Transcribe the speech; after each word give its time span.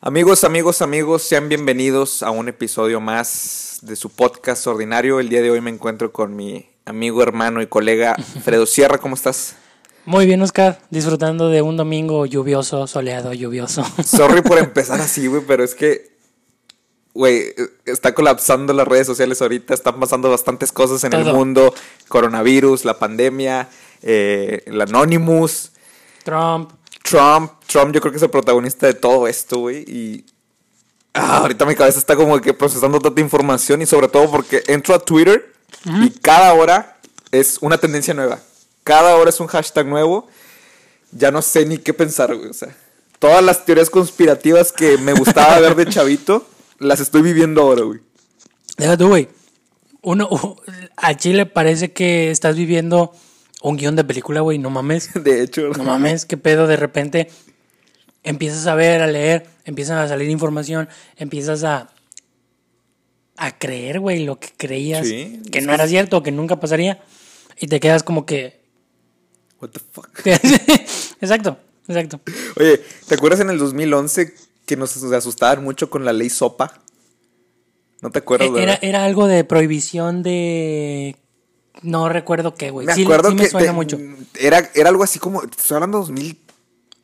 Amigos, 0.00 0.44
amigos, 0.44 0.82
amigos, 0.82 1.22
sean 1.22 1.48
bienvenidos 1.48 2.22
a 2.22 2.30
un 2.30 2.48
episodio 2.48 3.00
más 3.00 3.78
de 3.82 3.96
su 3.96 4.10
podcast 4.10 4.66
ordinario. 4.66 5.18
El 5.18 5.28
día 5.28 5.42
de 5.42 5.50
hoy 5.50 5.60
me 5.60 5.70
encuentro 5.70 6.12
con 6.12 6.36
mi 6.36 6.68
amigo, 6.84 7.22
hermano 7.22 7.62
y 7.62 7.66
colega 7.66 8.14
Fredo 8.44 8.66
Sierra. 8.66 8.98
¿Cómo 8.98 9.14
estás? 9.14 9.56
Muy 10.04 10.26
bien, 10.26 10.40
Oscar. 10.42 10.80
Disfrutando 10.90 11.48
de 11.48 11.62
un 11.62 11.76
domingo 11.76 12.26
lluvioso, 12.26 12.86
soleado, 12.86 13.32
lluvioso. 13.32 13.84
Sorry 14.04 14.42
por 14.42 14.58
empezar 14.58 15.00
así, 15.00 15.26
güey, 15.26 15.42
pero 15.46 15.64
es 15.64 15.74
que, 15.74 16.17
güey, 17.14 17.54
está 17.84 18.14
colapsando 18.14 18.72
las 18.72 18.86
redes 18.86 19.06
sociales 19.06 19.40
ahorita. 19.42 19.74
Están 19.74 19.98
pasando 20.00 20.30
bastantes 20.30 20.72
cosas 20.72 21.04
en 21.04 21.12
el 21.12 21.24
mundo. 21.32 21.74
Coronavirus, 22.08 22.84
la 22.84 22.98
pandemia, 22.98 23.68
eh, 24.02 24.62
el 24.66 24.80
Anonymous, 24.80 25.72
Trump. 26.28 26.72
Trump. 27.02 27.52
Trump 27.66 27.94
yo 27.94 28.00
creo 28.02 28.12
que 28.12 28.18
es 28.18 28.22
el 28.22 28.28
protagonista 28.28 28.86
de 28.86 28.92
todo 28.92 29.26
esto, 29.26 29.60
güey. 29.60 29.78
Y 29.86 30.26
ah, 31.14 31.38
ahorita 31.38 31.64
mi 31.64 31.74
cabeza 31.74 31.98
está 31.98 32.16
como 32.16 32.38
que 32.40 32.52
procesando 32.52 33.00
tanta 33.00 33.20
información 33.20 33.80
y 33.80 33.86
sobre 33.86 34.08
todo 34.08 34.30
porque 34.30 34.62
entro 34.66 34.94
a 34.94 34.98
Twitter 34.98 35.54
y 36.02 36.10
cada 36.10 36.52
hora 36.52 36.98
es 37.32 37.58
una 37.62 37.78
tendencia 37.78 38.12
nueva. 38.12 38.40
Cada 38.84 39.16
hora 39.16 39.30
es 39.30 39.40
un 39.40 39.46
hashtag 39.46 39.86
nuevo. 39.86 40.28
Ya 41.12 41.30
no 41.30 41.40
sé 41.40 41.64
ni 41.64 41.78
qué 41.78 41.94
pensar, 41.94 42.34
güey. 42.34 42.50
O 42.50 42.54
sea, 42.54 42.76
todas 43.18 43.42
las 43.42 43.64
teorías 43.64 43.88
conspirativas 43.88 44.72
que 44.72 44.98
me 44.98 45.14
gustaba 45.14 45.58
ver 45.60 45.74
de 45.76 45.86
chavito, 45.90 46.46
las 46.78 47.00
estoy 47.00 47.22
viviendo 47.22 47.62
ahora, 47.62 47.82
güey. 47.82 48.00
Deja 48.76 48.96
tú, 48.96 49.08
güey. 49.08 49.28
Uno, 50.02 50.28
a 50.96 51.16
Chile 51.16 51.46
parece 51.46 51.92
que 51.92 52.30
estás 52.30 52.56
viviendo 52.56 53.12
un 53.62 53.76
guion 53.76 53.96
de 53.96 54.04
película, 54.04 54.40
güey. 54.40 54.58
No 54.58 54.70
mames. 54.70 55.10
De 55.22 55.42
hecho, 55.42 55.68
No 55.70 55.84
mames, 55.84 56.24
qué 56.24 56.36
pedo. 56.36 56.66
De 56.66 56.76
repente 56.76 57.28
empiezas 58.22 58.66
a 58.66 58.74
ver, 58.74 59.00
a 59.00 59.06
leer, 59.06 59.46
empiezan 59.64 59.98
a 59.98 60.08
salir 60.08 60.28
información, 60.30 60.88
empiezas 61.16 61.64
a 61.64 61.90
a 63.38 63.56
creer, 63.56 64.00
güey, 64.00 64.24
lo 64.24 64.40
que 64.40 64.48
creías 64.56 65.06
Sí, 65.06 65.40
que 65.52 65.60
no 65.60 65.72
era 65.72 65.86
cierto, 65.86 66.24
que 66.24 66.32
nunca 66.32 66.58
pasaría. 66.58 67.00
Y 67.58 67.68
te 67.68 67.80
quedas 67.80 68.02
como 68.02 68.26
que. 68.26 68.60
what 69.60 69.70
the 69.70 69.80
fuck. 69.92 70.10
exacto, 71.20 71.58
exacto. 71.86 72.20
Oye, 72.56 72.82
¿te 73.06 73.14
acuerdas 73.14 73.40
en 73.40 73.50
el 73.50 73.58
2011 73.58 74.34
que 74.68 74.76
nos 74.76 74.94
asustaban 75.02 75.64
mucho 75.64 75.88
con 75.88 76.04
la 76.04 76.12
ley 76.12 76.28
SOPA? 76.28 76.72
¿No 78.02 78.10
te 78.10 78.18
acuerdas? 78.20 78.50
Eh? 78.54 78.62
Era, 78.62 78.78
era 78.82 79.04
algo 79.04 79.26
de 79.26 79.42
prohibición 79.42 80.22
de. 80.22 81.16
No 81.82 82.08
recuerdo 82.08 82.54
qué, 82.54 82.70
güey. 82.70 82.86
Me 82.86 82.94
Sí, 82.94 83.02
acuerdo 83.04 83.30
sí 83.30 83.36
que 83.36 83.42
me 83.44 83.48
suena 83.48 83.72
mucho. 83.72 83.98
Era, 84.38 84.70
era 84.74 84.90
algo 84.90 85.02
así 85.02 85.18
como, 85.18 85.42
estoy 85.42 85.76
hablando 85.76 85.98
de 85.98 86.02
2000, 86.02 86.38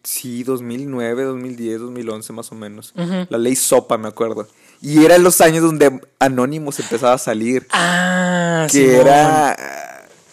sí, 0.02 0.42
2009, 0.44 1.24
2010, 1.24 1.80
2011 1.80 2.32
más 2.34 2.52
o 2.52 2.54
menos. 2.54 2.92
La 3.28 3.38
ley 3.38 3.56
SOPA, 3.56 3.96
me 3.98 4.08
acuerdo. 4.08 4.46
Y 4.82 5.04
era 5.04 5.16
en 5.16 5.22
los 5.22 5.40
años 5.40 5.62
donde 5.62 6.00
Anonymous 6.18 6.80
empezaba 6.80 7.14
a 7.14 7.18
salir. 7.18 7.66
Ah, 7.70 8.66
que 8.70 8.78
Simón. 8.78 9.06
era 9.06 9.56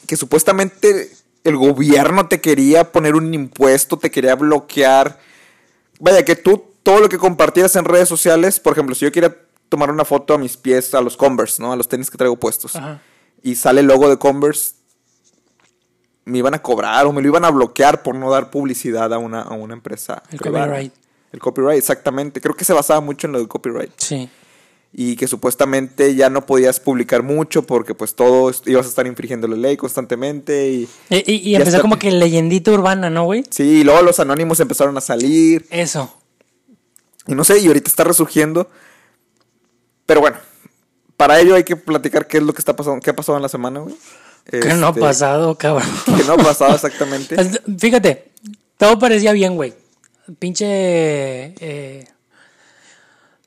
que 0.05 0.17
supuestamente 0.17 1.09
el 1.45 1.55
gobierno 1.55 2.27
te 2.27 2.41
quería 2.41 2.91
poner 2.91 3.15
un 3.15 3.33
impuesto, 3.33 3.97
te 3.97 4.11
quería 4.11 4.35
bloquear. 4.35 5.19
Vaya, 5.99 6.25
que 6.25 6.35
tú 6.35 6.70
todo 6.83 6.99
lo 6.99 7.09
que 7.09 7.17
compartieras 7.17 7.75
en 7.75 7.85
redes 7.85 8.09
sociales, 8.09 8.59
por 8.59 8.73
ejemplo, 8.73 8.95
si 8.95 9.05
yo 9.05 9.11
quería 9.11 9.35
tomar 9.69 9.89
una 9.91 10.03
foto 10.05 10.33
a 10.33 10.37
mis 10.37 10.57
pies, 10.57 10.93
a 10.93 11.01
los 11.01 11.15
Converse, 11.17 11.61
¿no? 11.61 11.71
A 11.71 11.75
los 11.75 11.87
tenis 11.87 12.09
que 12.09 12.17
traigo 12.17 12.35
puestos. 12.35 12.75
Ajá. 12.75 13.01
Y 13.43 13.55
sale 13.55 13.81
el 13.81 13.87
logo 13.87 14.09
de 14.09 14.17
Converse, 14.17 14.73
me 16.25 16.37
iban 16.37 16.53
a 16.53 16.61
cobrar 16.61 17.05
o 17.07 17.13
me 17.13 17.21
lo 17.21 17.27
iban 17.29 17.45
a 17.45 17.49
bloquear 17.49 18.03
por 18.03 18.15
no 18.15 18.29
dar 18.29 18.51
publicidad 18.51 19.11
a 19.13 19.17
una, 19.17 19.41
a 19.41 19.53
una 19.53 19.73
empresa. 19.73 20.21
El 20.31 20.37
privada. 20.39 20.65
copyright. 20.67 20.93
El 21.31 21.39
copyright, 21.39 21.77
exactamente. 21.79 22.41
Creo 22.41 22.55
que 22.55 22.65
se 22.65 22.73
basaba 22.73 22.99
mucho 23.01 23.27
en 23.27 23.33
lo 23.33 23.39
del 23.39 23.47
copyright 23.47 23.91
Sí. 23.97 24.29
y 24.93 25.15
que 25.15 25.27
supuestamente 25.27 26.13
ya 26.15 26.29
no 26.29 26.45
podías 26.45 26.79
publicar 26.79 27.23
mucho 27.23 27.63
porque 27.63 27.95
pues 27.95 28.13
todo 28.13 28.51
ibas 28.65 28.85
a 28.85 28.89
estar 28.89 29.07
infringiendo 29.07 29.47
la 29.47 29.55
ley 29.55 29.77
constantemente 29.77 30.69
y 30.69 30.89
Y, 31.09 31.31
y- 31.31 31.49
y 31.51 31.55
empezó 31.55 31.81
como 31.81 31.97
que 31.97 32.11
leyendita 32.11 32.71
urbana, 32.71 33.09
¿no, 33.09 33.23
güey? 33.23 33.43
sí, 33.49 33.63
y 33.79 33.83
luego 33.83 34.01
los 34.01 34.19
anónimos 34.19 34.59
empezaron 34.59 34.95
a 34.97 35.01
salir 35.01 35.65
Eso. 35.71 36.13
Y 37.27 37.35
no 37.35 37.43
sé, 37.43 37.59
y 37.59 37.67
ahorita 37.67 37.89
está 37.89 38.03
resurgiendo. 38.03 38.69
Pero 40.05 40.21
bueno, 40.21 40.37
para 41.17 41.39
ello 41.39 41.55
hay 41.55 41.63
que 41.63 41.75
platicar 41.75 42.27
qué 42.27 42.37
es 42.37 42.43
lo 42.43 42.53
que 42.53 42.59
está 42.59 42.75
pasando, 42.75 42.99
qué 43.01 43.09
ha 43.11 43.15
pasado 43.15 43.37
en 43.37 43.41
la 43.43 43.49
semana, 43.49 43.79
güey. 43.81 43.95
Que 44.49 44.73
no 44.73 44.87
ha 44.87 44.89
Este, 44.89 45.01
pasado, 45.01 45.55
cabrón. 45.57 45.87
Que 46.17 46.23
no 46.23 46.33
ha 46.33 46.37
pasado 46.37 46.73
exactamente. 46.75 47.35
Fíjate, 47.77 48.31
todo 48.77 48.97
parecía 48.99 49.31
bien, 49.33 49.55
güey. 49.55 49.73
Pinche. 50.39 50.65
eh, 51.59 52.07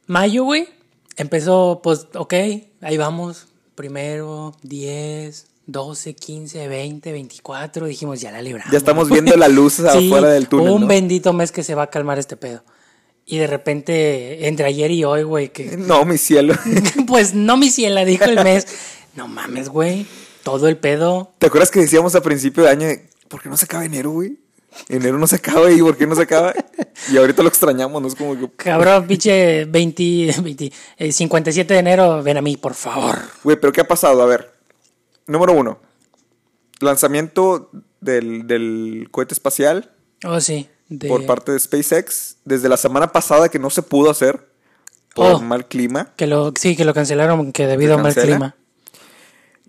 mayo, 0.06 0.44
güey. 0.44 0.68
Empezó, 1.16 1.80
pues, 1.82 2.06
ok, 2.14 2.34
ahí 2.80 2.96
vamos. 2.96 3.46
Primero, 3.74 4.54
10, 4.62 5.46
12, 5.66 6.14
15, 6.14 6.68
20, 6.68 7.12
24. 7.12 7.86
Dijimos, 7.86 8.20
ya 8.20 8.30
la 8.30 8.40
libramos. 8.40 8.70
Ya 8.70 8.78
estamos 8.78 9.08
viendo 9.10 9.36
la 9.36 9.48
luz 9.48 9.74
Sí, 9.92 10.06
afuera 10.12 10.28
del 10.28 10.48
túnel, 10.48 10.70
Un 10.70 10.82
¿no? 10.82 10.86
bendito 10.86 11.32
mes 11.32 11.50
que 11.52 11.64
se 11.64 11.74
va 11.74 11.84
a 11.84 11.90
calmar 11.90 12.18
este 12.18 12.36
pedo. 12.36 12.62
Y 13.26 13.38
de 13.38 13.46
repente, 13.46 14.48
entre 14.48 14.66
ayer 14.66 14.90
y 14.90 15.04
hoy, 15.04 15.22
güey, 15.22 15.48
que. 15.48 15.76
No, 15.76 16.04
mi 16.04 16.18
cielo. 16.18 16.54
pues 17.06 17.34
no, 17.34 17.56
mi 17.56 17.70
ciela, 17.70 18.04
dijo 18.04 18.24
el 18.24 18.42
mes. 18.42 18.66
No 19.16 19.28
mames, 19.28 19.68
güey. 19.68 20.06
Todo 20.42 20.66
el 20.66 20.76
pedo. 20.76 21.32
¿Te 21.38 21.46
acuerdas 21.46 21.70
que 21.70 21.78
decíamos 21.78 22.16
a 22.16 22.20
principio 22.20 22.64
de 22.64 22.70
año, 22.70 22.88
¿por 23.28 23.40
qué 23.40 23.48
no 23.48 23.56
se 23.56 23.66
acaba 23.66 23.84
enero, 23.84 24.10
güey? 24.10 24.40
Enero 24.88 25.18
no 25.18 25.28
se 25.28 25.36
acaba 25.36 25.70
y 25.70 25.80
¿por 25.80 25.96
qué 25.96 26.04
no 26.04 26.16
se 26.16 26.22
acaba? 26.22 26.52
Y 27.12 27.16
ahorita 27.16 27.42
lo 27.42 27.48
extrañamos, 27.48 28.02
¿no? 28.02 28.08
Es 28.08 28.14
como 28.16 28.36
que, 28.36 28.50
Cabrón, 28.56 29.06
pinche 29.06 29.66
20, 29.66 30.34
20, 30.42 30.72
eh, 30.98 31.12
57 31.12 31.74
de 31.74 31.80
enero, 31.80 32.22
ven 32.22 32.38
a 32.38 32.42
mí, 32.42 32.56
por 32.56 32.74
favor. 32.74 33.18
Güey, 33.44 33.56
pero 33.60 33.72
¿qué 33.72 33.82
ha 33.82 33.86
pasado? 33.86 34.20
A 34.22 34.26
ver. 34.26 34.52
Número 35.26 35.52
uno. 35.52 35.78
Lanzamiento 36.80 37.70
del, 38.00 38.46
del 38.48 39.08
cohete 39.12 39.34
espacial 39.34 39.92
Oh, 40.24 40.40
sí. 40.40 40.68
De- 40.88 41.08
por 41.08 41.24
parte 41.26 41.52
de 41.52 41.58
SpaceX. 41.58 42.36
Desde 42.44 42.68
la 42.68 42.76
semana 42.76 43.12
pasada 43.12 43.48
que 43.48 43.58
no 43.58 43.70
se 43.70 43.82
pudo 43.82 44.10
hacer 44.10 44.48
por 45.14 45.32
Oh. 45.34 45.40
mal 45.40 45.66
clima. 45.68 46.12
Que 46.16 46.26
lo, 46.26 46.52
sí, 46.58 46.76
que 46.76 46.84
lo 46.84 46.92
cancelaron 46.94 47.52
que 47.52 47.66
debido 47.66 47.94
a 47.94 47.98
mal 47.98 48.14
clima. 48.14 48.56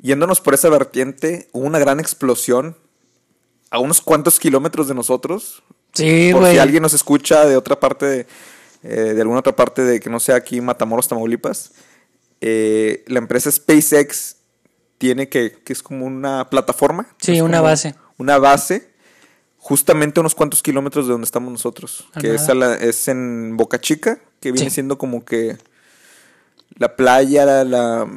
Yéndonos 0.01 0.41
por 0.41 0.53
esa 0.53 0.69
vertiente, 0.69 1.49
hubo 1.51 1.65
una 1.65 1.79
gran 1.79 1.99
explosión 1.99 2.77
a 3.71 3.79
unos 3.79 4.01
cuantos 4.01 4.39
kilómetros 4.39 4.87
de 4.87 4.93
nosotros. 4.93 5.63
Sí, 5.93 6.29
por 6.33 6.47
si 6.49 6.57
alguien 6.57 6.83
nos 6.83 6.93
escucha 6.93 7.45
de 7.45 7.55
otra 7.55 7.79
parte, 7.79 8.05
de, 8.05 8.27
eh, 8.83 9.13
de 9.13 9.21
alguna 9.21 9.39
otra 9.39 9.55
parte 9.55 9.83
de 9.83 9.99
que 9.99 10.09
no 10.09 10.19
sea 10.19 10.35
aquí 10.35 10.61
Matamoros, 10.61 11.07
Tamaulipas. 11.07 11.71
eh, 12.41 13.03
la 13.07 13.19
empresa 13.19 13.49
SpaceX 13.49 14.35
tiene 14.97 15.29
que, 15.29 15.53
que 15.63 15.73
es 15.73 15.81
como 15.81 16.05
una 16.05 16.49
plataforma. 16.49 17.07
Sí, 17.19 17.39
una 17.41 17.61
base. 17.61 17.95
Una 18.17 18.37
base, 18.37 18.91
justamente 19.67 20.19
unos 20.19 20.35
cuantos 20.35 20.61
kilómetros 20.61 21.07
de 21.07 21.13
donde 21.13 21.25
estamos 21.25 21.51
nosotros. 21.51 22.05
A 22.13 22.21
que 22.21 22.35
es, 22.35 22.47
a 22.49 22.53
la- 22.53 22.75
es 22.75 23.07
en 23.07 23.57
Boca 23.57 23.81
Chica, 23.81 24.19
que 24.39 24.51
viene 24.51 24.69
Sí. 24.69 24.75
siendo 24.75 24.99
como 24.99 25.25
que 25.25 25.57
la 26.77 26.95
playa, 26.95 27.45
la, 27.45 27.63
la- 27.63 28.07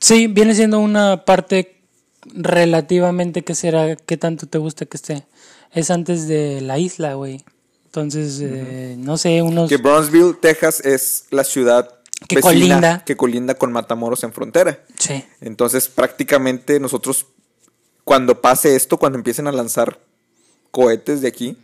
Sí, 0.00 0.26
viene 0.26 0.52
siendo 0.56 0.80
una 0.80 1.24
parte 1.24 1.76
relativamente 2.24 3.42
que 3.44 3.54
será, 3.54 3.94
¿qué 3.94 4.16
tanto 4.16 4.46
te 4.48 4.58
gusta 4.58 4.84
que 4.86 4.96
esté? 4.96 5.26
Es 5.72 5.92
antes 5.92 6.26
de 6.26 6.60
la 6.60 6.78
isla, 6.78 7.14
güey. 7.14 7.44
Entonces, 7.84 8.40
eh, 8.42 8.96
no 8.98 9.16
sé, 9.16 9.42
unos... 9.42 9.68
que 9.68 9.76
Brownsville, 9.76 10.34
Texas, 10.40 10.80
es 10.84 11.26
la 11.30 11.44
ciudad 11.44 11.88
Que 12.28 12.36
vecina 12.36 12.50
colinda. 12.52 13.04
que 13.04 13.16
colinda 13.16 13.54
con 13.54 13.70
Matamoros 13.70 14.24
en 14.24 14.32
frontera. 14.32 14.80
Sí. 14.98 15.24
Entonces, 15.40 15.86
prácticamente 15.88 16.80
nosotros, 16.80 17.26
cuando 18.02 18.40
pase 18.40 18.74
esto, 18.74 18.96
cuando 18.98 19.18
empiecen 19.18 19.46
a 19.46 19.52
lanzar 19.52 20.00
cohetes 20.70 21.20
de 21.20 21.28
aquí, 21.28 21.56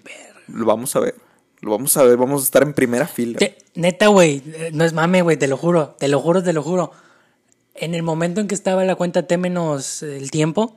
lo 0.48 0.64
vamos 0.66 0.94
a 0.96 1.00
ver. 1.00 1.14
Lo 1.60 1.70
vamos 1.72 1.96
a 1.96 2.02
ver, 2.04 2.16
vamos 2.16 2.42
a 2.42 2.44
estar 2.44 2.62
en 2.62 2.74
primera 2.74 3.08
fila. 3.08 3.38
Te- 3.38 3.56
neta, 3.74 4.08
güey, 4.08 4.42
no 4.72 4.84
es 4.84 4.92
mame, 4.92 5.22
güey, 5.22 5.36
te 5.36 5.48
lo 5.48 5.56
juro, 5.56 5.96
te 5.98 6.06
lo 6.08 6.20
juro, 6.20 6.42
te 6.42 6.52
lo 6.52 6.62
juro. 6.62 6.92
En 7.74 7.94
el 7.94 8.02
momento 8.02 8.40
en 8.40 8.46
que 8.46 8.54
estaba 8.54 8.84
la 8.84 8.94
cuenta 8.94 9.26
T 9.26 9.36
menos 9.38 10.02
el 10.02 10.30
tiempo, 10.30 10.76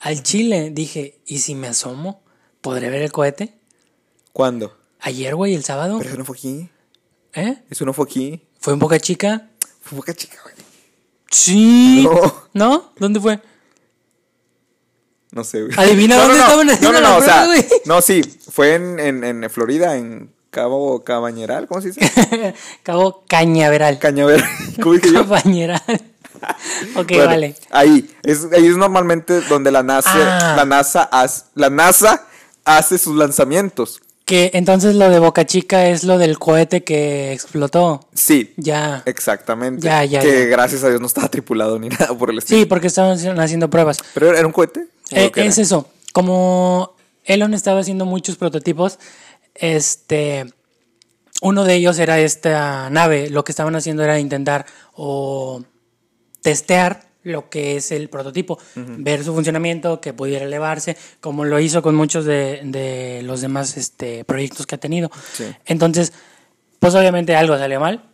al 0.00 0.22
Chile 0.22 0.70
dije, 0.72 1.20
¿y 1.26 1.38
si 1.38 1.54
me 1.54 1.68
asomo? 1.68 2.22
¿Podré 2.60 2.90
ver 2.90 3.02
el 3.02 3.12
cohete? 3.12 3.54
¿Cuándo? 4.32 4.76
Ayer, 5.00 5.34
güey, 5.34 5.54
el 5.54 5.64
sábado. 5.64 5.98
Pero 5.98 6.10
eso 6.10 6.18
no 6.18 6.24
fue 6.24 6.36
aquí. 6.36 6.68
¿Eh? 7.32 7.62
Eso 7.70 7.84
no 7.86 7.92
fue 7.92 8.04
aquí. 8.04 8.42
¿Fue 8.58 8.72
en 8.74 8.78
Boca 8.78 8.98
Chica? 9.00 9.48
Fue 9.80 9.96
Boca 9.96 10.12
Chica, 10.14 10.36
güey. 10.42 10.54
Sí. 11.30 12.02
No. 12.04 12.34
¿No? 12.52 12.92
¿Dónde 12.98 13.20
fue? 13.20 13.40
No 15.32 15.44
sé, 15.44 15.62
güey. 15.62 15.72
Adivina 15.78 16.16
no, 16.16 16.22
dónde 16.22 16.38
no, 16.38 16.38
no. 16.38 16.44
estaban 16.44 16.66
No, 16.66 16.72
haciendo 16.72 17.00
no, 17.00 17.00
no, 17.00 17.08
la 17.10 17.16
o 17.18 17.22
sea, 17.22 17.46
güey. 17.46 17.66
no, 17.84 18.02
sí, 18.02 18.22
fue 18.50 18.74
en, 18.74 18.98
en, 18.98 19.24
en 19.44 19.50
Florida, 19.50 19.96
en 19.96 20.32
Cabo 20.50 21.04
Cabañeral, 21.04 21.68
¿cómo 21.68 21.80
se 21.80 21.92
dice? 21.92 22.54
Cabo 22.82 23.24
Cañaveral. 23.28 23.98
Cañaveral. 24.00 24.44
¿Cómo 24.82 24.94
dije 24.94 25.12
yo? 25.12 25.20
Cabañeral. 25.24 25.82
ok, 26.96 27.06
Bueno, 27.08 27.26
vale. 27.26 27.54
Ahí, 27.70 28.10
es, 28.24 28.46
ahí 28.52 28.66
es 28.66 28.76
normalmente 28.76 29.40
donde 29.42 29.70
la 29.70 29.82
NASA, 29.84 30.10
Ah. 30.14 30.56
la 30.56 30.64
NASA, 30.64 31.02
hace, 31.12 31.44
la 31.54 31.70
NASA 31.70 32.26
hace 32.64 32.98
sus 32.98 33.14
lanzamientos. 33.16 34.00
Que 34.30 34.52
entonces 34.54 34.94
lo 34.94 35.10
de 35.10 35.18
Boca 35.18 35.44
Chica 35.44 35.88
es 35.88 36.04
lo 36.04 36.16
del 36.16 36.38
cohete 36.38 36.84
que 36.84 37.32
explotó. 37.32 38.06
Sí, 38.14 38.54
Ya. 38.56 39.02
exactamente. 39.04 39.82
Ya, 39.84 40.04
ya, 40.04 40.20
que 40.20 40.42
ya. 40.44 40.46
gracias 40.46 40.84
a 40.84 40.88
Dios 40.88 41.00
no 41.00 41.08
estaba 41.08 41.26
tripulado 41.28 41.80
ni 41.80 41.88
nada 41.98 42.16
por 42.16 42.30
el 42.30 42.38
estilo. 42.38 42.60
Sí, 42.60 42.64
porque 42.66 42.86
estaban 42.86 43.18
haciendo 43.40 43.68
pruebas. 43.70 43.98
Pero 44.14 44.32
era 44.32 44.46
un 44.46 44.52
cohete. 44.52 44.82
¿O 44.82 45.16
Eh, 45.16 45.32
era? 45.34 45.44
es 45.46 45.58
eso. 45.58 45.88
Como 46.12 46.94
Elon 47.24 47.54
estaba 47.54 47.80
haciendo 47.80 48.04
muchos 48.06 48.36
prototipos, 48.36 49.00
este, 49.56 50.46
uno 51.42 51.64
de 51.64 51.74
ellos 51.74 51.98
era 51.98 52.20
esta 52.20 52.88
nave. 52.88 53.30
Lo 53.30 53.42
que 53.42 53.50
estaban 53.50 53.74
haciendo 53.74 54.04
era 54.04 54.20
intentar 54.20 54.64
o 54.94 55.64
testear 56.40 57.09
lo 57.22 57.50
que 57.50 57.76
es 57.76 57.92
el 57.92 58.08
prototipo, 58.08 58.58
ver 58.74 59.22
su 59.24 59.34
funcionamiento, 59.34 60.00
que 60.00 60.12
pudiera 60.12 60.44
elevarse, 60.44 60.96
como 61.20 61.44
lo 61.44 61.60
hizo 61.60 61.82
con 61.82 61.94
muchos 61.94 62.24
de, 62.24 62.60
de 62.64 63.22
los 63.24 63.40
demás 63.40 63.76
este, 63.76 64.24
proyectos 64.24 64.66
que 64.66 64.76
ha 64.76 64.78
tenido. 64.78 65.10
Sí. 65.32 65.44
Entonces, 65.66 66.12
pues 66.78 66.94
obviamente 66.94 67.36
algo 67.36 67.56
salió 67.58 67.78
mal, 67.80 68.04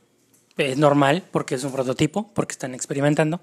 es 0.57 0.77
normal 0.77 1.23
porque 1.31 1.55
es 1.55 1.65
un 1.65 1.73
prototipo, 1.73 2.31
porque 2.35 2.53
están 2.53 2.75
experimentando, 2.75 3.41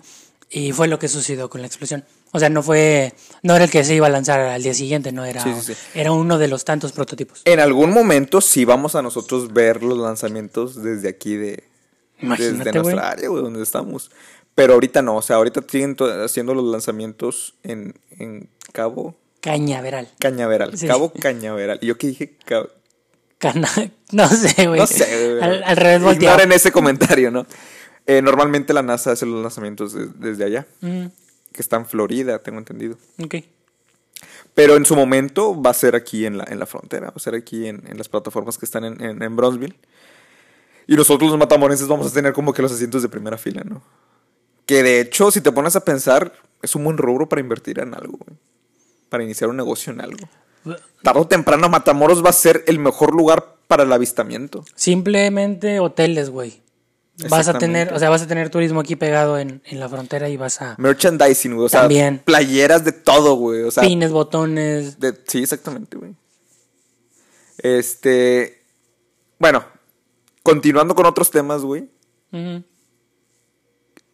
y 0.49 0.71
fue 0.71 0.87
lo 0.87 0.99
que 0.99 1.07
sucedió 1.07 1.49
con 1.49 1.61
la 1.61 1.67
explosión. 1.67 2.03
O 2.31 2.39
sea, 2.39 2.49
no 2.49 2.61
fue, 2.61 3.13
no 3.41 3.55
era 3.55 3.65
el 3.65 3.71
que 3.71 3.83
se 3.83 3.95
iba 3.95 4.07
a 4.07 4.09
lanzar 4.09 4.39
al 4.41 4.61
día 4.61 4.73
siguiente, 4.73 5.11
no 5.11 5.23
era, 5.23 5.41
Sí, 5.41 5.53
sí, 5.61 5.73
sí. 5.73 5.79
era 5.95 6.11
uno 6.11 6.37
de 6.37 6.47
los 6.47 6.65
tantos 6.65 6.91
prototipos. 6.91 7.41
En 7.45 7.59
algún 7.59 7.91
momento 7.91 8.41
sí 8.41 8.65
vamos 8.65 8.95
a 8.95 9.01
nosotros 9.01 9.53
ver 9.53 9.81
los 9.81 9.97
lanzamientos 9.97 10.83
desde 10.83 11.09
aquí 11.09 11.35
de 11.35 11.63
Imagínate, 12.19 12.57
desde 12.57 12.71
nuestra 12.73 12.81
güey. 12.81 12.97
área, 13.11 13.29
güey, 13.29 13.43
donde 13.43 13.63
estamos. 13.63 14.11
Pero 14.55 14.73
ahorita 14.73 15.01
no, 15.01 15.15
o 15.17 15.21
sea, 15.21 15.37
ahorita 15.37 15.61
siguen 15.67 15.95
haciendo 16.23 16.53
los 16.53 16.65
lanzamientos 16.65 17.55
en, 17.63 17.95
en 18.19 18.49
Cabo 18.71 19.15
Cañaveral. 19.41 20.09
Cañaveral. 20.19 20.77
Sí. 20.77 20.87
Cabo 20.87 21.11
Cañaveral. 21.11 21.79
¿Y 21.81 21.87
yo 21.87 21.97
qué 21.97 22.07
dije? 22.07 22.35
Cabo- 22.45 22.69
Cana- 23.39 23.69
no 24.11 24.29
sé, 24.29 24.67
güey. 24.67 24.79
No 24.79 24.87
sé, 24.87 25.05
güey. 25.33 25.43
Al, 25.43 25.63
al 25.63 25.75
revés 25.77 26.01
volteado. 26.03 26.35
Ignoren 26.35 26.51
ese 26.53 26.71
comentario, 26.71 27.29
¿no? 27.31 27.45
Eh, 28.05 28.21
normalmente 28.21 28.73
la 28.73 28.83
NASA 28.83 29.11
hace 29.11 29.25
los 29.25 29.41
lanzamientos 29.41 29.93
de- 29.93 30.07
desde 30.15 30.43
allá, 30.45 30.67
Mm, 30.81 31.05
que 31.51 31.61
está 31.61 31.77
en 31.77 31.85
Florida, 31.85 32.39
tengo 32.39 32.59
entendido. 32.59 32.97
ok. 33.23 33.35
Pero 34.53 34.75
en 34.77 34.85
su 34.85 34.95
momento 34.95 35.59
va 35.59 35.71
a 35.71 35.73
ser 35.73 35.95
aquí 35.95 36.25
en 36.27 36.37
la, 36.37 36.45
en 36.47 36.59
la 36.59 36.67
frontera, 36.67 37.07
va 37.07 37.13
a 37.15 37.19
ser 37.19 37.33
aquí 37.33 37.65
en, 37.67 37.83
en 37.87 37.97
las 37.97 38.07
plataformas 38.07 38.57
que 38.59 38.65
están 38.65 38.85
en, 38.85 39.01
en, 39.03 39.23
en 39.23 39.35
Bronzeville. 39.35 39.75
Y 40.85 40.95
nosotros 40.95 41.29
los 41.31 41.39
matamorenses 41.39 41.87
vamos 41.87 42.11
a 42.11 42.13
tener 42.13 42.33
como 42.33 42.53
que 42.53 42.61
los 42.61 42.71
asientos 42.71 43.01
de 43.01 43.09
primera 43.09 43.37
fila, 43.37 43.63
¿no? 43.65 43.81
Que 44.65 44.83
de 44.83 44.99
hecho, 45.01 45.31
si 45.31 45.41
te 45.41 45.51
pones 45.51 45.75
a 45.75 45.83
pensar, 45.83 46.33
es 46.61 46.75
un 46.75 46.83
buen 46.83 46.97
rubro 46.97 47.27
para 47.27 47.41
invertir 47.41 47.79
en 47.79 47.93
algo, 47.93 48.17
güey. 48.17 48.37
Para 49.09 49.23
iniciar 49.23 49.49
un 49.49 49.57
negocio 49.57 49.91
en 49.93 50.01
algo. 50.01 50.27
Tarde 51.03 51.19
o 51.19 51.27
temprano 51.27 51.67
Matamoros 51.69 52.23
va 52.23 52.29
a 52.29 52.33
ser 52.33 52.63
el 52.67 52.79
mejor 52.79 53.13
lugar 53.13 53.55
para 53.67 53.83
el 53.83 53.91
avistamiento. 53.91 54.63
Simplemente 54.75 55.79
hoteles, 55.79 56.29
güey. 56.29 56.61
Vas 57.29 57.47
a 57.47 57.59
tener, 57.59 57.93
o 57.93 57.99
sea, 57.99 58.09
vas 58.09 58.23
a 58.23 58.27
tener 58.27 58.49
turismo 58.49 58.79
aquí 58.79 58.95
pegado 58.95 59.37
en, 59.37 59.61
en 59.65 59.79
la 59.79 59.87
frontera 59.87 60.29
y 60.29 60.37
vas 60.37 60.61
a 60.63 60.75
Merchandising, 60.79 61.53
güey. 61.53 61.65
O 61.65 61.69
sea, 61.69 61.81
También. 61.81 62.19
playeras 62.25 62.85
de 62.85 62.91
todo, 62.91 63.35
güey. 63.35 63.61
O 63.63 63.69
sea, 63.71 63.83
pines, 63.83 64.11
botones. 64.11 64.99
de- 64.99 65.13
sí, 65.27 65.43
exactamente, 65.43 65.95
güey. 65.97 66.15
Este. 67.59 68.63
Bueno, 69.37 69.63
continuando 70.41 70.95
con 70.95 71.05
otros 71.05 71.29
temas, 71.29 71.61
güey. 71.61 71.87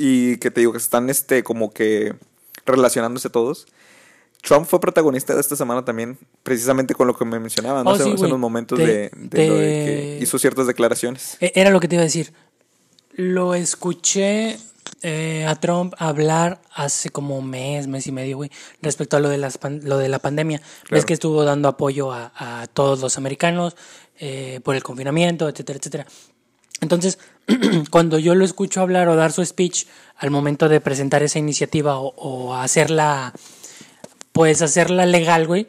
Y 0.02 0.38
que 0.38 0.50
te 0.50 0.62
digo 0.62 0.72
que 0.72 0.78
están, 0.78 1.10
este, 1.10 1.44
como 1.44 1.72
que 1.74 2.16
relacionándose 2.66 3.30
todos. 3.30 3.68
Trump 4.42 4.66
fue 4.66 4.80
protagonista 4.80 5.36
de 5.36 5.42
esta 5.42 5.58
semana 5.58 5.84
también, 5.84 6.18
precisamente 6.44 6.96
con 6.96 7.06
lo 7.08 7.18
que 7.18 7.26
me 7.26 7.38
mencionaba, 7.40 7.84
¿no? 7.84 7.92
Oh, 7.92 7.98
sí, 7.98 8.04
güey. 8.04 8.24
unos 8.24 8.40
momentos 8.40 8.80
Te- 8.80 8.86
de, 8.88 9.12
de 9.14 9.48
lo 9.50 9.56
de 9.56 9.68
te- 9.68 9.86
que 10.18 10.20
hizo 10.22 10.40
ciertas 10.40 10.66
declaraciones. 10.68 11.36
E- 11.42 11.52
Era 11.56 11.70
lo 11.72 11.82
que 11.82 11.90
te 11.90 11.96
iba 11.96 12.02
a 12.02 12.06
decir. 12.06 12.32
Lo 13.12 13.54
escuché 13.54 14.58
eh, 15.02 15.46
a 15.46 15.56
Trump 15.60 15.94
hablar 15.98 16.62
hace 16.74 17.10
como 17.10 17.42
mes, 17.42 17.88
mes 17.88 18.08
y 18.08 18.14
medio, 18.14 18.38
güey, 18.38 18.50
respecto 18.82 19.18
a 19.18 19.20
lo 19.20 19.28
de, 19.28 19.38
las 19.40 19.60
lo 19.84 19.98
de 19.98 20.08
la 20.08 20.20
pandemia. 20.20 20.62
Ves 20.90 21.04
que 21.06 21.14
estuvo 21.14 21.44
dando 21.44 21.68
apoyo 21.68 22.14
a, 22.14 22.32
a 22.36 22.68
todos 22.68 23.02
los 23.02 23.18
americanos 23.18 23.76
eh, 24.20 24.62
por 24.64 24.76
el 24.76 24.84
confinamiento, 24.84 25.50
etcétera, 25.50 25.80
etcétera. 25.80 26.06
Entonces, 26.82 27.20
cuando 27.92 28.20
yo 28.20 28.36
lo 28.36 28.46
escucho 28.46 28.82
hablar 28.82 29.08
o 29.10 29.16
dar 29.16 29.32
su 29.32 29.44
speech 29.46 29.86
al 30.18 30.32
momento 30.32 30.70
de 30.70 30.82
presentar 30.82 31.24
esa 31.24 31.40
iniciativa 31.40 32.00
o, 32.00 32.14
o 32.16 32.56
hacerla, 32.56 33.34
pues 34.32 34.62
hacerla 34.62 35.06
legal, 35.06 35.48
güey, 35.48 35.68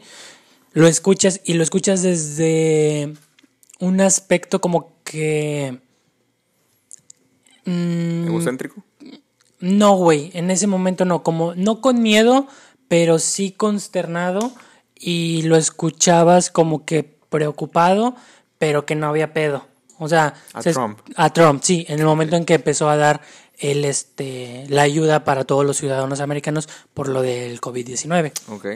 lo 0.72 0.86
escuchas 0.86 1.40
y 1.44 1.54
lo 1.54 1.62
escuchas 1.62 2.02
desde 2.02 3.14
un 3.78 4.00
aspecto 4.00 4.60
como 4.60 4.92
que... 5.04 5.80
mm, 7.64 8.26
Egocéntrico. 8.28 8.84
no, 9.60 9.96
güey, 9.96 10.30
en 10.34 10.50
ese 10.50 10.66
momento 10.66 11.04
no, 11.04 11.22
como 11.22 11.54
no 11.54 11.80
con 11.80 12.02
miedo, 12.02 12.46
pero 12.88 13.18
sí 13.18 13.52
consternado 13.52 14.52
y 14.94 15.42
lo 15.42 15.56
escuchabas 15.56 16.50
como 16.50 16.84
que 16.84 17.04
preocupado, 17.04 18.14
pero 18.58 18.84
que 18.84 18.94
no 18.94 19.08
había 19.08 19.32
pedo. 19.32 19.69
O 20.00 20.08
sea, 20.08 20.35
A 20.52 20.62
se- 20.62 20.73
Trump. 20.73 20.99
A 21.14 21.32
Trump, 21.32 21.62
sí, 21.62 21.85
en 21.88 22.00
el 22.00 22.06
momento 22.06 22.35
en 22.37 22.44
que 22.44 22.55
empezó 22.55 22.88
a 22.91 22.97
dar 22.97 23.20
el, 23.58 23.85
este, 23.85 24.64
la 24.69 24.82
ayuda 24.82 25.23
para 25.25 25.44
todos 25.44 25.64
los 25.64 25.76
ciudadanos 25.76 26.20
americanos 26.20 26.69
por 26.94 27.08
lo 27.08 27.23
del 27.23 27.61
COVID-19. 27.61 28.32
Ok. 28.49 28.67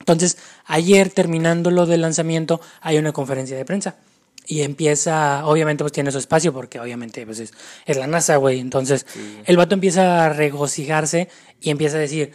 Entonces, 0.00 0.36
ayer 0.66 1.10
terminando 1.10 1.70
lo 1.70 1.86
del 1.86 2.00
lanzamiento, 2.00 2.60
hay 2.80 2.98
una 2.98 3.12
conferencia 3.12 3.56
de 3.56 3.64
prensa. 3.64 3.96
Y 4.44 4.62
empieza, 4.62 5.46
obviamente, 5.46 5.84
pues 5.84 5.92
tiene 5.92 6.10
su 6.10 6.18
espacio, 6.18 6.52
porque 6.52 6.80
obviamente 6.80 7.24
pues, 7.24 7.38
es, 7.38 7.52
es 7.86 7.96
la 7.96 8.08
NASA, 8.08 8.34
güey. 8.36 8.58
Entonces, 8.58 9.06
el 9.44 9.56
vato 9.56 9.74
empieza 9.74 10.24
a 10.24 10.28
regocijarse 10.30 11.28
y 11.60 11.70
empieza 11.70 11.98
a 11.98 12.00
decir: 12.00 12.32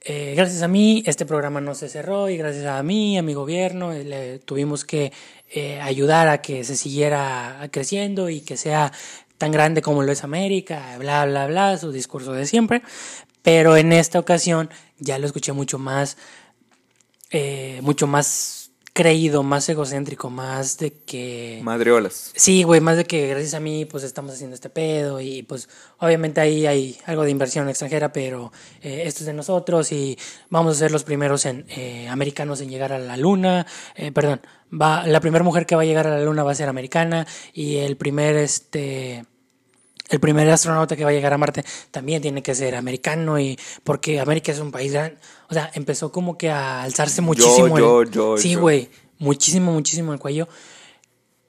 eh, 0.00 0.32
Gracias 0.34 0.62
a 0.62 0.68
mí, 0.68 1.02
este 1.04 1.26
programa 1.26 1.60
no 1.60 1.74
se 1.74 1.90
cerró, 1.90 2.30
y 2.30 2.38
gracias 2.38 2.64
a 2.64 2.82
mí, 2.82 3.18
a 3.18 3.22
mi 3.22 3.34
gobierno, 3.34 3.92
eh, 3.92 4.02
le 4.04 4.38
tuvimos 4.38 4.86
que 4.86 5.12
eh, 5.52 5.80
ayudar 5.80 6.28
a 6.28 6.42
que 6.42 6.64
se 6.64 6.76
siguiera 6.76 7.68
creciendo 7.70 8.28
y 8.28 8.40
que 8.40 8.56
sea 8.56 8.92
tan 9.38 9.52
grande 9.52 9.82
como 9.82 10.02
lo 10.02 10.12
es 10.12 10.24
América, 10.24 10.96
bla, 10.98 11.26
bla, 11.26 11.46
bla, 11.46 11.76
su 11.78 11.92
discurso 11.92 12.32
de 12.32 12.46
siempre. 12.46 12.82
Pero 13.42 13.76
en 13.76 13.92
esta 13.92 14.18
ocasión 14.18 14.70
ya 14.98 15.18
lo 15.18 15.26
escuché 15.26 15.52
mucho 15.52 15.78
más 15.78 16.16
eh, 17.34 17.80
mucho 17.82 18.06
más 18.06 18.61
creído, 18.92 19.42
más 19.42 19.68
egocéntrico, 19.68 20.28
más 20.28 20.76
de 20.78 20.92
que... 20.92 21.60
Madriolas. 21.62 22.32
Sí, 22.36 22.62
güey, 22.62 22.80
más 22.80 22.96
de 22.96 23.04
que 23.04 23.26
gracias 23.26 23.54
a 23.54 23.60
mí 23.60 23.86
pues 23.86 24.04
estamos 24.04 24.32
haciendo 24.32 24.54
este 24.54 24.68
pedo 24.68 25.20
y 25.20 25.42
pues 25.42 25.68
obviamente 25.98 26.40
ahí 26.40 26.66
hay 26.66 26.98
algo 27.06 27.24
de 27.24 27.30
inversión 27.30 27.68
extranjera, 27.68 28.12
pero 28.12 28.52
eh, 28.82 29.04
esto 29.06 29.20
es 29.20 29.26
de 29.26 29.32
nosotros 29.32 29.92
y 29.92 30.18
vamos 30.50 30.76
a 30.76 30.78
ser 30.78 30.90
los 30.90 31.04
primeros 31.04 31.46
en, 31.46 31.64
eh, 31.70 32.06
americanos 32.08 32.60
en 32.60 32.68
llegar 32.68 32.92
a 32.92 32.98
la 32.98 33.16
luna, 33.16 33.66
eh, 33.94 34.12
perdón, 34.12 34.42
va, 34.70 35.06
la 35.06 35.20
primera 35.20 35.42
mujer 35.42 35.64
que 35.64 35.74
va 35.74 35.82
a 35.82 35.86
llegar 35.86 36.06
a 36.06 36.18
la 36.18 36.24
luna 36.24 36.42
va 36.42 36.52
a 36.52 36.54
ser 36.54 36.68
americana 36.68 37.26
y 37.54 37.76
el 37.76 37.96
primer 37.96 38.36
este 38.36 39.24
el 40.10 40.20
primer 40.20 40.48
astronauta 40.50 40.96
que 40.96 41.04
va 41.04 41.10
a 41.10 41.12
llegar 41.12 41.32
a 41.32 41.38
Marte 41.38 41.64
también 41.90 42.20
tiene 42.22 42.42
que 42.42 42.54
ser 42.54 42.74
americano 42.74 43.38
y 43.40 43.58
porque 43.84 44.20
América 44.20 44.52
es 44.52 44.58
un 44.58 44.70
país 44.72 44.92
grande. 44.92 45.16
O 45.48 45.54
sea, 45.54 45.70
empezó 45.74 46.12
como 46.12 46.36
que 46.36 46.50
a 46.50 46.82
alzarse 46.82 47.20
muchísimo. 47.22 47.78
yo, 47.78 48.02
el- 48.02 48.10
yo, 48.10 48.36
sí, 48.36 48.50
yo. 48.52 48.60
güey, 48.60 48.88
muchísimo, 49.18 49.72
muchísimo 49.72 50.12
el 50.12 50.18
cuello. 50.18 50.48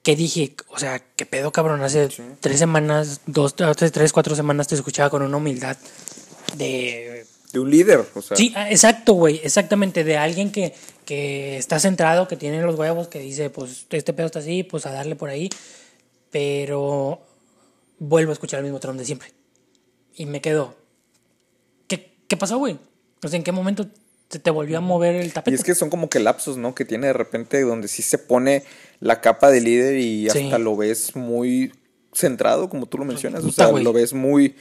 Que 0.02 0.16
dije, 0.16 0.54
o 0.68 0.78
sea, 0.78 0.98
qué 1.16 1.24
pedo, 1.24 1.50
cabrón. 1.50 1.82
Hace 1.82 2.08
tres 2.40 2.58
semanas, 2.58 3.22
dos, 3.26 3.56
tres, 3.56 3.90
tres, 3.90 4.12
cuatro 4.12 4.34
semanas 4.36 4.68
te 4.68 4.74
escuchaba 4.74 5.08
con 5.10 5.22
una 5.22 5.36
humildad 5.38 5.76
de 6.56 7.26
De 7.52 7.58
un 7.58 7.70
líder, 7.70 8.04
o 8.14 8.20
sea. 8.22 8.36
Sí, 8.36 8.52
ah, 8.56 8.70
exacto, 8.70 9.14
güey, 9.14 9.40
exactamente, 9.42 10.04
de 10.04 10.16
alguien 10.18 10.52
que, 10.52 10.74
que 11.06 11.56
está 11.56 11.78
centrado, 11.80 12.28
que 12.28 12.36
tiene 12.36 12.60
los 12.62 12.74
huevos, 12.78 13.08
que 13.08 13.18
dice, 13.20 13.48
pues 13.48 13.86
este 13.90 14.12
pedo 14.12 14.26
está 14.26 14.40
así, 14.40 14.62
pues 14.62 14.84
a 14.86 14.92
darle 14.92 15.16
por 15.16 15.30
ahí, 15.30 15.48
pero 16.30 17.20
vuelvo 18.08 18.30
a 18.30 18.34
escuchar 18.34 18.58
el 18.58 18.64
mismo 18.64 18.80
Trump 18.80 18.98
de 18.98 19.04
siempre. 19.04 19.28
Y 20.14 20.26
me 20.26 20.40
quedo, 20.40 20.76
¿qué, 21.88 22.16
qué 22.28 22.36
pasó, 22.36 22.58
güey? 22.58 22.78
O 23.22 23.28
sea, 23.28 23.36
¿en 23.36 23.42
qué 23.44 23.52
momento 23.52 23.88
te, 24.28 24.38
te 24.38 24.50
volvió 24.50 24.78
a 24.78 24.80
mover 24.80 25.16
el 25.16 25.26
Y 25.26 25.30
tapete? 25.30 25.56
es 25.56 25.64
que 25.64 25.74
son 25.74 25.90
como 25.90 26.08
que 26.08 26.20
lapsos, 26.20 26.56
¿no? 26.56 26.74
Que 26.74 26.84
tiene 26.84 27.08
de 27.08 27.12
repente 27.12 27.60
donde 27.62 27.88
sí 27.88 28.02
se 28.02 28.18
pone 28.18 28.64
la 29.00 29.20
capa 29.20 29.50
de 29.50 29.60
líder 29.60 29.96
y 29.98 30.28
Sí. 30.30 30.44
hasta 30.44 30.58
lo 30.58 30.76
ves 30.76 31.16
muy 31.16 31.72
centrado, 32.12 32.68
como 32.68 32.86
tú 32.86 32.98
lo 32.98 33.04
mencionas. 33.04 33.40
O 33.42 33.46
Puta, 33.46 33.64
sea, 33.64 33.66
güey. 33.68 33.82
lo 33.82 33.92
ves 33.92 34.12
muy 34.12 34.56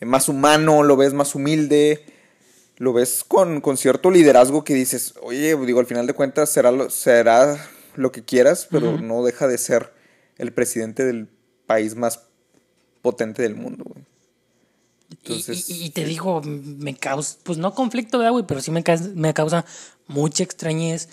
eh, 0.00 0.04
más 0.06 0.28
humano, 0.28 0.82
lo 0.82 0.96
ves 0.96 1.12
más 1.12 1.34
humilde, 1.34 2.04
lo 2.78 2.92
ves 2.92 3.22
con, 3.26 3.60
con 3.60 3.76
cierto 3.76 4.10
liderazgo 4.10 4.64
que 4.64 4.74
dices, 4.74 5.14
oye, 5.22 5.56
digo, 5.56 5.80
al 5.80 5.86
final 5.86 6.06
de 6.06 6.12
cuentas 6.14 6.50
será 6.50 6.70
lo, 6.70 6.88
será 6.90 7.58
lo 7.96 8.12
que 8.12 8.24
quieras, 8.24 8.66
pero 8.70 8.98
no 9.00 9.24
deja 9.24 9.46
de 9.48 9.58
ser 9.58 9.92
el 10.38 10.52
presidente 10.52 11.04
del 11.04 11.28
país 11.66 11.94
más 11.96 12.20
potente 13.06 13.42
del 13.42 13.54
mundo. 13.54 13.84
güey. 13.86 14.04
Entonces, 15.10 15.70
y, 15.70 15.90
te 15.90 16.04
digo, 16.04 16.42
me 16.42 16.96
causa, 16.96 17.38
pues 17.44 17.56
no 17.56 17.72
conflicto, 17.72 18.18
¿verdad, 18.18 18.32
güey? 18.32 18.44
Pero 18.48 18.60
sí 18.60 18.72
me, 18.72 18.82
me 19.14 19.32
causa 19.32 19.64
mucha 20.08 20.42
extrañez 20.42 21.08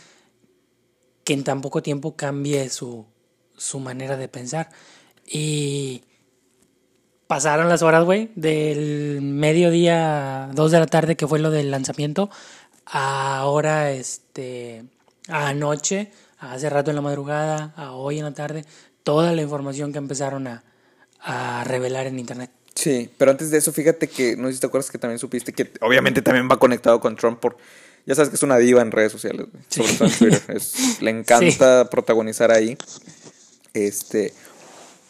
que 1.23 1.33
en 1.33 1.43
tan 1.43 1.61
poco 1.61 1.83
tiempo 1.83 2.15
cambie 2.15 2.67
su, 2.69 3.05
su 3.55 3.79
manera 3.79 4.17
de 4.17 4.27
pensar. 4.27 4.71
Y 5.27 6.01
pasaron 7.27 7.69
las 7.69 7.83
horas, 7.83 8.03
güey, 8.05 8.31
del 8.33 9.21
mediodía, 9.21 10.49
dos 10.55 10.71
de 10.71 10.79
la 10.79 10.87
tarde, 10.87 11.15
que 11.15 11.27
fue 11.27 11.37
lo 11.37 11.51
del 11.51 11.69
lanzamiento, 11.69 12.31
a 12.87 13.37
ahora, 13.37 13.91
este, 13.91 14.85
anoche, 15.27 16.11
hace 16.39 16.71
rato 16.71 16.89
en 16.89 16.95
la 16.95 17.03
madrugada, 17.03 17.71
a 17.75 17.91
hoy 17.91 18.17
en 18.17 18.25
la 18.25 18.33
tarde, 18.33 18.65
toda 19.03 19.31
la 19.33 19.43
información 19.43 19.91
que 19.91 19.99
empezaron 19.99 20.47
a, 20.47 20.63
a 21.23 21.63
revelar 21.63 22.07
en 22.07 22.19
internet. 22.19 22.51
Sí, 22.75 23.09
pero 23.17 23.31
antes 23.31 23.51
de 23.51 23.57
eso, 23.57 23.71
fíjate 23.71 24.07
que, 24.07 24.35
no 24.35 24.47
sé 24.47 24.55
si 24.55 24.59
te 24.59 24.67
acuerdas 24.67 24.91
que 24.91 24.97
también 24.97 25.19
supiste 25.19 25.53
que 25.53 25.71
obviamente 25.81 26.21
también 26.21 26.49
va 26.49 26.57
conectado 26.57 26.99
con 26.99 27.15
Trump 27.15 27.39
por, 27.39 27.57
ya 28.05 28.15
sabes 28.15 28.29
que 28.29 28.35
es 28.35 28.43
una 28.43 28.57
diva 28.57 28.81
en 28.81 28.91
redes 28.91 29.11
sociales, 29.11 29.47
sobre 29.69 29.93
todo 29.93 30.07
en 30.07 30.13
Twitter, 30.15 30.61
le 31.01 31.09
encanta 31.09 31.89
protagonizar 31.89 32.51
ahí, 32.51 32.77
este, 33.73 34.33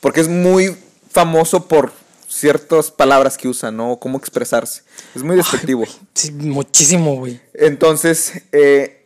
porque 0.02 0.22
es 0.22 0.28
muy 0.28 0.76
famoso 1.10 1.68
por 1.68 1.94
ciertas 2.28 2.92
palabras 2.92 3.38
que 3.38 3.48
usa, 3.48 3.72
¿no? 3.72 3.98
Cómo 4.00 4.18
expresarse. 4.18 4.82
Es 5.16 5.24
muy 5.24 5.36
despectivo. 5.36 5.86
sí, 6.14 6.32
muchísimo, 6.32 7.16
güey. 7.16 7.40
Entonces, 7.54 8.42
eh, 8.52 9.03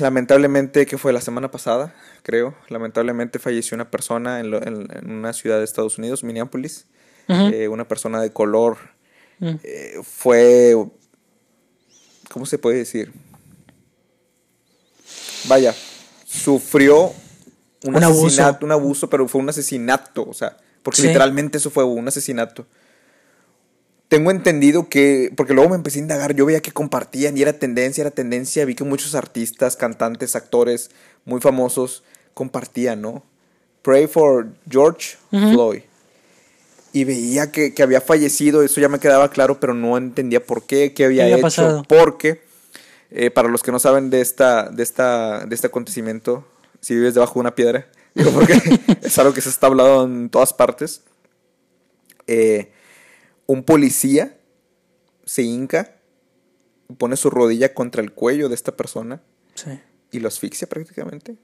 lamentablemente, 0.00 0.86
que 0.86 0.98
fue 0.98 1.12
la 1.12 1.20
semana 1.20 1.50
pasada, 1.50 1.94
creo, 2.22 2.54
lamentablemente 2.68 3.38
falleció 3.38 3.74
una 3.74 3.90
persona 3.90 4.40
en, 4.40 4.52
una 5.10 5.32
ciudad 5.32 5.58
de 5.58 5.64
Estados 5.64 5.98
Unidos, 5.98 6.24
Minneapolis. 6.24 6.86
Eh, 7.28 7.68
una 7.68 7.86
persona 7.86 8.20
de 8.20 8.32
color. 8.32 8.76
Mm. 9.38 9.54
Eh, 9.62 10.00
fue. 10.02 10.74
¿Cómo 12.28 12.44
se 12.44 12.58
puede 12.58 12.78
decir? 12.78 13.12
Vaya, 15.46 15.74
sufrió 16.26 17.12
un, 17.84 17.96
asesinato, 17.96 18.66
un 18.66 18.72
abuso, 18.72 19.08
pero 19.08 19.26
fue 19.26 19.40
un 19.40 19.48
asesinato, 19.48 20.28
o 20.28 20.34
sea, 20.34 20.56
porque 20.82 21.02
literalmente 21.02 21.58
eso 21.58 21.70
fue 21.70 21.84
un 21.84 22.06
asesinato. 22.06 22.66
Tengo 24.10 24.32
entendido 24.32 24.88
que, 24.88 25.32
porque 25.36 25.54
luego 25.54 25.70
me 25.70 25.76
empecé 25.76 26.00
a 26.00 26.02
indagar, 26.02 26.34
yo 26.34 26.44
veía 26.44 26.60
que 26.60 26.72
compartían 26.72 27.38
y 27.38 27.42
era 27.42 27.52
tendencia, 27.52 28.02
era 28.02 28.10
tendencia, 28.10 28.64
vi 28.64 28.74
que 28.74 28.82
muchos 28.82 29.14
artistas, 29.14 29.76
cantantes, 29.76 30.34
actores 30.34 30.90
muy 31.24 31.40
famosos 31.40 32.02
compartían, 32.34 33.02
¿no? 33.02 33.22
Pray 33.82 34.08
for 34.08 34.48
George 34.68 35.16
Floyd. 35.30 35.82
Y 36.92 37.04
veía 37.04 37.52
que, 37.52 37.72
había 37.80 38.00
fallecido, 38.00 38.64
eso 38.64 38.80
ya 38.80 38.88
me 38.88 38.98
quedaba 38.98 39.30
claro, 39.30 39.60
pero 39.60 39.74
no 39.74 39.96
entendía 39.96 40.44
por 40.44 40.64
qué, 40.64 40.92
qué 40.92 41.04
había, 41.04 41.28
hecho. 41.28 41.84
Porque, 41.88 42.42
eh, 43.12 43.30
para 43.30 43.48
los 43.48 43.62
que 43.62 43.70
no 43.70 43.78
saben 43.78 44.10
de, 44.10 44.22
esta, 44.22 44.70
de, 44.70 44.82
esta, 44.82 45.46
de 45.46 45.54
este 45.54 45.68
acontecimiento, 45.68 46.44
si 46.80 46.96
vives 46.96 47.14
debajo 47.14 47.34
de 47.34 47.40
una 47.40 47.54
piedra, 47.54 47.86
digo 48.16 48.32
porque 48.32 48.54
es 49.02 49.16
algo 49.20 49.32
que 49.32 49.40
se 49.40 49.50
está 49.50 49.68
hablando 49.68 50.02
en 50.02 50.30
todas 50.30 50.52
partes. 50.52 51.02
Eh, 52.26 52.72
un 53.50 53.64
policía 53.64 54.38
se 55.24 55.42
hinca, 55.42 55.96
pone 56.98 57.16
su 57.16 57.30
rodilla 57.30 57.74
contra 57.74 58.00
el 58.00 58.12
cuello 58.12 58.48
de 58.48 58.54
esta 58.54 58.76
persona 58.76 59.22
y 60.12 60.20
lo 60.20 60.28
asfixia 60.28 60.68
prácticamente. 60.68 61.36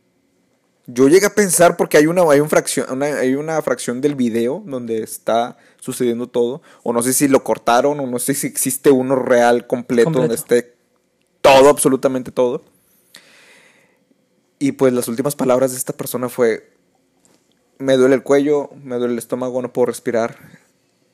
Yo 0.87 1.09
llegué 1.09 1.27
a 1.27 1.35
pensar, 1.35 1.77
porque 1.77 1.97
hay 1.97 2.07
una, 2.07 2.23
hay, 2.31 2.39
un 2.39 2.49
fracción, 2.49 3.03
hay 3.03 3.35
una 3.35 3.61
fracción 3.61 4.01
del 4.01 4.15
video 4.15 4.63
donde 4.65 5.03
está 5.03 5.57
sucediendo 5.81 6.29
todo, 6.29 6.63
o 6.85 6.93
no 6.93 7.03
sé 7.03 7.13
si 7.13 7.27
lo 7.27 7.43
cortaron, 7.43 7.99
o 7.99 8.07
no 8.07 8.21
sé 8.21 8.35
si 8.35 8.47
existe 8.47 8.93
uno 8.93 9.17
real 9.17 9.67
completo. 9.67 10.11
donde 10.11 10.37
esté 10.37 10.77
todo, 11.41 11.69
absolutamente 11.69 12.31
todo. 12.31 12.63
Y 14.61 14.73
pues 14.73 14.93
las 14.93 15.09
últimas 15.09 15.35
palabras 15.35 15.73
de 15.73 15.79
esta 15.79 15.93
persona 15.93 16.29
fue, 16.29 16.73
me 17.79 17.97
duele 17.97 18.15
el 18.15 18.23
cuello, 18.23 18.71
me 18.81 18.95
duele 18.95 19.15
el 19.15 19.19
estómago, 19.19 19.61
no 19.61 19.73
puedo 19.73 19.87
respirar, 19.87 20.65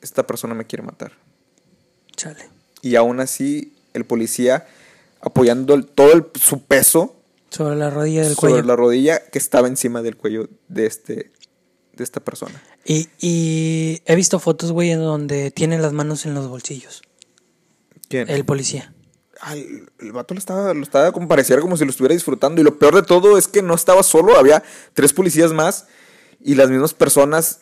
esta 0.03 0.27
persona 0.27 0.53
me 0.53 0.65
quiere 0.65 0.83
matar. 0.83 1.13
Chale. 2.15 2.49
Y 2.81 2.95
aún 2.95 3.19
así, 3.19 3.73
el 3.93 4.05
policía, 4.05 4.67
apoyando 5.21 5.81
todo 5.83 6.31
su 6.35 6.63
peso 6.63 7.15
sobre 7.49 7.75
la 7.75 7.89
rodilla 7.89 8.23
del 8.23 8.35
cuello. 8.35 8.55
Sobre 8.55 8.67
la 8.67 8.75
rodilla 8.75 9.25
que 9.27 9.37
estaba 9.37 9.67
encima 9.67 10.01
del 10.01 10.17
cuello 10.17 10.49
de, 10.67 10.85
este, 10.85 11.31
de 11.93 12.03
esta 12.03 12.19
persona. 12.19 12.61
Y, 12.83 13.09
y 13.19 14.01
he 14.05 14.15
visto 14.15 14.39
fotos, 14.39 14.71
güey, 14.71 14.91
en 14.91 14.99
donde 14.99 15.51
tiene 15.51 15.77
las 15.79 15.93
manos 15.93 16.25
en 16.25 16.33
los 16.33 16.47
bolsillos. 16.47 17.03
¿Quién? 18.09 18.29
El 18.29 18.43
policía. 18.43 18.93
Ay, 19.39 19.83
el 19.99 20.11
vato 20.11 20.33
lo 20.33 20.39
estaba, 20.39 20.73
lo 20.73 20.83
estaba 20.83 21.11
como 21.11 21.27
como 21.27 21.77
si 21.77 21.85
lo 21.85 21.91
estuviera 21.91 22.13
disfrutando. 22.13 22.59
Y 22.59 22.63
lo 22.63 22.79
peor 22.79 22.95
de 22.95 23.03
todo 23.03 23.37
es 23.37 23.47
que 23.47 23.61
no 23.61 23.75
estaba 23.75 24.03
solo, 24.03 24.37
había 24.37 24.63
tres 24.93 25.13
policías 25.13 25.53
más 25.53 25.87
y 26.41 26.55
las 26.55 26.69
mismas 26.69 26.93
personas. 26.93 27.59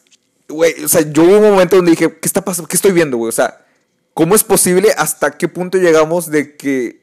Güey, 0.51 0.83
o 0.83 0.87
sea, 0.87 1.01
yo 1.01 1.23
hubo 1.23 1.37
un 1.37 1.51
momento 1.51 1.75
donde 1.75 1.91
dije, 1.91 2.17
¿qué 2.19 2.27
está 2.27 2.43
pasando? 2.43 2.67
¿Qué 2.67 2.75
estoy 2.75 2.91
viendo, 2.91 3.17
güey? 3.17 3.29
O 3.29 3.33
sea, 3.33 3.65
¿cómo 4.13 4.35
es 4.35 4.43
posible? 4.43 4.93
¿Hasta 4.97 5.31
qué 5.31 5.47
punto 5.47 5.77
llegamos 5.77 6.29
de 6.29 6.55
que 6.55 7.01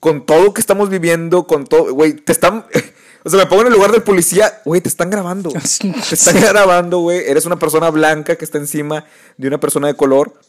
con 0.00 0.24
todo 0.26 0.54
que 0.54 0.60
estamos 0.60 0.88
viviendo, 0.88 1.46
con 1.46 1.66
todo, 1.66 1.92
güey, 1.94 2.14
te 2.14 2.32
están... 2.32 2.66
O 3.22 3.28
sea, 3.28 3.38
me 3.38 3.44
pongo 3.44 3.60
en 3.60 3.66
el 3.68 3.74
lugar 3.74 3.92
del 3.92 4.02
policía, 4.02 4.62
güey, 4.64 4.80
te 4.80 4.88
están 4.88 5.10
grabando. 5.10 5.50
Te 5.52 6.14
están 6.14 6.40
grabando, 6.40 7.00
güey. 7.00 7.18
Eres 7.18 7.44
una 7.44 7.58
persona 7.58 7.90
blanca 7.90 8.36
que 8.36 8.46
está 8.46 8.56
encima 8.56 9.04
de 9.36 9.46
una 9.46 9.60
persona 9.60 9.88
de 9.88 9.94
color. 9.94 10.40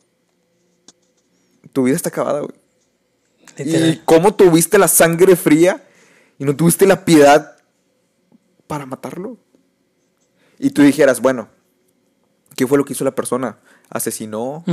Tu 1.74 1.84
vida 1.84 1.98
está 1.98 2.08
acabada, 2.08 2.40
güey. 2.40 2.54
¿Y 3.58 3.98
cómo 4.06 4.36
tuviste 4.36 4.78
la 4.78 4.88
sangre 4.88 5.36
fría 5.36 5.84
y 6.40 6.46
no 6.46 6.56
tuviste 6.56 6.88
la 6.88 7.04
piedad 7.04 7.58
para 8.68 8.86
matarlo? 8.86 9.38
Y 10.58 10.70
tú 10.70 10.82
dijeras, 10.82 11.20
bueno, 11.22 11.50
¿qué 12.62 12.68
fue 12.68 12.78
lo 12.78 12.86
que 12.86 12.94
hizo 12.94 13.04
la 13.04 13.16
persona? 13.16 13.58
¿Asesinó? 13.90 14.64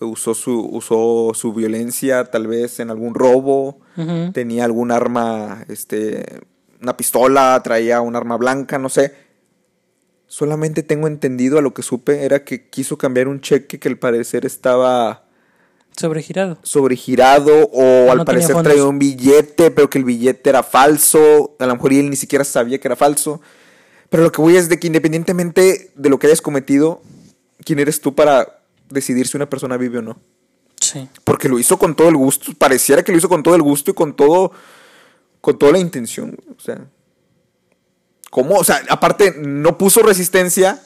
usó 0.00 0.34
su, 0.34 0.68
usó 0.72 1.32
su 1.34 1.52
violencia 1.52 2.30
tal 2.30 2.46
vez 2.46 2.78
en 2.78 2.90
algún 2.90 3.14
robo, 3.14 3.80
tenía 4.32 4.64
algún 4.64 4.92
arma, 4.92 5.64
este, 5.68 6.42
una 6.80 6.96
pistola, 6.96 7.60
traía 7.64 8.00
un 8.00 8.14
arma 8.14 8.36
blanca, 8.36 8.78
no 8.78 8.88
sé. 8.88 9.14
Solamente 10.28 10.84
tengo 10.84 11.08
entendido 11.08 11.58
a 11.58 11.60
lo 11.60 11.74
que 11.74 11.82
supe 11.82 12.24
era 12.24 12.44
que 12.44 12.68
quiso 12.70 12.96
cambiar 12.96 13.26
un 13.26 13.40
cheque 13.40 13.80
que 13.80 13.88
al 13.88 13.98
parecer 13.98 14.46
estaba 14.46 15.24
sobregirado. 15.96 16.58
Sobregirado 16.62 17.68
o 17.72 18.12
al 18.12 18.24
parecer 18.24 18.54
traía 18.62 18.84
un 18.84 19.00
billete, 19.00 19.72
pero 19.72 19.90
que 19.90 19.98
el 19.98 20.04
billete 20.04 20.50
era 20.50 20.62
falso, 20.62 21.56
a 21.58 21.66
lo 21.66 21.74
mejor 21.74 21.94
él 21.94 22.10
ni 22.10 22.16
siquiera 22.16 22.44
sabía 22.44 22.78
que 22.78 22.86
era 22.86 22.96
falso. 22.96 23.40
Pero 24.12 24.22
lo 24.22 24.30
que 24.30 24.40
voy 24.42 24.56
es 24.56 24.68
de 24.68 24.78
que 24.78 24.86
independientemente 24.86 25.90
de 25.96 26.08
lo 26.10 26.18
que 26.18 26.28
hayas 26.28 26.42
cometido, 26.42 27.02
¿quién 27.64 27.78
eres 27.78 28.00
tú 28.00 28.14
para 28.14 28.62
decidir 28.92 29.26
si 29.26 29.36
una 29.36 29.48
persona 29.48 29.76
vive 29.76 29.98
o 29.98 30.02
no. 30.02 30.18
Sí. 30.80 31.08
Porque 31.24 31.48
lo 31.48 31.58
hizo 31.58 31.78
con 31.78 31.96
todo 31.96 32.08
el 32.08 32.16
gusto. 32.16 32.52
Pareciera 32.58 33.02
que 33.02 33.12
lo 33.12 33.18
hizo 33.18 33.28
con 33.28 33.42
todo 33.42 33.54
el 33.54 33.62
gusto 33.62 33.90
y 33.90 33.94
con 33.94 34.14
todo. 34.14 34.52
con 35.40 35.58
toda 35.58 35.72
la 35.72 35.78
intención. 35.78 36.36
O 36.56 36.60
sea. 36.60 36.86
¿Cómo? 38.30 38.56
O 38.56 38.64
sea, 38.64 38.82
aparte, 38.88 39.34
no 39.38 39.78
puso 39.78 40.02
resistencia. 40.02 40.82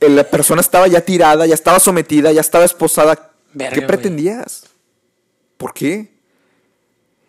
La 0.00 0.24
persona 0.24 0.60
estaba 0.60 0.86
ya 0.86 1.00
tirada, 1.00 1.46
ya 1.46 1.54
estaba 1.54 1.78
sometida, 1.78 2.32
ya 2.32 2.40
estaba 2.40 2.64
esposada. 2.64 3.32
¿Qué 3.56 3.82
pretendías? 3.82 4.64
¿Por 5.56 5.72
qué? 5.72 6.13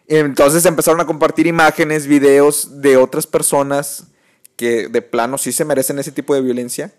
Entonces 0.08 0.66
empezaron 0.66 1.02
a 1.02 1.06
compartir 1.06 1.48
imágenes, 1.48 2.08
videos 2.08 2.82
de 2.82 2.98
otras 2.98 3.26
personas 3.26 4.06
que 4.56 4.88
de 4.88 5.02
plano 5.02 5.38
sí 5.38 5.52
se 5.52 5.66
merecen 5.66 6.00
ese 6.00 6.12
tipo 6.12 6.34
de 6.34 6.42
violencia 6.42 6.94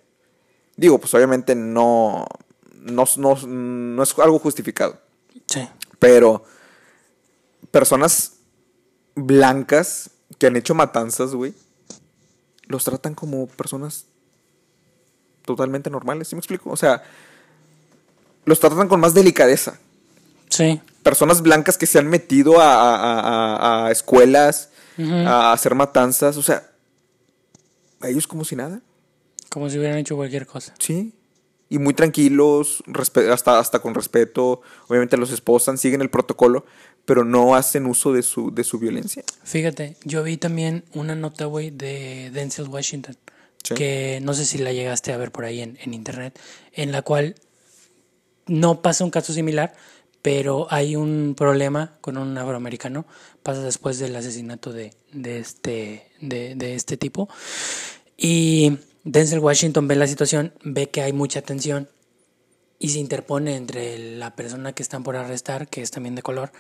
Digo, 0.77 0.99
pues 0.99 1.13
obviamente 1.15 1.55
no, 1.55 2.27
no, 2.75 3.05
no, 3.17 4.03
es 4.03 4.19
algo 4.19 4.39
justificado. 4.39 5.01
Sí. 5.47 5.67
Pero 5.99 6.45
personas 7.71 8.35
blancas 9.15 10.11
que 10.39 10.49
han 10.49 10.57
hecho 10.57 10.75
matanzas, 10.75 11.35
güey, 11.35 11.55
los 12.67 12.85
tratan 12.85 13.15
como 13.15 13.47
personas 13.47 14.07
totalmente 15.47 15.89
normales, 15.89 16.29
¿sí 16.29 16.35
me 16.35 16.41
explico? 16.41 16.71
O 16.71 16.77
sea, 16.77 17.03
los 18.45 18.61
tratan 18.61 18.89
con 18.89 19.01
más 19.01 19.15
delicadeza. 19.15 19.79
Sí. 20.51 20.81
Personas 21.07 21.41
blancas 21.41 21.79
que 21.79 21.87
se 21.87 22.01
han 22.01 22.09
metido 22.09 22.61
a, 22.61 23.87
a, 23.87 23.93
escuelas, 23.93 24.71
a 24.99 25.53
hacer 25.53 25.77
matanzas, 25.77 26.37
o 26.37 26.43
sea, 26.43 26.69
a 28.01 28.09
ellos 28.09 28.27
como 28.27 28.45
si 28.45 28.57
nada. 28.57 28.81
Como 29.49 29.71
si 29.71 29.79
hubieran 29.79 29.99
hecho 29.99 30.17
cualquier 30.17 30.47
cosa. 30.47 30.75
Sí. 30.81 31.15
Y 31.69 31.79
muy 31.79 31.95
tranquilos, 31.95 32.83
hasta, 33.31 33.61
hasta 33.61 33.79
con 33.79 33.95
respeto. 33.95 34.63
Obviamente 34.89 35.17
los 35.17 35.31
esposan, 35.31 35.79
siguen 35.79 36.03
el 36.03 36.11
protocolo, 36.11 36.67
pero 37.05 37.25
no 37.25 37.55
hacen 37.55 37.87
uso 37.87 38.13
de 38.13 38.25
su, 38.25 38.53
de 38.53 38.65
su 38.65 38.81
violencia. 38.81 39.23
Fíjate, 39.45 39.97
yo 40.03 40.25
vi 40.25 40.39
también 40.39 40.85
una 40.93 41.15
nota, 41.15 41.45
güey, 41.45 41.71
de 41.71 42.33
Denzel 42.33 42.67
Washington. 42.67 43.17
que 43.77 44.19
no 44.25 44.35
sé 44.35 44.45
si 44.45 44.59
la 44.59 44.73
llegaste 44.73 45.13
a 45.13 45.17
ver 45.19 45.31
por 45.31 45.45
ahí 45.45 45.61
en, 45.61 45.79
en 45.81 45.95
internet, 45.95 46.37
en 46.73 46.91
la 46.91 47.03
cual 47.03 47.37
no 48.47 48.83
pasa 48.83 49.05
un 49.05 49.11
caso 49.11 49.33
similar, 49.33 49.75
pero 50.27 50.67
hay 50.71 50.97
un 50.97 51.37
problema 51.37 51.99
con 52.01 52.19
un 52.19 52.37
afroamericano, 52.37 53.07
pasa 53.45 53.63
después 53.63 54.01
del 54.01 54.17
asesinato 54.17 54.73
de, 54.73 54.93
de 55.13 55.39
este, 55.39 56.11
de, 56.21 56.57
de, 56.57 56.75
este 56.75 56.97
tipo. 56.97 57.29
Y 58.17 58.77
Denzel 59.05 59.39
Washington 59.39 59.87
ve 59.87 59.95
la 59.95 60.09
situación, 60.09 60.53
ve 60.65 60.91
que 60.91 61.01
hay 61.01 61.13
mucha 61.13 61.43
tensión 61.43 61.89
y 62.81 62.89
se 62.89 62.99
interpone 62.99 63.55
entre 63.55 64.17
la 64.17 64.35
persona 64.35 64.73
que 64.73 64.83
están 64.83 65.05
por 65.05 65.15
arrestar, 65.15 65.69
que 65.69 65.81
es 65.81 65.93
también 65.93 66.17
de 66.17 66.23
color, 66.23 66.51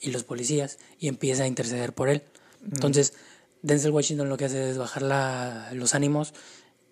y 0.00 0.12
los 0.12 0.22
policías, 0.22 0.78
y 1.00 1.08
empieza 1.08 1.42
a 1.42 1.48
interceder 1.48 1.94
por 1.94 2.08
él. 2.08 2.22
Entonces, 2.62 3.14
Denzel 3.62 3.90
Washington 3.90 4.28
lo 4.28 4.36
que 4.36 4.44
hace 4.44 4.70
es 4.70 4.78
bajar 4.78 5.02
la, 5.02 5.70
los 5.72 5.96
ánimos 5.96 6.32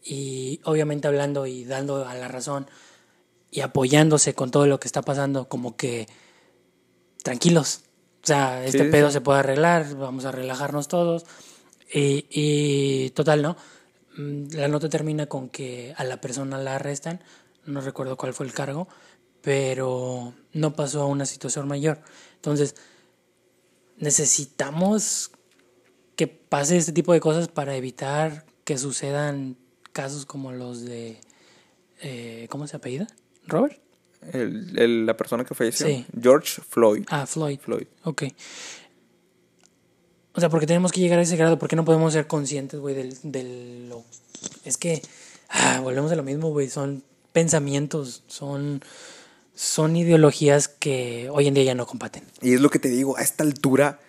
y 0.02 0.60
obviamente 0.64 1.06
hablando 1.06 1.46
y 1.46 1.64
dando 1.64 2.04
a 2.08 2.14
la 2.14 2.26
razón 2.26 2.66
y 3.52 3.60
apoyándose 3.60 4.34
con 4.34 4.50
todo 4.50 4.66
lo 4.66 4.80
que 4.80 4.88
está 4.88 5.02
pasando, 5.02 5.48
como 5.48 5.76
que 5.76 6.08
tranquilos. 7.24 7.80
O 8.22 8.26
sea, 8.26 8.64
este 8.64 8.84
pedo 8.84 9.10
se 9.10 9.20
puede 9.20 9.40
arreglar, 9.40 9.96
vamos 9.96 10.24
a 10.24 10.30
relajarnos 10.30 10.86
todos. 10.86 11.24
Y, 11.92 12.26
y, 12.30 13.10
total, 13.10 13.42
¿no? 13.42 13.56
Mm, 14.16 14.54
la 14.54 14.68
nota 14.68 14.88
termina 14.88 15.26
con 15.26 15.48
que 15.48 15.92
a 15.96 16.04
la 16.04 16.20
persona 16.20 16.58
la 16.58 16.76
arrestan, 16.76 17.22
no 17.66 17.80
recuerdo 17.80 18.16
cuál 18.16 18.34
fue 18.34 18.46
el 18.46 18.52
cargo, 18.52 18.88
pero 19.42 20.34
no 20.52 20.74
pasó 20.74 21.02
a 21.02 21.06
una 21.06 21.26
situación 21.26 21.66
mayor. 21.66 22.00
Entonces, 22.36 22.76
necesitamos 23.96 25.32
que 26.16 26.26
pase 26.28 26.76
este 26.76 26.92
tipo 26.92 27.12
de 27.12 27.20
cosas 27.20 27.48
para 27.48 27.74
evitar 27.74 28.44
que 28.64 28.78
sucedan 28.78 29.56
casos 29.92 30.26
como 30.26 30.52
los 30.52 30.84
de... 30.84 31.20
Eh, 32.00 32.46
¿Cómo 32.50 32.66
se 32.66 32.76
apellida? 32.76 33.06
¿Robert? 33.46 33.83
El, 34.32 34.78
el, 34.78 35.06
la 35.06 35.16
persona 35.16 35.44
que 35.44 35.54
falleció. 35.54 35.86
Sí. 35.86 36.06
George 36.20 36.62
Floyd. 36.68 37.04
Ah, 37.08 37.26
Floyd. 37.26 37.58
Floyd. 37.60 37.86
Ok. 38.04 38.24
O 40.34 40.40
sea, 40.40 40.48
porque 40.48 40.66
tenemos 40.66 40.90
que 40.90 41.00
llegar 41.00 41.18
a 41.18 41.22
ese 41.22 41.36
grado, 41.36 41.58
porque 41.58 41.76
no 41.76 41.84
podemos 41.84 42.12
ser 42.12 42.26
conscientes, 42.26 42.80
güey, 42.80 42.94
del, 42.94 43.16
del... 43.22 43.88
Lo... 43.88 44.04
Es 44.64 44.76
que... 44.76 45.00
Ah, 45.48 45.80
volvemos 45.80 46.10
a 46.10 46.16
lo 46.16 46.24
mismo, 46.24 46.50
güey. 46.50 46.68
Son 46.68 47.04
pensamientos, 47.32 48.24
son... 48.26 48.82
Son 49.54 49.94
ideologías 49.94 50.66
que 50.66 51.28
hoy 51.30 51.46
en 51.46 51.54
día 51.54 51.62
ya 51.62 51.74
no 51.76 51.86
combaten. 51.86 52.24
Y 52.42 52.54
es 52.54 52.60
lo 52.60 52.70
que 52.70 52.80
te 52.80 52.88
digo, 52.88 53.16
a 53.16 53.22
esta 53.22 53.44
altura 53.44 54.00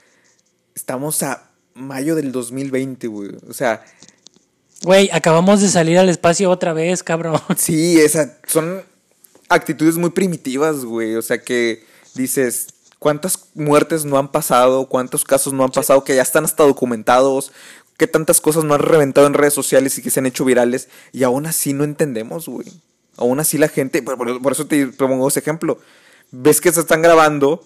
estamos 0.74 1.22
a 1.22 1.52
mayo 1.76 2.16
del 2.16 2.32
2020, 2.32 3.08
güey. 3.08 3.30
O 3.48 3.54
sea... 3.54 3.86
Güey, 4.82 5.10
acabamos 5.14 5.62
de 5.62 5.70
salir 5.70 6.00
al 6.00 6.10
espacio 6.10 6.50
otra 6.50 6.74
vez, 6.74 7.04
cabrón. 7.04 7.40
Sí, 7.58 8.00
esa, 8.00 8.40
son 8.48 8.84
actitudes 9.50 9.98
muy 9.98 10.10
primitivas, 10.10 10.86
güey. 10.86 11.16
O 11.16 11.22
sea 11.22 11.42
que 11.42 11.86
dices, 12.14 12.68
¿cuántas 13.00 13.50
muertes 13.54 14.06
no 14.06 14.18
han 14.18 14.32
pasado? 14.32 14.88
¿Cuántos 14.88 15.24
casos 15.24 15.54
no 15.54 15.64
han 15.64 15.72
pasado 15.72 16.04
que 16.04 16.16
ya 16.16 16.22
están 16.22 16.46
hasta 16.46 16.64
documentados? 16.64 17.52
¿Qué 17.98 18.08
tantas 18.08 18.42
cosas 18.42 18.64
no 18.64 18.74
han 18.74 18.82
reventado 18.82 19.28
en 19.28 19.34
redes 19.34 19.54
sociales 19.54 19.98
y 19.98 20.02
que 20.02 20.10
se 20.10 20.20
han 20.20 20.26
hecho 20.26 20.46
virales? 20.46 20.90
Y 21.12 21.24
aún 21.24 21.46
así 21.46 21.74
no 21.74 21.84
entendemos, 21.84 22.48
güey. 22.48 22.68
Aún 23.18 23.40
así 23.40 23.58
la 23.58 23.70
gente, 23.70 24.02
por, 24.02 24.42
por 24.42 24.52
eso 24.52 24.68
te 24.68 24.88
pongo 24.88 25.28
ese 25.28 25.40
ejemplo. 25.40 25.80
Ves 26.32 26.60
que 26.60 26.72
se 26.72 26.82
están 26.82 27.02
grabando, 27.02 27.64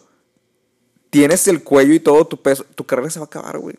tienes 1.10 1.48
el 1.48 1.64
cuello 1.64 1.94
y 1.94 2.00
todo 2.00 2.28
tu 2.28 2.42
peso, 2.42 2.66
tu 2.76 2.86
carrera 2.86 3.10
se 3.10 3.20
va 3.20 3.24
a 3.24 3.28
acabar, 3.28 3.58
güey. 3.58 3.76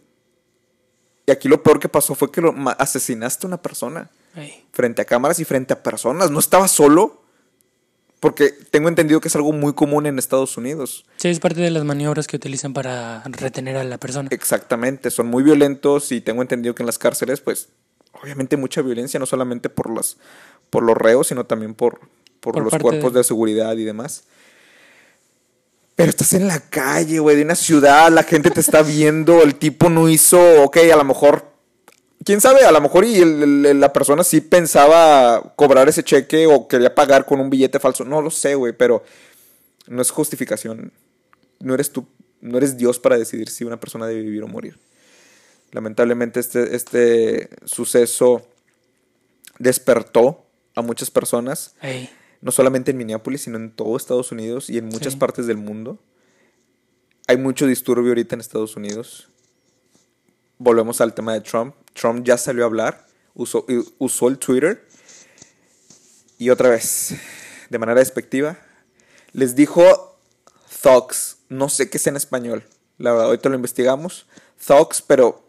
Y 1.26 1.30
aquí 1.30 1.48
lo 1.48 1.62
peor 1.62 1.78
que 1.78 1.88
pasó 1.88 2.16
fue 2.16 2.32
que 2.32 2.40
lo 2.40 2.52
asesinaste 2.78 3.46
a 3.46 3.48
una 3.48 3.62
persona. 3.62 4.10
Ay. 4.34 4.64
Frente 4.72 5.02
a 5.02 5.04
cámaras 5.04 5.38
y 5.38 5.44
frente 5.44 5.72
a 5.72 5.82
personas. 5.82 6.30
No 6.30 6.40
estaba 6.40 6.66
solo. 6.66 7.19
Porque 8.20 8.50
tengo 8.50 8.90
entendido 8.90 9.20
que 9.20 9.28
es 9.28 9.36
algo 9.36 9.52
muy 9.52 9.72
común 9.72 10.04
en 10.04 10.18
Estados 10.18 10.58
Unidos. 10.58 11.06
Sí, 11.16 11.28
es 11.28 11.40
parte 11.40 11.60
de 11.60 11.70
las 11.70 11.84
maniobras 11.84 12.26
que 12.26 12.36
utilizan 12.36 12.74
para 12.74 13.22
retener 13.24 13.78
a 13.78 13.84
la 13.84 13.96
persona. 13.96 14.28
Exactamente, 14.30 15.10
son 15.10 15.26
muy 15.26 15.42
violentos 15.42 16.12
y 16.12 16.20
tengo 16.20 16.42
entendido 16.42 16.74
que 16.74 16.82
en 16.82 16.86
las 16.86 16.98
cárceles, 16.98 17.40
pues, 17.40 17.68
obviamente 18.22 18.58
mucha 18.58 18.82
violencia, 18.82 19.18
no 19.18 19.24
solamente 19.24 19.70
por 19.70 19.88
los, 19.88 20.18
por 20.68 20.82
los 20.82 20.98
reos, 20.98 21.28
sino 21.28 21.44
también 21.46 21.74
por, 21.74 21.98
por, 22.40 22.52
por 22.52 22.62
los 22.62 22.74
cuerpos 22.78 23.14
de... 23.14 23.20
de 23.20 23.24
seguridad 23.24 23.74
y 23.78 23.84
demás. 23.84 24.24
Pero 25.96 26.10
estás 26.10 26.34
en 26.34 26.46
la 26.46 26.60
calle, 26.60 27.20
güey, 27.20 27.36
de 27.36 27.42
una 27.42 27.54
ciudad, 27.54 28.10
la 28.10 28.22
gente 28.22 28.50
te 28.50 28.60
está 28.60 28.82
viendo, 28.82 29.42
el 29.42 29.54
tipo 29.54 29.88
no 29.88 30.10
hizo, 30.10 30.62
ok, 30.62 30.76
a 30.92 30.96
lo 30.96 31.04
mejor 31.04 31.49
quién 32.24 32.40
sabe, 32.40 32.64
a 32.64 32.72
lo 32.72 32.80
mejor 32.80 33.04
y 33.04 33.16
el, 33.16 33.66
el, 33.66 33.80
la 33.80 33.92
persona 33.92 34.24
sí 34.24 34.40
pensaba 34.40 35.54
cobrar 35.56 35.88
ese 35.88 36.02
cheque 36.04 36.46
o 36.46 36.68
quería 36.68 36.94
pagar 36.94 37.24
con 37.26 37.40
un 37.40 37.50
billete 37.50 37.78
falso. 37.80 38.04
No 38.04 38.22
lo 38.22 38.30
sé, 38.30 38.54
güey, 38.54 38.72
pero 38.72 39.02
no 39.86 40.02
es 40.02 40.10
justificación. 40.10 40.92
No 41.60 41.74
eres 41.74 41.90
tú, 41.90 42.06
no 42.40 42.56
eres 42.58 42.76
Dios 42.76 42.98
para 42.98 43.18
decidir 43.18 43.48
si 43.50 43.64
una 43.64 43.78
persona 43.80 44.06
debe 44.06 44.22
vivir 44.22 44.42
o 44.42 44.48
morir. 44.48 44.78
Lamentablemente 45.72 46.40
este, 46.40 46.74
este 46.74 47.48
suceso 47.64 48.42
despertó 49.58 50.44
a 50.74 50.82
muchas 50.82 51.10
personas, 51.10 51.74
no 52.40 52.50
solamente 52.52 52.90
en 52.90 52.96
Minneapolis, 52.96 53.42
sino 53.42 53.56
en 53.56 53.70
todo 53.70 53.96
Estados 53.96 54.32
Unidos 54.32 54.70
y 54.70 54.78
en 54.78 54.86
muchas 54.86 55.12
Sí. 55.14 55.18
partes 55.18 55.46
del 55.46 55.58
mundo. 55.58 55.98
Hay 57.28 57.36
mucho 57.36 57.66
disturbio 57.66 58.08
ahorita 58.10 58.34
en 58.34 58.40
Estados 58.40 58.76
Unidos. 58.76 59.28
Volvemos 60.62 61.00
al 61.00 61.14
tema 61.14 61.32
de 61.32 61.40
Trump. 61.40 61.74
Trump 61.94 62.22
ya 62.24 62.36
salió 62.36 62.64
a 62.64 62.66
hablar, 62.66 63.06
usó, 63.34 63.64
usó 63.98 64.28
el 64.28 64.38
Twitter 64.38 64.86
y 66.36 66.50
otra 66.50 66.68
vez, 66.68 67.14
de 67.70 67.78
manera 67.78 67.98
despectiva, 67.98 68.58
les 69.32 69.54
dijo 69.56 70.18
thugs. 70.82 71.38
No 71.48 71.68
sé 71.70 71.88
qué 71.88 71.96
es 71.96 72.06
en 72.06 72.16
español. 72.16 72.62
La 72.98 73.10
verdad, 73.12 73.26
ahorita 73.28 73.48
lo 73.48 73.54
investigamos. 73.56 74.26
Thugs, 74.66 75.02
pero 75.02 75.42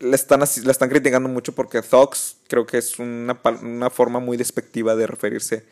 le 0.00 0.14
están, 0.14 0.40
así- 0.42 0.60
la 0.62 0.70
están 0.70 0.88
criticando 0.88 1.28
mucho 1.28 1.52
porque 1.52 1.82
thugs 1.82 2.36
creo 2.48 2.64
que 2.64 2.78
es 2.78 2.98
una, 3.00 3.40
una 3.62 3.90
forma 3.90 4.20
muy 4.20 4.36
despectiva 4.36 4.94
de 4.94 5.06
referirse 5.08 5.66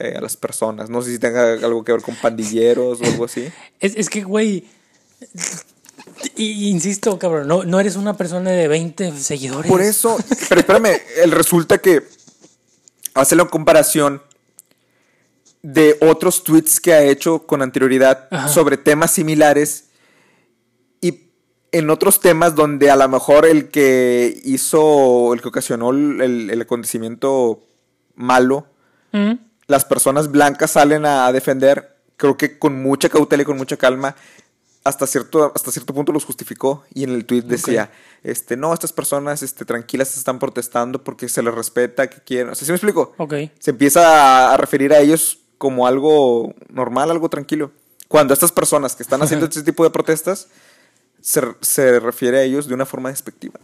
eh, 0.00 0.14
a 0.16 0.20
las 0.20 0.36
personas. 0.36 0.90
No 0.90 1.00
sé 1.00 1.12
si 1.12 1.18
tenga 1.20 1.52
algo 1.52 1.84
que 1.84 1.92
ver 1.92 2.02
con 2.02 2.16
pandilleros 2.16 3.00
o 3.00 3.04
algo 3.04 3.24
así. 3.26 3.48
Es, 3.80 3.94
es 3.96 4.10
que, 4.10 4.22
güey. 4.24 4.66
Y- 6.36 6.68
Insisto, 6.68 7.18
cabrón, 7.18 7.48
no, 7.48 7.64
no 7.64 7.80
eres 7.80 7.96
una 7.96 8.16
persona 8.16 8.50
de 8.50 8.68
20 8.68 9.12
seguidores. 9.16 9.70
Por 9.70 9.80
eso, 9.82 10.16
pero 10.48 10.60
espérame, 10.60 11.00
el 11.22 11.30
resulta 11.32 11.78
que 11.78 12.02
hace 13.14 13.36
la 13.36 13.44
comparación 13.46 14.22
de 15.62 15.96
otros 16.00 16.44
tweets 16.44 16.80
que 16.80 16.92
ha 16.92 17.02
hecho 17.02 17.46
con 17.46 17.62
anterioridad 17.62 18.28
Ajá. 18.30 18.48
sobre 18.48 18.76
temas 18.76 19.10
similares 19.10 19.86
y 21.00 21.22
en 21.72 21.90
otros 21.90 22.20
temas 22.20 22.54
donde 22.54 22.90
a 22.90 22.96
lo 22.96 23.08
mejor 23.08 23.44
el 23.44 23.68
que 23.70 24.40
hizo, 24.44 25.34
el 25.34 25.42
que 25.42 25.48
ocasionó 25.48 25.90
el, 25.90 26.50
el 26.50 26.60
acontecimiento 26.60 27.62
malo, 28.14 28.66
Mm. 29.10 29.32
las 29.68 29.86
personas 29.86 30.30
blancas 30.30 30.72
salen 30.72 31.06
a 31.06 31.32
defender, 31.32 31.96
creo 32.18 32.36
que 32.36 32.58
con 32.58 32.82
mucha 32.82 33.08
cautela 33.08 33.42
y 33.42 33.46
con 33.46 33.56
mucha 33.56 33.78
calma, 33.78 34.14
hasta 34.84 35.06
cierto, 35.06 35.52
hasta 35.54 35.70
cierto 35.70 35.94
punto 35.94 36.12
los 36.12 36.24
justificó. 36.24 36.84
Y 36.94 37.04
en 37.04 37.10
el 37.10 37.24
tweet 37.24 37.42
decía, 37.42 37.90
este, 38.22 38.56
no, 38.56 38.72
estas 38.72 38.92
personas 38.92 39.42
este, 39.42 39.64
tranquilas 39.64 40.16
están 40.16 40.38
protestando 40.38 41.02
porque 41.04 41.28
se 41.28 41.42
les 41.42 41.54
respeta, 41.54 42.08
que 42.08 42.20
quieren. 42.22 42.50
O 42.50 42.54
sea, 42.54 42.66
¿sí 42.66 42.72
me 42.72 42.76
explico? 42.76 43.14
Ok. 43.18 43.34
Se 43.58 43.70
empieza 43.70 44.48
a, 44.48 44.54
a 44.54 44.56
referir 44.56 44.92
a 44.92 44.98
ellos 44.98 45.40
como 45.58 45.86
algo 45.86 46.54
normal, 46.68 47.10
algo 47.10 47.28
tranquilo. 47.28 47.72
Cuando 48.08 48.32
estas 48.32 48.52
personas 48.52 48.96
que 48.96 49.02
están 49.02 49.22
haciendo 49.22 49.46
este 49.48 49.62
tipo 49.62 49.84
de 49.84 49.90
protestas, 49.90 50.48
se, 51.20 51.42
se 51.60 52.00
refiere 52.00 52.38
a 52.38 52.42
ellos 52.42 52.68
de 52.68 52.74
una 52.74 52.86
forma 52.86 53.10
despectiva. 53.10 53.60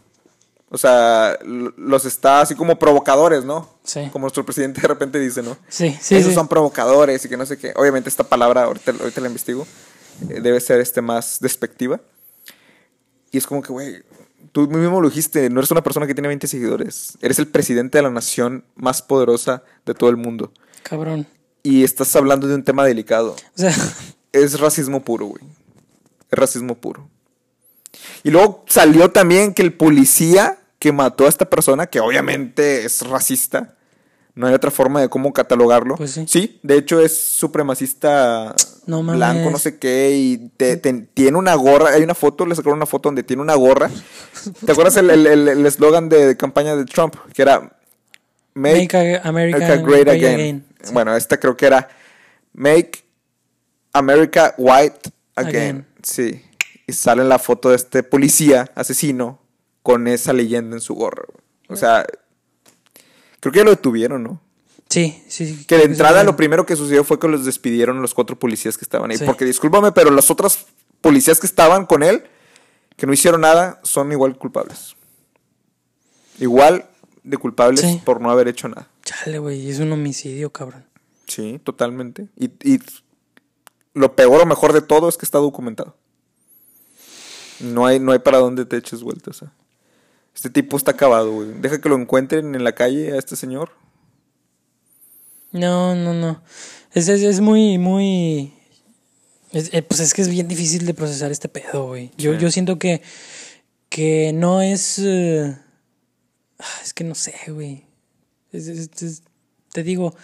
O 0.70 0.78
sea, 0.78 1.38
los 1.44 2.04
está 2.04 2.40
así 2.40 2.56
como 2.56 2.78
provocadores, 2.80 3.44
¿no? 3.44 3.68
Sí. 3.84 4.08
Como 4.12 4.24
nuestro 4.24 4.44
presidente 4.44 4.80
de 4.80 4.88
repente 4.88 5.20
dice, 5.20 5.40
¿no? 5.40 5.56
Sí, 5.68 5.96
sí, 6.00 6.16
Esos 6.16 6.30
sí. 6.30 6.34
son 6.34 6.48
provocadores 6.48 7.24
y 7.24 7.28
que 7.28 7.36
no 7.36 7.46
sé 7.46 7.58
qué. 7.58 7.72
Obviamente 7.76 8.08
esta 8.08 8.24
palabra, 8.24 8.64
ahorita, 8.64 8.90
ahorita 8.90 9.20
la 9.20 9.28
investigo, 9.28 9.68
debe 10.20 10.60
ser 10.60 10.80
este 10.80 11.00
más 11.00 11.38
despectiva. 11.40 12.00
Y 13.30 13.38
es 13.38 13.46
como 13.46 13.62
que, 13.62 13.72
güey, 13.72 14.02
tú 14.52 14.68
mismo 14.68 15.00
lo 15.00 15.08
dijiste, 15.08 15.50
no 15.50 15.60
eres 15.60 15.70
una 15.70 15.82
persona 15.82 16.06
que 16.06 16.14
tiene 16.14 16.28
20 16.28 16.46
seguidores. 16.46 17.18
Eres 17.20 17.38
el 17.38 17.48
presidente 17.48 17.98
de 17.98 18.02
la 18.02 18.10
nación 18.10 18.64
más 18.76 19.02
poderosa 19.02 19.62
de 19.84 19.94
todo 19.94 20.10
el 20.10 20.16
mundo. 20.16 20.52
Cabrón. 20.82 21.26
Y 21.62 21.82
estás 21.82 22.14
hablando 22.14 22.46
de 22.46 22.54
un 22.54 22.62
tema 22.62 22.84
delicado. 22.84 23.32
O 23.32 23.36
sea, 23.54 23.74
Es 24.34 24.58
racismo 24.58 25.04
puro, 25.04 25.26
güey. 25.26 25.44
Es 26.28 26.36
racismo 26.36 26.74
puro. 26.74 27.08
Y 28.24 28.30
luego 28.32 28.64
salió 28.66 29.12
también 29.12 29.54
que 29.54 29.62
el 29.62 29.72
policía 29.72 30.58
que 30.80 30.90
mató 30.90 31.26
a 31.26 31.28
esta 31.28 31.48
persona, 31.48 31.86
que 31.86 32.00
obviamente 32.00 32.84
es 32.84 33.02
racista, 33.02 33.76
No 34.36 34.48
hay 34.48 34.54
otra 34.54 34.70
forma 34.72 35.00
de 35.00 35.08
cómo 35.08 35.32
catalogarlo. 35.32 35.94
Pues 35.94 36.10
sí. 36.12 36.24
Sí, 36.26 36.58
de 36.64 36.76
hecho 36.76 37.00
es 37.00 37.16
supremacista 37.16 38.54
No 38.86 39.02
blanco, 39.04 39.50
no 39.50 39.58
sé 39.58 39.78
qué, 39.78 40.10
y 40.16 40.50
te- 40.56 40.76
te- 40.76 40.92
tiene 41.14 41.38
una 41.38 41.54
gorra. 41.54 41.90
Hay 41.90 42.02
una 42.02 42.14
foto, 42.16 42.44
le 42.44 42.54
sacaron 42.56 42.78
una 42.78 42.86
foto 42.86 43.08
donde 43.08 43.22
tiene 43.22 43.42
una 43.42 43.54
gorra. 43.54 43.90
¿Te 44.66 44.72
acuerdas 44.72 44.96
el 44.96 45.08
eslogan 45.10 45.32
el, 45.38 45.48
el 45.48 45.66
eslogan 45.66 46.08
de 46.08 46.36
campaña 46.36 46.74
de 46.74 46.84
Trump? 46.84 47.14
Que 47.32 47.42
era 47.42 47.78
Make, 48.54 48.96
America, 49.22 49.28
America 49.28 49.76
Great 49.76 50.08
Again. 50.08 50.34
Again. 50.34 50.66
Sí. 50.82 50.92
Bueno, 50.92 51.14
esta 51.16 51.38
creo 51.38 51.56
que 51.56 51.66
era 51.66 51.88
Make 52.52 53.04
America 53.92 54.54
White 54.58 55.10
Again. 55.36 55.48
Again. 55.56 55.86
Sí. 56.02 56.42
Y 56.86 56.92
sale 56.92 57.24
la 57.24 57.38
foto 57.38 57.70
de 57.70 57.76
este 57.76 58.02
policía 58.02 58.70
asesino 58.74 59.38
con 59.82 60.08
esa 60.08 60.32
leyenda 60.32 60.76
en 60.76 60.80
su 60.80 60.94
gorra. 60.94 61.22
O 61.68 61.76
sea, 61.76 62.04
creo 63.44 63.52
que 63.52 63.58
ya 63.58 63.64
lo 63.64 63.70
detuvieron, 63.70 64.22
¿no? 64.22 64.40
Sí, 64.88 65.22
sí. 65.28 65.46
sí, 65.46 65.64
Que 65.66 65.76
de 65.76 65.84
entrada 65.84 66.24
lo 66.24 66.34
primero 66.36 66.64
que 66.64 66.76
sucedió 66.76 67.04
fue 67.04 67.18
que 67.18 67.28
los 67.28 67.44
despidieron 67.44 68.00
los 68.00 68.14
cuatro 68.14 68.38
policías 68.38 68.78
que 68.78 68.84
estaban 68.84 69.10
ahí. 69.10 69.18
Sí. 69.18 69.24
Porque 69.26 69.44
discúlpame, 69.44 69.92
pero 69.92 70.10
los 70.10 70.30
otros 70.30 70.66
policías 71.00 71.40
que 71.40 71.46
estaban 71.46 71.84
con 71.86 72.02
él, 72.02 72.24
que 72.96 73.06
no 73.06 73.12
hicieron 73.12 73.42
nada, 73.42 73.80
son 73.82 74.10
igual 74.12 74.38
culpables. 74.38 74.96
Igual 76.38 76.88
de 77.22 77.36
culpables 77.36 77.80
Sí. 77.80 78.00
por 78.04 78.20
no 78.20 78.30
haber 78.30 78.48
hecho 78.48 78.68
nada. 78.68 78.88
Chale, 79.04 79.38
güey, 79.38 79.68
es 79.70 79.78
un 79.80 79.92
homicidio, 79.92 80.50
cabrón. 80.50 80.84
Sí, 81.26 81.60
totalmente. 81.62 82.28
Y, 82.36 82.46
y 82.62 82.80
lo 83.94 84.14
peor 84.16 84.42
o 84.42 84.46
mejor 84.46 84.72
de 84.72 84.82
todo 84.82 85.08
es 85.08 85.16
que 85.16 85.24
está 85.24 85.38
documentado. 85.38 85.96
No 87.60 87.86
hay, 87.86 88.00
no 88.00 88.12
hay 88.12 88.18
para 88.18 88.38
dónde 88.38 88.64
te 88.64 88.76
eches 88.76 89.02
vueltas. 89.02 89.42
¿eh? 89.42 89.46
Este 90.34 90.50
tipo 90.50 90.76
está 90.76 90.90
acabado, 90.92 91.32
güey. 91.32 91.52
Deja 91.60 91.80
que 91.80 91.88
lo 91.88 91.96
encuentren 91.96 92.54
en 92.54 92.64
la 92.64 92.72
calle 92.74 93.12
a 93.12 93.18
este 93.18 93.36
señor. 93.36 93.70
No, 95.52 95.94
no, 95.94 96.12
no. 96.14 96.42
Es, 96.92 97.08
es, 97.08 97.22
es 97.22 97.40
muy, 97.40 97.78
muy. 97.78 98.52
es- 99.52 99.72
eh, 99.72 99.82
pues 99.82 100.00
es 100.00 100.14
que 100.14 100.22
es 100.22 100.28
bien 100.28 100.48
difícil 100.48 100.84
de 100.86 100.94
procesar 100.94 101.30
este 101.30 101.48
pedo, 101.48 101.86
güey. 101.88 102.10
Yo, 102.18 102.32
Sí. 102.34 102.38
yo 102.40 102.50
siento 102.50 102.78
que. 102.78 103.02
Que 103.88 104.32
no 104.34 104.60
es. 104.60 104.98
ah, 104.98 105.56
es 106.82 106.92
que 106.92 107.04
no 107.04 107.14
sé, 107.14 107.34
güey. 107.48 107.84
Te 109.72 109.82
digo, 109.82 110.14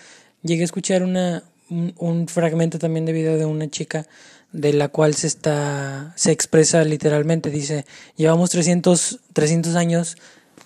llegué 0.43 0.63
a 0.63 0.65
escuchar 0.65 1.03
una, 1.03 1.45
un, 1.69 1.95
un 1.99 2.29
fragmento 2.29 2.79
también 2.79 3.05
de 3.07 3.13
video 3.13 3.37
de 3.37 3.45
una 3.45 3.69
chica 3.69 4.07
de 4.53 4.73
la 4.73 4.89
cual 4.89 5.15
se 5.15 5.27
está 5.27 6.13
se 6.17 6.33
expresa 6.33 6.83
literalmente 6.85 7.51
dice 7.51 7.87
llevamos 8.17 8.51
300 8.51 9.21
300 9.33 9.77
años 9.77 10.17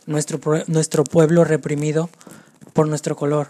nuestro 0.07 0.41
nuestro 0.69 1.05
pueblo 1.05 1.45
reprimido 1.45 2.09
por 2.73 2.89
nuestro 2.89 3.15
color. 3.17 3.49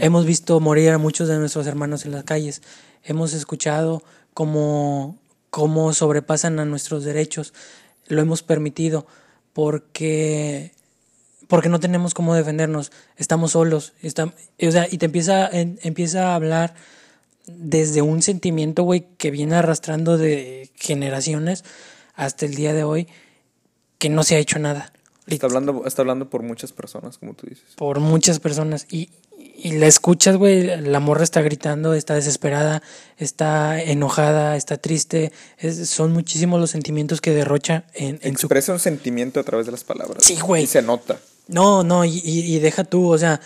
Hemos 0.00 0.26
visto 0.26 0.58
morir 0.60 0.90
a 0.90 0.98
muchos 0.98 1.28
de 1.28 1.38
nuestros 1.38 1.66
hermanos 1.66 2.04
en 2.04 2.12
las 2.12 2.24
calles. 2.24 2.62
Hemos 3.04 3.32
escuchado 3.32 4.02
cómo 4.34 5.16
cómo 5.50 5.92
sobrepasan 5.94 6.58
a 6.60 6.64
nuestros 6.64 7.04
derechos. 7.04 7.54
Lo 8.06 8.20
hemos 8.20 8.42
permitido 8.42 9.06
porque 9.52 10.72
porque 11.48 11.68
no 11.70 11.80
tenemos 11.80 12.12
cómo 12.12 12.34
defendernos, 12.34 12.92
estamos 13.16 13.52
solos, 13.52 13.94
estam- 14.02 14.34
o 14.60 14.70
sea, 14.70 14.86
y 14.90 14.98
te 14.98 15.06
empieza, 15.06 15.48
en- 15.48 15.78
empieza 15.82 16.28
a 16.32 16.34
hablar 16.34 16.74
desde 17.48 18.02
un 18.02 18.22
sentimiento, 18.22 18.82
güey, 18.82 19.06
que 19.18 19.30
viene 19.30 19.56
arrastrando 19.56 20.16
de 20.18 20.70
generaciones 20.76 21.64
hasta 22.14 22.46
el 22.46 22.54
día 22.54 22.72
de 22.74 22.84
hoy, 22.84 23.08
que 23.98 24.08
no 24.08 24.22
se 24.22 24.36
ha 24.36 24.38
hecho 24.38 24.58
nada. 24.58 24.92
Está 25.26 25.46
hablando, 25.46 25.84
está 25.86 26.02
hablando 26.02 26.30
por 26.30 26.42
muchas 26.42 26.72
personas, 26.72 27.18
como 27.18 27.34
tú 27.34 27.46
dices. 27.48 27.64
Por 27.76 28.00
muchas 28.00 28.40
personas. 28.40 28.86
Y, 28.90 29.10
y 29.56 29.72
la 29.72 29.86
escuchas, 29.86 30.36
güey, 30.36 30.80
la 30.80 31.00
morra 31.00 31.22
está 31.22 31.42
gritando, 31.42 31.92
está 31.94 32.14
desesperada, 32.14 32.82
está 33.18 33.80
enojada, 33.82 34.56
está 34.56 34.78
triste. 34.78 35.32
Es- 35.58 35.90
son 35.90 36.12
muchísimos 36.12 36.58
los 36.60 36.70
sentimientos 36.70 37.20
que 37.20 37.32
derrocha 37.34 37.84
en, 37.94 38.18
en 38.22 38.36
su 38.38 38.46
Expresa 38.46 38.72
un 38.72 38.78
sentimiento 38.80 39.38
a 39.38 39.42
través 39.42 39.66
de 39.66 39.72
las 39.72 39.84
palabras. 39.84 40.24
Sí, 40.24 40.38
güey. 40.40 40.64
Y 40.64 40.66
se 40.66 40.80
nota. 40.80 41.18
No, 41.46 41.82
no, 41.84 42.04
y, 42.06 42.20
y- 42.24 42.54
y 42.56 42.58
deja 42.58 42.84
tú, 42.84 43.12
o 43.12 43.18
sea, 43.18 43.40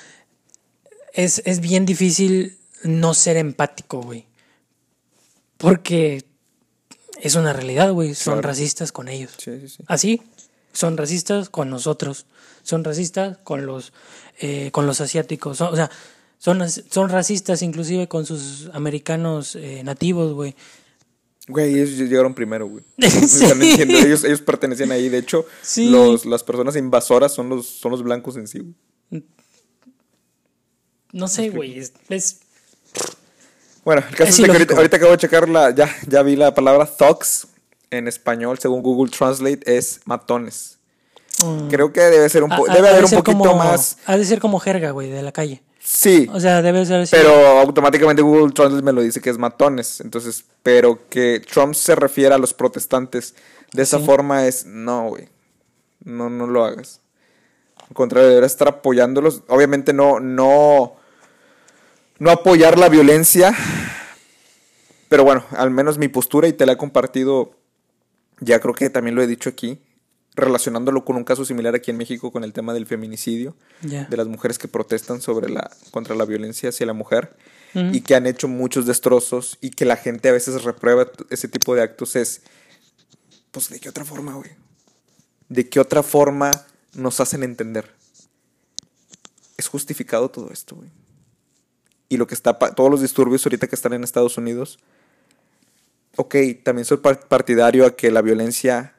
es, 1.12 1.42
es 1.44 1.60
bien 1.60 1.84
difícil 1.84 2.58
no 2.84 3.14
ser 3.14 3.36
empático, 3.36 4.00
güey. 4.02 4.26
Porque 5.56 6.24
es 7.20 7.34
una 7.34 7.52
realidad, 7.52 7.92
güey. 7.92 8.14
Son 8.14 8.34
Claro. 8.34 8.48
racistas 8.48 8.92
con 8.92 9.08
ellos. 9.08 9.32
Sí, 9.38 9.60
sí, 9.60 9.68
sí. 9.68 9.84
Así, 9.86 10.22
son 10.72 10.96
racistas 10.96 11.48
con 11.50 11.70
nosotros. 11.70 12.26
Son 12.62 12.84
racistas 12.84 13.38
con 13.38 13.66
los, 13.66 13.92
eh, 14.40 14.70
con 14.72 14.86
los 14.86 15.00
asiáticos. 15.00 15.58
Son- 15.58 15.72
o 15.72 15.76
sea, 15.76 15.90
son, 16.38 16.68
son 16.68 17.08
racistas 17.08 17.62
inclusive 17.62 18.08
con 18.08 18.26
sus 18.26 18.68
americanos 18.72 19.54
eh, 19.56 19.82
nativos, 19.84 20.32
güey. 20.32 20.54
Güey, 21.48 21.74
ellos 21.74 21.90
llegaron 21.98 22.34
primero, 22.34 22.66
güey. 22.68 22.84
Sí. 23.28 23.44
Ellos, 23.44 24.22
ellos 24.24 24.40
pertenecían 24.42 24.92
ahí. 24.92 25.08
De 25.08 25.18
hecho, 25.18 25.44
Sí. 25.62 25.88
los, 25.90 26.24
las 26.24 26.42
personas 26.44 26.76
invasoras 26.76 27.32
son 27.32 27.48
los, 27.48 27.66
son 27.66 27.90
los 27.92 28.02
blancos 28.02 28.36
en 28.36 28.46
sí, 28.48 28.60
güey. 29.10 29.22
No 31.12 31.28
sé, 31.28 31.50
güey. 31.50 31.78
Es, 31.78 31.92
es- 32.08 32.40
Bueno, 33.84 34.02
el 34.08 34.14
caso 34.14 34.30
Es 34.30 34.36
que 34.36 34.74
ahorita, 34.74 34.96
acabo 34.96 35.12
de 35.12 35.18
checar 35.18 35.48
la, 35.48 35.70
ya, 35.74 35.88
ya 36.06 36.22
vi 36.22 36.36
la 36.36 36.54
palabra 36.54 36.86
thugs 36.86 37.48
en 37.90 38.06
español, 38.06 38.58
según 38.60 38.82
Google 38.82 39.10
Translate, 39.10 39.60
es 39.66 40.00
matones. 40.04 40.78
mm, 41.44 41.68
Creo 41.68 41.92
que 41.92 42.00
debe 42.00 42.28
ser 42.28 42.44
un 42.44 42.50
po- 42.50 42.66
debe 42.66 42.78
ha 42.78 42.82
de 42.82 42.88
haber 42.90 43.02
un 43.04 43.10
ser 43.10 43.18
poquito 43.18 43.38
como- 43.38 43.56
más. 43.56 43.98
Ha 44.06 44.16
de 44.16 44.24
ser 44.24 44.38
como 44.40 44.60
jerga, 44.60 44.92
güey, 44.92 45.10
de 45.10 45.22
la 45.22 45.32
calle. 45.32 45.62
Sí, 45.84 46.28
O 46.32 46.38
sea, 46.38 46.62
debe 46.62 46.86
ser 46.86 47.00
así. 47.00 47.10
pero 47.10 47.34
automáticamente 47.58 48.22
Google 48.22 48.52
Translate 48.52 48.84
me 48.84 48.92
lo 48.92 49.00
dice 49.02 49.20
que 49.20 49.30
es 49.30 49.38
matones. 49.38 50.00
Entonces, 50.00 50.44
pero 50.62 51.00
que 51.10 51.40
Trump 51.40 51.74
se 51.74 51.96
refiere 51.96 52.32
a 52.34 52.38
los 52.38 52.54
protestantes 52.54 53.34
de 53.72 53.82
esa 53.82 53.98
Sí. 53.98 54.04
forma 54.06 54.46
es 54.46 54.64
no, 54.64 55.08
güey. 55.08 55.28
No, 56.04 56.30
no 56.30 56.46
lo 56.46 56.64
hagas. 56.64 57.00
Al 57.88 57.94
contrario, 57.96 58.28
deberías 58.28 58.52
estar 58.52 58.68
apoyándolos. 58.68 59.42
Obviamente 59.48 59.92
no, 59.92 60.20
no, 60.20 60.94
no 62.22 62.30
apoyar 62.30 62.78
la 62.78 62.88
violencia. 62.88 63.52
Pero 65.08 65.24
bueno, 65.24 65.44
al 65.50 65.72
menos 65.72 65.98
mi 65.98 66.06
postura 66.06 66.46
y 66.46 66.52
te 66.52 66.66
la 66.66 66.74
he 66.74 66.76
compartido, 66.76 67.58
ya 68.38 68.60
creo 68.60 68.74
que 68.74 68.90
también 68.90 69.16
lo 69.16 69.22
he 69.22 69.26
dicho 69.26 69.50
aquí, 69.50 69.82
relacionándolo 70.36 71.04
con 71.04 71.16
un 71.16 71.24
caso 71.24 71.44
similar 71.44 71.74
aquí 71.74 71.90
en 71.90 71.96
México 71.96 72.30
con 72.30 72.44
el 72.44 72.52
tema 72.52 72.74
del 72.74 72.86
feminicidio, 72.86 73.56
de 73.80 74.16
las 74.16 74.28
mujeres 74.28 74.56
que 74.56 74.68
protestan 74.68 75.20
sobre 75.20 75.50
la, 75.50 75.68
contra 75.90 76.14
la 76.14 76.24
violencia 76.24 76.68
hacia 76.68 76.86
la 76.86 76.92
mujer 76.92 77.36
y 77.74 78.02
que 78.02 78.14
han 78.14 78.26
hecho 78.26 78.46
muchos 78.46 78.86
destrozos 78.86 79.58
y 79.60 79.70
que 79.70 79.84
la 79.84 79.96
gente 79.96 80.28
a 80.28 80.32
veces 80.32 80.62
reprueba 80.62 81.10
ese 81.28 81.48
tipo 81.48 81.74
de 81.74 81.82
actos 81.82 82.14
es, 82.14 82.42
pues, 83.50 83.68
¿de 83.68 83.80
qué 83.80 83.88
otra 83.88 84.04
forma, 84.04 84.34
güey? 84.34 84.50
¿De 85.48 85.68
qué 85.68 85.80
otra 85.80 86.04
forma 86.04 86.52
nos 86.94 87.18
hacen 87.18 87.42
entender? 87.42 87.90
Es 89.56 89.66
justificado 89.66 90.30
todo 90.30 90.52
esto, 90.52 90.76
güey. 90.76 91.01
Y 92.12 92.18
lo 92.18 92.26
que 92.26 92.34
está, 92.34 92.58
todos 92.58 92.90
los 92.90 93.00
disturbios 93.00 93.46
ahorita 93.46 93.68
que 93.68 93.74
están 93.74 93.94
en 93.94 94.04
Estados 94.04 94.36
Unidos, 94.36 94.78
ok, 96.16 96.34
también 96.62 96.84
soy 96.84 96.98
par- 96.98 97.26
partidario 97.26 97.86
a 97.86 97.96
que 97.96 98.10
la 98.10 98.20
violencia 98.20 98.94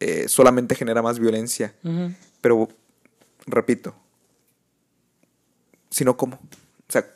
eh, 0.00 0.28
solamente 0.28 0.74
genera 0.74 1.02
más 1.02 1.18
violencia, 1.18 1.74
pero, 2.40 2.68
repito, 3.46 3.94
si 5.90 6.04
no, 6.06 6.16
¿cómo? 6.16 6.36
O 6.36 6.92
sea, 6.92 7.06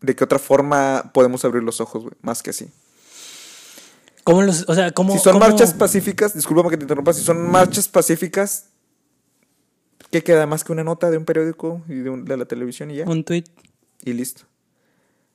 ¿de 0.00 0.14
qué 0.14 0.22
otra 0.22 0.38
forma 0.38 1.10
podemos 1.12 1.44
abrir 1.44 1.62
los 1.64 1.80
ojos, 1.80 2.02
güey? 2.04 2.14
Más 2.22 2.42
que 2.42 2.50
así. 2.50 2.70
¿Cómo 4.22 4.42
los, 4.42 4.64
o 4.68 4.74
sea, 4.74 4.92
cómo, 4.92 5.12
si 5.14 5.18
son 5.18 5.32
cómo- 5.32 5.46
marchas 5.46 5.74
pacíficas, 5.74 6.34
discúlpame 6.34 6.70
que 6.70 6.76
te 6.76 6.84
interrumpa, 6.84 7.12
si 7.12 7.22
son 7.24 7.50
marchas 7.50 7.88
pacíficas, 7.88 8.66
¿qué 10.12 10.22
queda 10.22 10.46
más 10.46 10.62
que 10.62 10.70
una 10.72 10.84
nota 10.84 11.10
de 11.10 11.16
un 11.16 11.24
periódico 11.24 11.82
y 11.88 11.94
de, 11.94 12.10
un- 12.10 12.24
de 12.24 12.36
la 12.36 12.44
televisión 12.44 12.90
y 12.92 12.96
ya? 12.98 13.04
un 13.06 13.24
tweet? 13.24 13.44
Y 14.04 14.12
listo. 14.12 14.42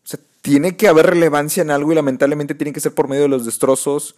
O 0.04 0.08
sea, 0.08 0.20
tiene 0.42 0.76
que 0.76 0.88
haber 0.88 1.08
relevancia 1.08 1.62
en 1.62 1.72
algo 1.72 1.92
y 1.92 1.96
lamentablemente 1.96 2.56
tiene 2.56 2.74
que 2.74 2.80
ser 2.80 2.94
por 2.94 3.08
medio 3.08 3.24
de 3.24 3.30
los 3.30 3.46
destrozos. 3.46 4.16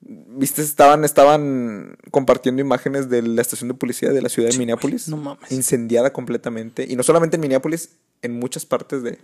Viste, 0.00 0.60
estaban, 0.62 1.04
estaban 1.04 1.96
compartiendo 2.10 2.60
imágenes 2.60 3.08
de 3.08 3.22
la 3.22 3.40
estación 3.40 3.68
de 3.68 3.74
policía 3.74 4.10
de 4.10 4.20
la 4.20 4.28
ciudad 4.28 4.50
de 4.50 4.58
Minneapolis. 4.58 5.08
no 5.08 5.16
mames. 5.16 5.50
Incendiada 5.50 6.12
completamente. 6.12 6.86
Y 6.88 6.96
no 6.96 7.02
solamente 7.02 7.36
en 7.36 7.40
Minneapolis, 7.40 7.90
en 8.22 8.38
muchas 8.38 8.66
partes 8.66 9.02
de, 9.02 9.18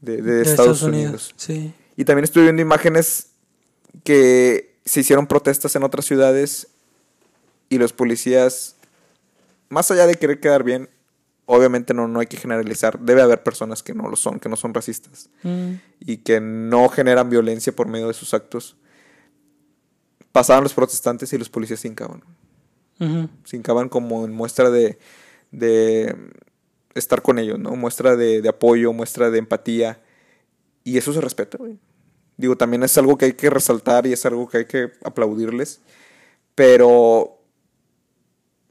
de, 0.00 0.22
de 0.22 0.22
de 0.22 0.42
Estados, 0.42 0.82
Unidos. 0.82 1.34
Sí. 1.36 1.74
Y 1.96 2.04
también 2.04 2.24
estuve 2.24 2.44
viendo 2.44 2.62
imágenes 2.62 3.28
que 4.04 4.74
se 4.84 5.00
hicieron 5.00 5.26
protestas 5.26 5.76
en 5.76 5.82
otras 5.82 6.04
ciudades 6.04 6.68
y 7.68 7.78
los 7.78 7.92
policías, 7.92 8.76
más 9.68 9.90
allá 9.90 10.06
de 10.06 10.14
querer 10.14 10.40
quedar 10.40 10.62
bien, 10.62 10.88
obviamente 11.46 11.94
no, 11.94 12.08
no 12.08 12.20
hay 12.20 12.26
que 12.26 12.36
generalizar. 12.36 12.98
Debe 13.00 13.22
haber 13.22 13.42
personas 13.42 13.82
que 13.82 13.94
no 13.94 14.08
lo 14.08 14.16
son, 14.16 14.40
que 14.40 14.48
no 14.48 14.56
son 14.56 14.72
racistas 14.74 15.28
Mm. 15.42 15.74
y 16.00 16.18
que 16.18 16.40
no 16.40 16.88
generan 16.88 17.28
violencia 17.30 17.74
por 17.74 17.86
medio 17.88 18.08
de 18.08 18.14
sus 18.14 18.34
actos. 18.34 18.76
Pasaban 20.32 20.64
los 20.64 20.74
protestantes 20.74 21.32
y 21.32 21.38
los 21.38 21.48
policías 21.48 21.80
se 21.80 21.88
hincaban. 21.88 22.22
Ujú. 23.00 23.28
Se 23.44 23.56
hincaban 23.56 23.88
como 23.88 24.24
en 24.24 24.32
muestra 24.32 24.70
de, 24.70 24.98
de 25.52 26.14
estar 26.94 27.22
con 27.22 27.38
ellos, 27.38 27.58
¿no? 27.58 27.76
Muestra 27.76 28.16
de, 28.16 28.40
de 28.42 28.48
apoyo, 28.48 28.92
muestra 28.92 29.30
de 29.30 29.38
empatía. 29.38 30.00
Y 30.82 30.98
eso 30.98 31.12
se 31.12 31.20
respeta, 31.20 31.56
güey. 31.58 31.78
Digo, 32.36 32.56
también 32.56 32.82
es 32.82 32.98
algo 32.98 33.16
que 33.16 33.26
hay 33.26 33.32
que 33.34 33.48
resaltar 33.48 34.06
y 34.06 34.12
es 34.12 34.26
algo 34.26 34.48
que 34.48 34.58
hay 34.58 34.64
que 34.66 34.90
aplaudirles. 35.04 35.80
Pero 36.56 37.38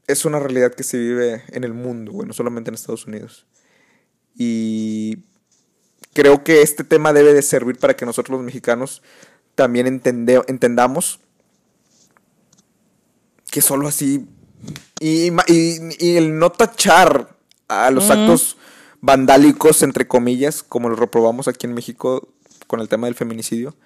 es 0.06 0.24
una 0.24 0.38
realidad 0.38 0.74
que 0.74 0.82
se 0.82 0.98
vive 0.98 1.42
en 1.48 1.64
el 1.64 1.72
mundo, 1.74 2.12
güey, 2.12 2.26
no 2.28 2.34
solamente 2.34 2.70
en 2.70 2.74
Estados 2.74 3.06
Unidos. 3.06 3.46
Y 4.36 5.18
creo 6.12 6.44
que 6.44 6.62
este 6.62 6.84
tema 6.84 7.12
debe 7.12 7.32
de 7.34 7.42
servir 7.42 7.78
para 7.78 7.94
que 7.96 8.04
nosotros 8.06 8.36
los 8.36 8.44
mexicanos 8.44 9.02
también 9.54 9.86
entende- 9.86 10.44
entendamos 10.48 11.20
que 13.50 13.60
solo 13.60 13.86
así 13.88 14.26
y, 15.00 15.30
y- 15.46 15.96
y 15.98 16.16
el 16.16 16.38
no 16.38 16.50
tachar 16.50 17.36
a 17.68 17.90
los 17.90 18.10
actos 18.10 18.56
vandálicos, 19.00 19.82
entre 19.82 20.08
comillas, 20.08 20.62
como 20.62 20.88
los 20.88 20.98
reprobamos 20.98 21.46
aquí 21.48 21.66
en 21.66 21.74
México 21.74 22.28
con 22.66 22.80
el 22.80 22.88
tema 22.88 23.06
del 23.06 23.14
feminicidio. 23.14 23.76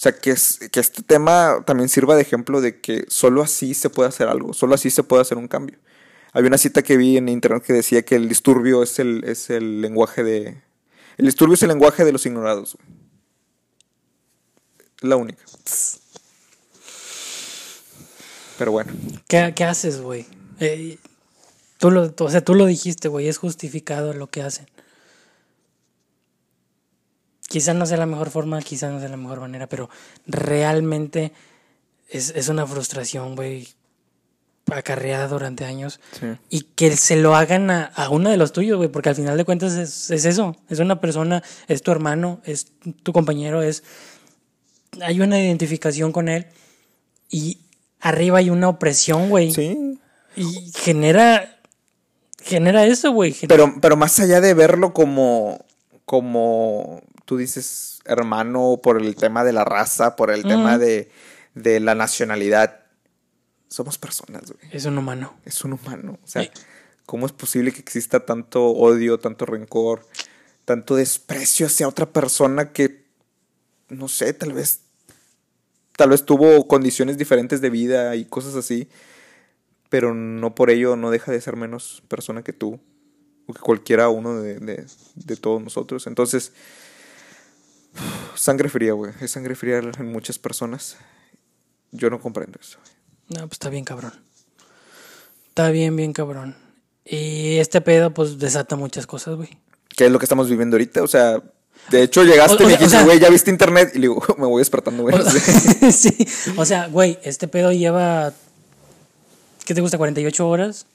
O 0.00 0.02
sea, 0.02 0.12
que, 0.12 0.34
que 0.70 0.80
este 0.80 1.02
tema 1.02 1.62
también 1.66 1.90
sirva 1.90 2.16
de 2.16 2.22
ejemplo 2.22 2.62
de 2.62 2.80
que 2.80 3.04
solo 3.08 3.42
así 3.42 3.74
se 3.74 3.90
puede 3.90 4.08
hacer 4.08 4.28
algo, 4.28 4.54
solo 4.54 4.74
así 4.74 4.88
se 4.88 5.02
puede 5.02 5.20
hacer 5.20 5.36
un 5.36 5.46
cambio. 5.46 5.76
Había 6.32 6.48
una 6.48 6.56
cita 6.56 6.80
que 6.80 6.96
vi 6.96 7.18
en 7.18 7.28
internet 7.28 7.62
que 7.62 7.74
decía 7.74 8.00
que 8.00 8.14
el 8.14 8.26
disturbio 8.26 8.82
es 8.82 8.98
el, 8.98 9.22
es 9.24 9.50
el 9.50 9.82
lenguaje 9.82 10.24
de... 10.24 10.62
El 11.18 11.26
disturbio 11.26 11.52
es 11.52 11.62
el 11.64 11.68
lenguaje 11.68 12.06
de 12.06 12.12
los 12.12 12.24
ignorados. 12.24 12.78
La 15.00 15.16
única. 15.16 15.42
Pero 18.56 18.72
bueno. 18.72 18.94
¿Qué, 19.28 19.64
haces, 19.64 20.00
güey? 20.00 20.24
Eh, 20.60 20.96
o 21.82 22.30
sea, 22.30 22.40
tú 22.42 22.54
lo 22.54 22.64
dijiste, 22.64 23.08
güey, 23.08 23.28
es 23.28 23.36
justificado 23.36 24.14
lo 24.14 24.28
que 24.28 24.40
hacen. 24.40 24.66
Quizá 27.50 27.74
no 27.74 27.84
sea 27.84 27.96
la 27.96 28.06
mejor 28.06 28.30
forma, 28.30 28.62
quizá 28.62 28.90
no 28.90 29.00
sea 29.00 29.08
la 29.08 29.16
mejor 29.16 29.40
manera, 29.40 29.66
pero 29.66 29.90
realmente 30.24 31.32
es, 32.08 32.32
es 32.36 32.48
una 32.48 32.64
frustración, 32.64 33.34
güey, 33.34 33.66
acarreada 34.70 35.26
durante 35.26 35.64
años. 35.64 35.98
Sí. 36.12 36.26
Y 36.48 36.60
que 36.60 36.96
se 36.96 37.16
lo 37.16 37.34
hagan 37.34 37.72
a, 37.72 37.86
a 37.86 38.08
uno 38.08 38.30
de 38.30 38.36
los 38.36 38.52
tuyos, 38.52 38.76
güey, 38.76 38.88
porque 38.88 39.08
al 39.08 39.16
final 39.16 39.36
de 39.36 39.44
cuentas 39.44 39.72
es, 39.72 40.12
es 40.12 40.24
eso, 40.26 40.56
es 40.68 40.78
una 40.78 41.00
persona, 41.00 41.42
es 41.66 41.82
tu 41.82 41.90
hermano, 41.90 42.40
es 42.44 42.68
tu 43.02 43.12
compañero, 43.12 43.62
es... 43.62 43.82
Hay 45.02 45.20
una 45.20 45.40
identificación 45.40 46.12
con 46.12 46.28
él 46.28 46.46
y 47.28 47.58
arriba 48.00 48.38
hay 48.38 48.50
una 48.50 48.68
opresión, 48.68 49.28
güey. 49.28 49.52
Sí. 49.52 49.98
Y 50.36 50.72
genera. 50.76 51.58
Genera 52.42 52.86
eso, 52.86 53.12
güey. 53.12 53.36
Pero, 53.46 53.74
pero 53.80 53.96
más 53.96 54.18
allá 54.18 54.40
de 54.40 54.54
verlo 54.54 54.94
como, 54.94 55.64
como 56.06 57.02
tú 57.30 57.36
dices, 57.36 58.00
hermano, 58.06 58.80
por 58.82 59.00
el 59.00 59.14
tema 59.14 59.44
de 59.44 59.52
la 59.52 59.64
raza, 59.64 60.16
por 60.16 60.32
el 60.32 60.42
tema 60.42 60.78
de, 60.78 61.12
de 61.54 61.78
la 61.78 61.94
nacionalidad, 61.94 62.80
somos 63.68 63.98
personas, 63.98 64.50
güey. 64.50 64.68
Es 64.72 64.84
un 64.84 64.98
humano. 64.98 65.36
Es 65.44 65.62
un 65.64 65.74
humano. 65.74 66.18
O 66.24 66.26
sea, 66.26 66.42
Sí. 66.42 66.50
¿cómo 67.06 67.26
es 67.26 67.32
posible 67.32 67.70
que 67.70 67.78
exista 67.78 68.26
tanto 68.26 68.66
odio, 68.66 69.18
tanto 69.20 69.46
rencor, 69.46 70.08
tanto 70.64 70.96
desprecio 70.96 71.66
hacia 71.66 71.86
otra 71.86 72.06
persona 72.06 72.72
que, 72.72 73.06
no 73.88 74.08
sé, 74.08 74.32
tal 74.32 74.52
vez, 74.52 74.80
tal 75.96 76.10
vez 76.10 76.24
tuvo 76.26 76.66
condiciones 76.66 77.16
diferentes 77.16 77.60
de 77.60 77.70
vida 77.70 78.16
y 78.16 78.24
cosas 78.24 78.56
así, 78.56 78.88
pero 79.88 80.14
no 80.14 80.56
por 80.56 80.68
ello 80.70 80.96
no 80.96 81.12
deja 81.12 81.30
de 81.30 81.40
ser 81.40 81.54
menos 81.54 82.02
persona 82.08 82.42
que 82.42 82.52
tú 82.52 82.80
o 83.46 83.52
que 83.54 83.60
cualquiera 83.60 84.08
uno 84.08 84.40
de, 84.42 84.58
de- 84.58 84.84
de 85.14 85.36
todos 85.36 85.62
nosotros. 85.62 86.08
Entonces, 86.08 86.52
sangre 88.34 88.68
fría, 88.68 88.92
güey. 88.92 89.12
Es 89.20 89.32
sangre 89.32 89.54
fría 89.54 89.78
en 89.78 90.12
muchas 90.12 90.38
personas. 90.38 90.96
Yo 91.92 92.10
no 92.10 92.20
comprendo 92.20 92.58
eso. 92.60 92.78
No, 93.28 93.40
pues 93.42 93.52
está 93.52 93.68
bien 93.68 93.84
cabrón. 93.84 94.12
Está 95.48 95.70
bien, 95.70 95.96
bien 95.96 96.12
cabrón. 96.12 96.56
Y 97.04 97.56
este 97.58 97.80
pedo, 97.80 98.12
pues, 98.14 98.38
desata 98.38 98.76
muchas 98.76 99.06
cosas, 99.06 99.34
güey. 99.36 99.58
¿Qué 99.88 100.06
es 100.06 100.12
lo 100.12 100.18
que 100.18 100.24
estamos 100.24 100.48
viviendo 100.48 100.76
ahorita? 100.76 101.02
O 101.02 101.08
sea, 101.08 101.42
de 101.90 102.02
hecho 102.02 102.22
llegaste 102.22 102.62
O- 102.62 102.66
o 102.66 102.70
y 102.70 102.72
me 102.72 102.78
dijiste, 102.78 103.02
güey, 103.02 103.18
¿ya 103.18 103.28
viste 103.28 103.50
internet? 103.50 103.90
Y 103.94 103.98
le 103.98 104.02
digo, 104.02 104.22
me 104.38 104.46
voy 104.46 104.60
despertando, 104.60 105.02
güey. 105.02 105.14
O, 105.16 105.22
sí. 105.92 106.26
O 106.56 106.64
sea, 106.64 106.86
güey, 106.88 107.18
este 107.24 107.48
pedo 107.48 107.72
lleva. 107.72 108.32
¿Qué 109.66 109.74
te 109.74 109.80
gusta? 109.80 109.98
¿48 109.98 110.40
horas? 110.40 110.86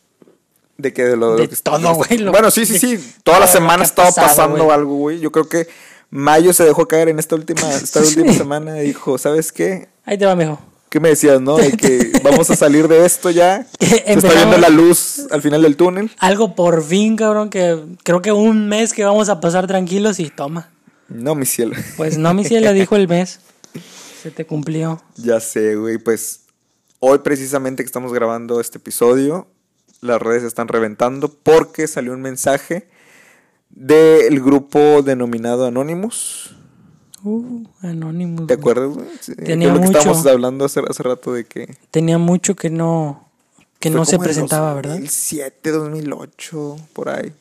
De 0.77 0.91
que 0.91 1.03
de 1.05 1.15
lo 1.15 1.35
De 1.37 1.47
que 1.47 1.55
todo, 1.57 1.93
güey, 1.95 2.17
lo- 2.17 2.31
Bueno, 2.31 2.51
sí, 2.51 2.65
sí, 2.65 2.73
de 2.73 2.79
sí. 2.79 3.13
Toda 3.23 3.39
la 3.39 3.45
lo 3.45 3.51
semana 3.51 3.83
estaba 3.83 4.09
pasado, 4.09 4.27
pasando 4.27 4.63
güey. 4.65 4.75
algo, 4.77 4.95
güey. 4.95 5.19
Yo 5.19 5.31
creo 5.31 5.47
que 5.47 5.67
Mayo 6.09 6.53
se 6.53 6.63
dejó 6.63 6.87
caer 6.87 7.09
en 7.09 7.19
esta 7.19 7.35
última, 7.35 7.73
esta 7.75 7.99
última 7.99 8.33
semana 8.33 8.81
y 8.81 8.87
dijo, 8.87 9.17
¿sabes 9.17 9.51
qué? 9.51 9.89
Ahí 10.05 10.17
te 10.17 10.25
va, 10.25 10.35
mijo. 10.35 10.59
¿Qué 10.89 10.99
me 10.99 11.09
decías, 11.09 11.41
no? 11.41 11.57
De 11.57 11.73
que 11.73 12.11
vamos 12.23 12.49
a 12.49 12.55
salir 12.55 12.87
de 12.87 13.05
esto 13.05 13.29
ya. 13.29 13.67
Se 13.79 14.13
está 14.13 14.33
viendo 14.33 14.57
la 14.57 14.69
luz 14.69 15.27
al 15.31 15.41
final 15.41 15.61
del 15.61 15.75
túnel. 15.75 16.11
Algo 16.19 16.55
por 16.55 16.83
fin, 16.83 17.15
cabrón, 17.15 17.49
que 17.49 17.77
creo 18.03 18.21
que 18.21 18.31
un 18.31 18.67
mes 18.69 18.93
que 18.93 19.03
vamos 19.03 19.27
a 19.29 19.41
pasar 19.41 19.67
tranquilos 19.67 20.19
y 20.19 20.29
toma. 20.29 20.69
No, 21.09 21.35
mi 21.35 21.45
cielo. 21.45 21.75
Pues 21.97 22.17
no, 22.17 22.33
mi 22.33 22.45
cielo 22.45 22.71
dijo 22.71 22.95
el 22.95 23.07
mes. 23.07 23.39
Se 24.21 24.31
te 24.31 24.45
cumplió. 24.45 25.01
Ya 25.17 25.39
sé, 25.39 25.75
güey. 25.75 25.97
Pues 25.97 26.45
hoy 26.99 27.19
precisamente 27.19 27.83
que 27.83 27.87
estamos 27.87 28.13
grabando 28.13 28.59
este 28.59 28.77
episodio, 28.77 29.47
las 30.01 30.21
redes 30.21 30.43
están 30.43 30.67
reventando 30.67 31.27
porque 31.29 31.87
salió 31.87 32.13
un 32.13 32.21
mensaje 32.21 32.87
del 33.75 34.41
grupo 34.41 35.01
denominado 35.03 35.65
Anonymous. 35.65 36.55
Uh, 37.23 37.65
Anonymous. 37.81 38.47
¿Te 38.47 38.53
acuerdas, 38.55 38.89
güey? 38.89 39.07
Sí, 39.19 39.35
que 39.35 39.43
Tenía 39.43 39.67
lo 39.69 39.75
que 39.75 39.87
mucho. 39.87 39.97
estábamos 39.99 40.25
hablando 40.25 40.65
hace, 40.65 40.81
hace 40.87 41.03
rato 41.03 41.33
de 41.33 41.45
que... 41.45 41.77
Tenía 41.91 42.17
mucho 42.17 42.55
que 42.55 42.69
no 42.69 43.25
que 43.79 43.89
no 43.89 44.05
se 44.05 44.15
como 44.15 44.23
en 44.23 44.29
presentaba, 44.29 44.73
¿verdad? 44.73 44.93
2007, 44.93 45.71
2008, 45.71 46.75
por 46.93 47.09
ahí. 47.09 47.33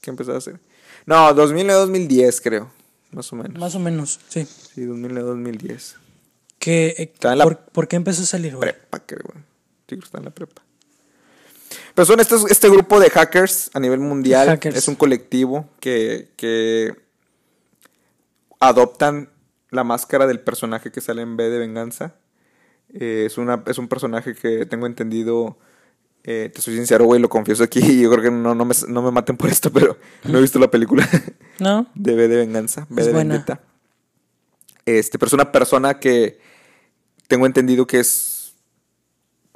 ¿Qué 0.00 0.10
empezó 0.10 0.32
a 0.32 0.38
hacer? 0.38 0.60
No, 1.06 1.32
2000 1.34 1.70
a 1.70 1.74
2010, 1.74 2.40
creo. 2.40 2.70
Más 3.10 3.32
o 3.32 3.36
menos. 3.36 3.58
Más 3.58 3.74
o 3.74 3.78
menos, 3.80 4.20
sí. 4.28 4.46
Sí, 4.74 4.84
2000 4.84 5.18
a 5.18 5.22
2010. 5.22 5.96
Que, 6.58 6.94
eh, 6.98 7.12
la 7.34 7.44
¿por, 7.44 7.58
por 7.58 7.88
qué 7.88 7.96
empezó 7.96 8.22
a 8.22 8.26
salir, 8.26 8.56
güey? 8.56 8.70
prepa, 8.70 9.00
creo. 9.00 9.22
güey. 9.24 9.44
Que 9.86 9.96
está 9.96 10.18
en 10.18 10.24
la 10.24 10.30
prepa. 10.30 10.62
Pero 11.94 12.06
son 12.06 12.20
estos, 12.20 12.50
este 12.50 12.68
grupo 12.68 13.00
de 13.00 13.10
hackers 13.10 13.70
a 13.74 13.80
nivel 13.80 14.00
mundial. 14.00 14.48
Hackers. 14.48 14.76
Es 14.76 14.88
un 14.88 14.94
colectivo 14.94 15.68
que, 15.80 16.30
que 16.36 16.94
adoptan 18.60 19.30
la 19.70 19.84
máscara 19.84 20.26
del 20.26 20.40
personaje 20.40 20.90
que 20.90 21.00
sale 21.00 21.22
en 21.22 21.36
B 21.36 21.48
de 21.50 21.58
Venganza. 21.58 22.14
Eh, 22.92 23.24
es, 23.26 23.38
una, 23.38 23.62
es 23.66 23.78
un 23.78 23.88
personaje 23.88 24.34
que 24.34 24.66
tengo 24.66 24.86
entendido. 24.86 25.58
eh, 26.22 26.50
te 26.54 26.62
soy 26.62 26.76
sincero, 26.76 27.04
güey, 27.04 27.20
lo 27.20 27.28
confieso 27.28 27.64
aquí. 27.64 27.80
Yo 28.02 28.10
creo 28.10 28.22
que 28.22 28.30
no, 28.30 28.54
no, 28.54 28.64
me, 28.64 28.74
no 28.88 29.02
me 29.02 29.10
maten 29.10 29.36
por 29.36 29.50
esto, 29.50 29.72
pero 29.72 29.98
no 30.24 30.38
he 30.38 30.42
visto 30.42 30.58
la 30.58 30.70
película 30.70 31.08
¿No? 31.58 31.86
de 31.94 32.14
B 32.14 32.28
de 32.28 32.36
Venganza, 32.36 32.86
B 32.88 33.00
Es 33.00 33.06
de 33.08 33.12
buena. 33.12 33.34
Vendetta. 33.34 33.60
Este, 34.86 35.18
pero 35.18 35.28
es 35.28 35.32
una 35.32 35.50
persona 35.50 35.98
que 35.98 36.38
tengo 37.26 37.46
entendido 37.46 37.86
que 37.86 38.00
es 38.00 38.33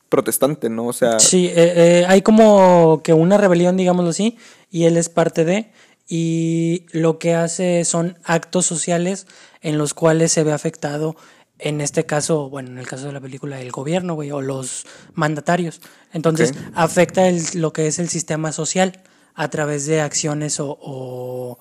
protestante, 0.09 0.69
¿no? 0.71 0.87
O 0.87 0.93
sea, 0.93 1.21
Sí, 1.21 1.47
eh, 1.47 1.53
eh, 2.01 2.05
hay 2.09 2.23
como 2.23 3.03
que 3.03 3.13
una 3.13 3.37
rebelión, 3.37 3.77
digámoslo 3.77 4.11
así, 4.11 4.37
y 4.71 4.85
él 4.85 4.97
es 4.97 5.09
parte 5.09 5.45
de, 5.45 5.71
y 6.09 6.87
lo 6.93 7.19
que 7.19 7.35
hace 7.35 7.85
son 7.85 8.17
actos 8.25 8.67
sociales 8.67 9.27
en 9.61 9.77
los 9.79 9.93
cuales 9.95 10.33
se 10.33 10.43
ve 10.45 10.53
afectado, 10.53 11.17
en 11.59 11.81
este 11.81 12.07
caso, 12.07 12.49
bueno, 12.49 12.71
en 12.71 12.79
el 12.79 12.87
caso 12.87 13.07
de 13.07 13.13
la 13.13 13.21
película, 13.21 13.61
el 13.61 13.73
gobierno, 13.73 14.15
güey, 14.15 14.31
o 14.31 14.41
los 14.41 14.87
mandatarios. 15.15 15.81
Entonces, 16.13 16.53
afecta 16.75 17.27
el- 17.29 17.43
lo 17.61 17.73
que 17.73 17.89
es 17.89 17.99
el 17.99 18.09
sistema 18.09 18.53
social 18.53 19.03
a 19.35 19.49
través 19.51 19.85
de 19.87 20.01
acciones 20.01 20.61
o, 20.61 20.79
o, 20.81 21.59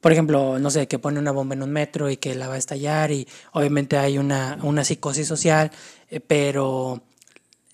por 0.00 0.12
ejemplo, 0.12 0.58
no 0.58 0.70
sé, 0.70 0.86
que 0.88 0.98
pone 0.98 1.18
una 1.18 1.32
bomba 1.32 1.54
en 1.54 1.62
un 1.62 1.70
metro 1.70 2.10
y 2.10 2.16
que 2.18 2.34
la 2.34 2.48
va 2.48 2.54
a 2.54 2.58
estallar 2.58 3.10
y 3.10 3.26
obviamente 3.52 3.96
hay 3.96 4.18
una, 4.18 4.58
una 4.62 4.84
psicosis 4.84 5.26
social, 5.26 5.70
eh, 6.10 6.20
pero 6.20 7.02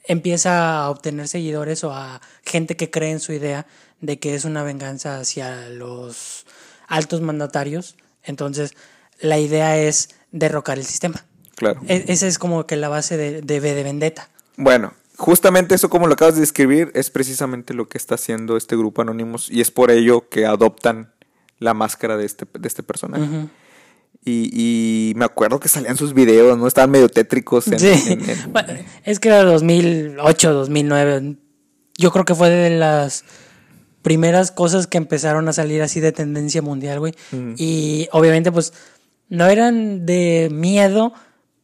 empieza 0.07 0.79
a 0.79 0.91
obtener 0.91 1.29
seguidores 1.29 1.85
o 1.85 1.93
a 1.93 2.21
gente 2.45 2.77
que 2.77 2.91
cree 2.91 3.11
en 3.11 3.21
su 3.21 3.33
idea 3.33 3.67
de 4.01 4.19
que 4.19 4.35
es 4.35 4.45
una 4.45 4.63
venganza 4.63 5.19
hacia 5.19 5.69
los 5.69 6.47
altos 6.89 7.21
mandatarios. 7.21 7.97
Entonces, 8.23 8.75
la 9.21 9.39
idea 9.39 9.79
es 9.79 10.11
derrocar 10.33 10.79
el 10.79 10.85
sistema. 10.85 11.25
claro. 11.55 11.81
E- 11.89 12.05
esa 12.09 12.27
es 12.27 12.39
como 12.39 12.67
que 12.67 12.77
la 12.77 12.89
base 12.89 13.17
de, 13.17 13.43
de 13.43 13.61
de 13.61 13.83
Vendetta. 13.83 14.29
Bueno, 14.57 14.93
justamente 15.17 15.75
eso 15.75 15.89
como 15.89 16.07
lo 16.07 16.15
acabas 16.15 16.35
de 16.35 16.41
describir 16.41 16.91
es 16.95 17.11
precisamente 17.11 17.75
lo 17.75 17.89
que 17.89 17.99
está 17.99 18.15
haciendo 18.17 18.57
este 18.57 18.77
grupo 18.77 19.03
Anonymous 19.03 19.51
y 19.51 19.61
es 19.61 19.71
por 19.71 19.91
ello 19.91 20.29
que 20.29 20.47
adoptan 20.47 21.13
la 21.59 21.73
máscara 21.73 22.17
de 22.17 22.27
este, 22.27 22.47
de 22.59 22.69
este 22.69 22.83
personaje. 22.83 23.49
Y, 24.27 24.51
y 25.11 25.15
me 25.15 25.25
acuerdo 25.25 25.59
que 25.61 25.69
salían 25.69 25.97
sus 25.97 26.13
videos, 26.13 26.59
¿no? 26.59 26.67
Estaban 26.67 26.91
medio 26.91 27.09
tétricos. 27.09 27.69
En, 27.69 27.79
Sí. 27.79 27.89
en- 28.13 28.29
en- 28.29 28.37
Bueno, 28.53 28.75
es 29.05 29.19
que 29.21 29.29
era 29.29 29.43
2008, 29.45 30.53
2009. 30.53 31.37
Yo 31.97 32.11
creo 32.11 32.25
que 32.27 32.35
fue 32.35 32.51
de 32.51 32.71
las 32.77 33.25
primeras 34.03 34.51
cosas 34.51 34.87
que 34.87 34.99
empezaron 34.99 35.49
a 35.49 35.53
salir 35.53 35.81
así 35.83 36.01
de 36.01 36.13
tendencia 36.13 36.61
mundial, 36.63 36.99
güey. 37.01 37.15
Y 37.57 38.09
obviamente, 38.13 38.53
pues, 38.53 38.73
no 39.29 39.47
eran 39.47 40.07
de 40.07 40.49
miedo, 40.53 41.13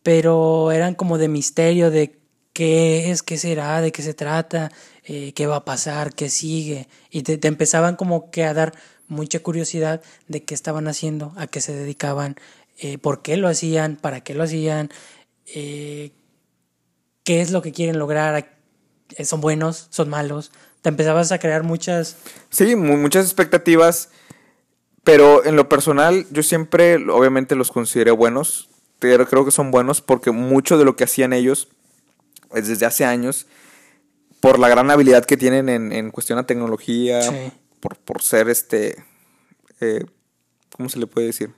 pero 0.03 0.73
eran 0.73 0.95
como 0.95 1.19
de 1.19 1.29
misterio, 1.29 1.91
de 1.91 2.19
qué 2.53 3.11
es, 3.11 3.23
qué 3.23 3.39
será, 3.39 3.81
de 3.81 3.93
qué 3.93 4.03
se 4.03 4.15
trata, 4.15 4.71
eh, 5.05 5.33
qué 5.35 5.47
va 5.47 5.57
a 5.57 5.65
pasar, 5.65 6.15
qué 6.15 6.29
sigue. 6.29 6.89
Y 7.11 7.23
te, 7.23 7.39
te 7.39 7.49
empezaban 7.49 7.97
como 7.97 8.31
que 8.31 8.45
a 8.45 8.55
dar 8.55 8.73
mucha 9.13 9.39
curiosidad 9.41 10.03
de 10.29 10.43
qué 10.43 10.55
estaban 10.55 10.89
haciendo, 10.89 11.33
a 11.37 11.47
qué 11.47 11.61
se 11.61 11.73
dedicaban, 11.73 12.37
eh, 12.79 12.99
por 12.99 13.23
qué 13.23 13.37
lo 13.37 13.47
hacían, 13.49 13.97
para 13.97 14.23
qué 14.23 14.35
lo 14.35 14.43
hacían, 14.43 14.91
eh, 15.55 16.11
qué 17.25 17.41
es 17.41 17.51
lo 17.51 17.63
que 17.63 17.73
quieren 17.73 17.99
lograr, 17.99 18.49
eh, 19.17 19.25
son 19.25 19.41
buenos, 19.41 19.87
son 19.91 20.09
malos. 20.09 20.51
Te 20.83 20.89
empezabas 20.89 21.31
a 21.31 21.39
crear 21.39 21.63
muchas... 21.63 22.17
Sí, 22.51 22.75
mu- 22.75 22.97
muchas 22.97 23.25
expectativas, 23.27 24.09
pero 25.05 25.45
en 25.45 25.55
lo 25.57 25.69
personal 25.69 26.27
yo 26.31 26.43
siempre, 26.43 26.97
obviamente, 27.11 27.55
los 27.55 27.71
consideré 27.71 28.11
buenos. 28.11 28.69
Pero 28.99 29.27
creo 29.29 29.45
que 29.45 29.51
son 29.51 29.73
buenos 29.73 30.01
porque 30.01 30.31
mucho 30.31 30.79
de 30.79 30.85
lo 30.85 30.95
que 30.95 31.03
hacían 31.05 31.33
ellos 31.33 31.67
es 32.55 32.69
desde 32.69 32.87
hace 32.87 33.05
años, 33.05 33.47
por 34.41 34.59
la 34.61 34.69
gran 34.69 34.91
habilidad 34.93 35.25
que 35.25 35.37
tienen 35.37 35.69
en, 35.69 35.91
en 35.93 36.11
cuestión 36.13 36.39
a 36.39 36.47
tecnología, 36.47 37.21
Sí. 37.23 37.53
Por, 37.83 37.97
por 37.99 38.23
ser 38.23 38.49
este, 38.49 39.05
eh, 39.81 40.05
¿cómo 40.77 40.89
se 40.89 40.99
le 41.01 41.07
puede 41.09 41.27
decir? 41.27 41.51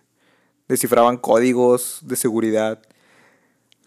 Descifraban 0.66 1.18
códigos 1.18 1.98
de 2.02 2.16
seguridad, 2.16 2.80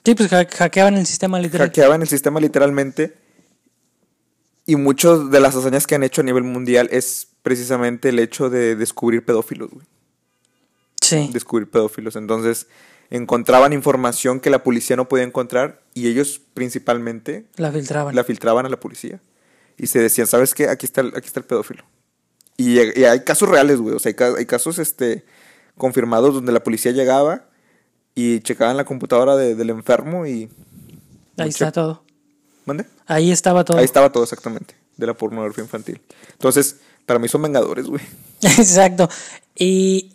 Sí, 0.05 0.15
pues 0.15 0.31
ha- 0.31 0.45
hackeaban 0.45 0.93
el 0.95 1.05
sistema 1.05 1.37
literal. 1.37 1.67
hackeaban 1.67 2.01
el 2.01 2.07
sistema 2.07 2.39
literalmente. 2.39 3.17
Y 4.65 4.77
muchas 4.77 5.29
de 5.31 5.39
las 5.41 5.53
hazañas 5.55 5.85
que 5.85 5.95
han 5.95 6.03
hecho 6.03 6.21
a 6.21 6.23
nivel 6.23 6.43
mundial 6.43 6.87
es 6.93 7.27
precisamente 7.41 8.07
el 8.09 8.19
hecho 8.19 8.49
de 8.49 8.77
descubrir 8.77 9.25
pedófilos, 9.25 9.69
güey. 9.69 9.85
Sí. 11.01 11.29
Descubrir 11.33 11.69
pedófilos. 11.69 12.15
Entonces, 12.15 12.67
encontraban 13.09 13.73
información 13.73 14.39
que 14.39 14.49
la 14.49 14.63
policía 14.63 14.95
no 14.95 15.09
podía 15.09 15.25
encontrar 15.25 15.81
y 15.93 16.07
ellos 16.07 16.39
principalmente 16.53 17.45
La 17.57 17.71
filtraban. 17.71 18.15
la 18.15 18.23
filtraban 18.23 18.65
a 18.65 18.69
la 18.69 18.79
policía. 18.79 19.19
Y 19.77 19.87
se 19.87 19.99
decían, 19.99 20.27
¿sabes 20.27 20.53
qué? 20.53 20.69
Aquí 20.69 20.85
está 20.85 21.01
el, 21.01 21.07
aquí 21.17 21.27
está 21.27 21.41
el 21.41 21.45
pedófilo. 21.45 21.83
Y, 22.57 22.79
y 22.99 23.03
hay 23.05 23.19
casos 23.21 23.47
reales, 23.47 23.79
güey. 23.79 23.95
O 23.95 23.99
sea, 23.99 24.09
hay, 24.09 24.15
ca- 24.15 24.35
hay 24.37 24.45
casos 24.45 24.79
este, 24.79 25.23
confirmados 25.77 26.33
donde 26.33 26.51
la 26.51 26.63
policía 26.63 26.91
llegaba 26.91 27.45
y 28.15 28.39
checaban 28.41 28.77
la 28.77 28.83
computadora 28.85 29.35
de- 29.35 29.55
del 29.55 29.69
enfermo 29.69 30.25
y... 30.25 30.49
Ahí 31.37 31.49
está 31.49 31.71
todo. 31.71 32.03
¿Mande? 32.65 32.85
Ahí 33.05 33.31
estaba 33.31 33.63
todo. 33.63 33.77
Ahí 33.77 33.85
estaba 33.85 34.11
todo 34.11 34.23
exactamente, 34.23 34.75
de 34.97 35.05
la 35.07 35.13
pornografía 35.13 35.63
infantil. 35.63 36.01
Entonces, 36.33 36.77
para 37.05 37.19
mí 37.19 37.27
son 37.27 37.43
vengadores, 37.43 37.85
güey. 37.85 38.01
Exacto. 38.41 39.07
Y 39.55 40.11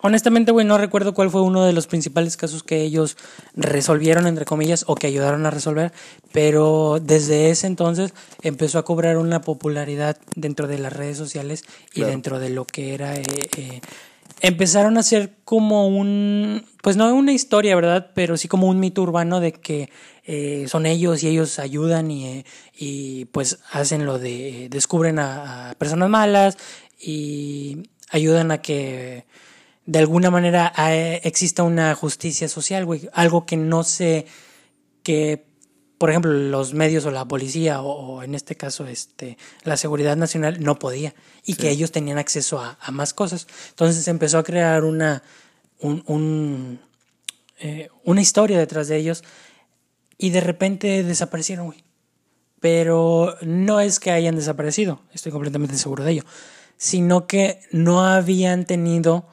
honestamente, 0.00 0.52
güey, 0.52 0.66
no 0.66 0.78
recuerdo 0.78 1.14
cuál 1.14 1.30
fue 1.30 1.42
uno 1.42 1.64
de 1.64 1.72
los 1.72 1.86
principales 1.86 2.36
casos 2.36 2.62
que 2.62 2.82
ellos 2.82 3.16
resolvieron, 3.54 4.26
entre 4.26 4.44
comillas, 4.44 4.84
o 4.88 4.94
que 4.94 5.06
ayudaron 5.06 5.46
a 5.46 5.50
resolver, 5.50 5.92
pero 6.32 6.98
desde 7.00 7.50
ese 7.50 7.66
entonces 7.66 8.12
empezó 8.42 8.78
a 8.78 8.84
cobrar 8.84 9.16
una 9.18 9.40
popularidad 9.42 10.16
dentro 10.34 10.66
de 10.66 10.78
las 10.78 10.92
redes 10.92 11.16
sociales 11.16 11.64
y 11.92 11.96
Claro. 12.00 12.10
dentro 12.10 12.38
de 12.40 12.50
lo 12.50 12.64
que 12.64 12.94
era... 12.94 13.14
eh, 13.16 13.22
eh, 13.56 13.80
empezaron 14.40 14.98
a 14.98 15.02
ser 15.02 15.32
como 15.44 15.86
un, 15.86 16.66
pues 16.82 16.96
no 16.96 17.14
una 17.14 17.32
historia, 17.32 17.76
¿verdad? 17.76 18.10
Pero 18.14 18.36
sí 18.36 18.48
como 18.48 18.68
un 18.68 18.78
mito 18.80 19.00
urbano 19.02 19.40
de 19.40 19.52
que 19.52 19.90
eh, 20.26 20.66
son 20.68 20.86
ellos 20.86 21.22
y 21.22 21.28
ellos 21.28 21.58
ayudan 21.58 22.10
y, 22.10 22.44
y 22.76 23.26
pues 23.26 23.58
hacen 23.72 24.04
lo 24.04 24.18
de, 24.18 24.68
descubren 24.70 25.18
a, 25.18 25.70
a 25.70 25.74
personas 25.74 26.10
malas 26.10 26.58
y 27.00 27.84
ayudan 28.10 28.50
a 28.50 28.62
que 28.62 29.26
de 29.86 29.98
alguna 29.98 30.30
manera 30.30 30.72
exista 31.22 31.62
una 31.62 31.94
justicia 31.94 32.48
social, 32.48 32.84
güey. 32.84 33.08
Algo 33.12 33.44
que 33.44 33.56
no 33.56 33.84
se, 33.84 34.26
que 35.02 35.46
por 35.98 36.10
ejemplo 36.10 36.32
los 36.32 36.74
medios 36.74 37.04
o 37.06 37.10
la 37.10 37.26
policía 37.26 37.80
o, 37.80 38.16
o 38.16 38.22
en 38.22 38.34
este 38.34 38.56
caso 38.56 38.86
este 38.86 39.38
la 39.62 39.76
seguridad 39.76 40.16
nacional 40.16 40.62
no 40.62 40.78
podía 40.78 41.14
y 41.44 41.54
que 41.54 41.70
ellos 41.70 41.92
tenían 41.92 42.18
acceso 42.18 42.58
a, 42.58 42.78
a 42.80 42.90
más 42.90 43.14
cosas. 43.14 43.46
Entonces 43.70 44.04
se 44.04 44.10
empezó 44.10 44.38
a 44.38 44.44
crear 44.44 44.84
una 44.84 45.22
un, 45.80 46.02
un, 46.06 46.80
eh, 47.58 47.88
una 48.04 48.22
historia 48.22 48.58
detrás 48.58 48.88
de 48.88 48.96
ellos 48.96 49.22
y 50.16 50.30
de 50.30 50.40
repente 50.40 51.02
desaparecieron 51.02 51.66
güey. 51.66 51.84
Pero 52.60 53.36
no 53.42 53.80
es 53.80 54.00
que 54.00 54.10
hayan 54.10 54.36
desaparecido 54.36 55.00
estoy 55.12 55.32
completamente 55.32 55.76
seguro 55.76 56.04
de 56.04 56.12
ello 56.12 56.24
sino 56.76 57.26
que 57.26 57.60
no 57.70 58.04
habían 58.04 58.64
tenido 58.64 59.26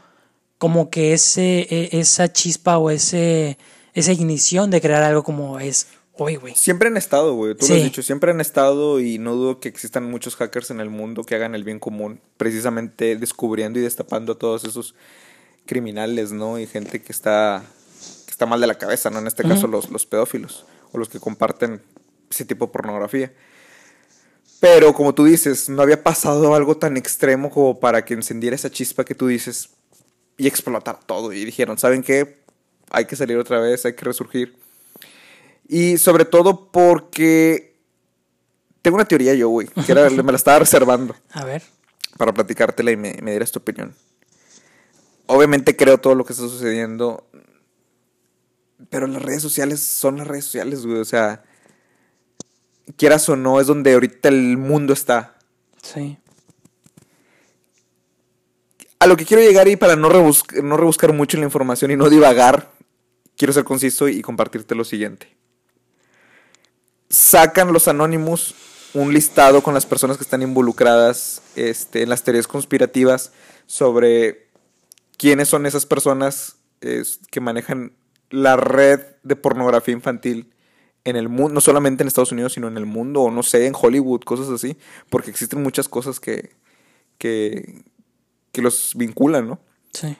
como 0.57 0.89
que 0.89 1.13
ese 1.13 1.67
e- 1.69 1.89
esa 1.99 2.31
chispa 2.31 2.77
o 2.77 2.89
ese 2.89 3.57
esa 3.93 4.11
ignición 4.11 4.69
de 4.71 4.79
crear 4.81 5.03
algo 5.03 5.23
como 5.23 5.59
es 5.59 5.87
hoy 6.13 6.35
güey 6.35 6.53
Siempre 6.55 6.87
han 6.87 6.97
estado, 6.97 7.33
güey. 7.33 7.55
Tú 7.55 7.67
lo 7.67 7.73
has 7.75 7.83
dicho. 7.83 8.03
Siempre 8.03 8.31
han 8.31 8.41
estado 8.41 8.99
y 8.99 9.17
no 9.17 9.35
dudo 9.35 9.59
que 9.59 9.69
existan 9.69 10.03
muchos 10.09 10.35
hackers 10.35 10.69
en 10.69 10.79
el 10.79 10.89
mundo 10.89 11.23
que 11.23 11.35
hagan 11.35 11.55
el 11.55 11.63
bien 11.63 11.79
común, 11.79 12.21
precisamente 12.37 13.15
descubriendo 13.15 13.79
y 13.79 13.81
destapando 13.81 14.33
a 14.33 14.37
todos 14.37 14.63
esos 14.63 14.93
criminales, 15.65 16.31
¿no? 16.31 16.59
Y 16.59 16.67
gente 16.67 17.01
que 17.01 17.11
está, 17.11 17.63
que 18.25 18.31
está 18.31 18.45
mal 18.45 18.61
de 18.61 18.67
la 18.67 18.75
cabeza, 18.75 19.09
¿no? 19.09 19.19
En 19.19 19.27
este 19.27 19.43
caso 19.43 19.67
los, 19.67 19.89
los 19.89 20.05
pedófilos 20.05 20.65
o 20.91 20.97
los 20.97 21.09
que 21.09 21.19
comparten 21.19 21.81
ese 22.29 22.45
tipo 22.45 22.67
de 22.67 22.71
pornografía. 22.71 23.33
Pero 24.61 24.93
como 24.93 25.13
tú 25.13 25.25
dices, 25.25 25.67
no 25.69 25.81
había 25.81 26.01
pasado 26.03 26.55
algo 26.55 26.77
tan 26.77 26.95
extremo 26.95 27.49
como 27.49 27.79
para 27.79 28.05
que 28.05 28.13
encendiera 28.13 28.55
esa 28.55 28.69
chispa 28.69 29.03
que 29.03 29.15
tú 29.15 29.27
dices 29.27 29.71
y 30.37 30.47
explotar 30.47 30.99
todo. 31.05 31.33
Y 31.33 31.43
dijeron, 31.43 31.77
¿saben 31.77 32.03
qué? 32.03 32.43
Hay 32.91 33.05
que 33.05 33.15
salir 33.17 33.37
otra 33.37 33.59
vez, 33.59 33.83
hay 33.85 33.95
que 33.95 34.05
resurgir. 34.05 34.55
Y 35.67 35.97
sobre 35.97 36.25
todo 36.25 36.71
porque 36.71 37.75
tengo 38.83 38.95
una 38.95 39.05
teoría 39.05 39.33
yo, 39.33 39.49
güey, 39.49 39.67
que 39.67 39.91
era- 39.91 40.09
me 40.09 40.31
la 40.31 40.37
estaba 40.37 40.59
reservando 40.59 41.15
a 41.31 41.43
ver 41.43 41.63
para 42.17 42.31
platicártela 42.33 42.91
y 42.91 42.97
me, 42.97 43.17
me 43.23 43.31
dieras 43.31 43.51
tu 43.51 43.59
opinión. 43.59 43.95
Obviamente 45.25 45.75
creo 45.75 45.97
todo 45.97 46.13
lo 46.13 46.23
que 46.23 46.33
está 46.33 46.43
sucediendo, 46.47 47.27
pero 48.91 49.07
las 49.07 49.21
redes 49.23 49.41
sociales 49.41 49.79
son 49.81 50.17
las 50.17 50.27
redes 50.27 50.45
sociales, 50.45 50.85
güey. 50.85 50.99
O 50.99 51.05
sea, 51.05 51.43
quieras 52.97 53.27
o 53.29 53.35
no, 53.35 53.59
es 53.59 53.67
donde 53.67 53.93
ahorita 53.93 54.29
el 54.29 54.57
mundo 54.57 54.93
está. 54.93 55.37
sí 55.81 56.17
A 58.99 59.07
lo 59.07 59.17
que 59.17 59.25
quiero 59.25 59.41
llegar 59.41 59.67
y 59.67 59.75
para 59.75 59.95
no, 59.95 60.09
rebus- 60.09 60.61
no 60.61 60.77
rebuscar 60.77 61.11
mucho 61.13 61.37
la 61.37 61.45
información 61.45 61.89
y 61.91 61.95
no 61.95 62.09
divagar, 62.09 62.71
quiero 63.35 63.51
ser 63.53 63.63
conciso 63.63 64.07
y 64.07 64.21
compartirte 64.21 64.75
lo 64.75 64.83
siguiente. 64.83 65.35
Sacan 67.09 67.73
los 67.73 67.87
Anonymous 67.87 68.53
un 68.93 69.13
listado 69.13 69.63
con 69.63 69.73
las 69.73 69.85
personas 69.85 70.17
que 70.17 70.23
están 70.23 70.41
involucradas 70.41 71.41
este, 71.55 72.03
en 72.03 72.09
las 72.09 72.23
teorías 72.23 72.47
conspirativas 72.47 73.31
sobre 73.65 74.47
quiénes 75.17 75.47
son 75.47 75.65
esas 75.65 75.85
personas 75.85 76.57
es, 76.81 77.19
que 77.31 77.39
manejan 77.39 77.93
la 78.29 78.57
red 78.57 78.99
de 79.23 79.35
pornografía 79.35 79.93
infantil 79.93 80.51
en 81.03 81.15
el 81.15 81.29
mundo, 81.29 81.53
no 81.53 81.61
solamente 81.61 82.03
en 82.03 82.07
Estados 82.07 82.31
Unidos, 82.31 82.53
sino 82.53 82.67
en 82.67 82.77
el 82.77 82.85
mundo, 82.85 83.21
o 83.21 83.31
no 83.31 83.41
sé, 83.43 83.65
en 83.65 83.73
Hollywood, 83.79 84.21
cosas 84.21 84.49
así, 84.49 84.77
porque 85.09 85.29
existen 85.31 85.61
muchas 85.63 85.87
cosas 85.89 86.19
que, 86.19 86.51
que, 87.17 87.83
que 88.51 88.61
los 88.61 88.93
vinculan, 88.95 89.47
¿no? 89.47 89.59
sí 89.93 90.15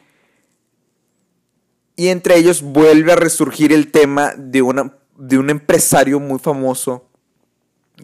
Y 1.95 2.07
entre 2.07 2.37
ellos 2.37 2.61
vuelve 2.61 3.11
a 3.11 3.15
resurgir 3.15 3.71
el 3.73 3.91
tema 3.91 4.33
de, 4.37 4.61
una, 4.61 4.93
de 5.17 5.37
un 5.37 5.49
empresario 5.49 6.19
muy 6.19 6.39
famoso 6.39 7.07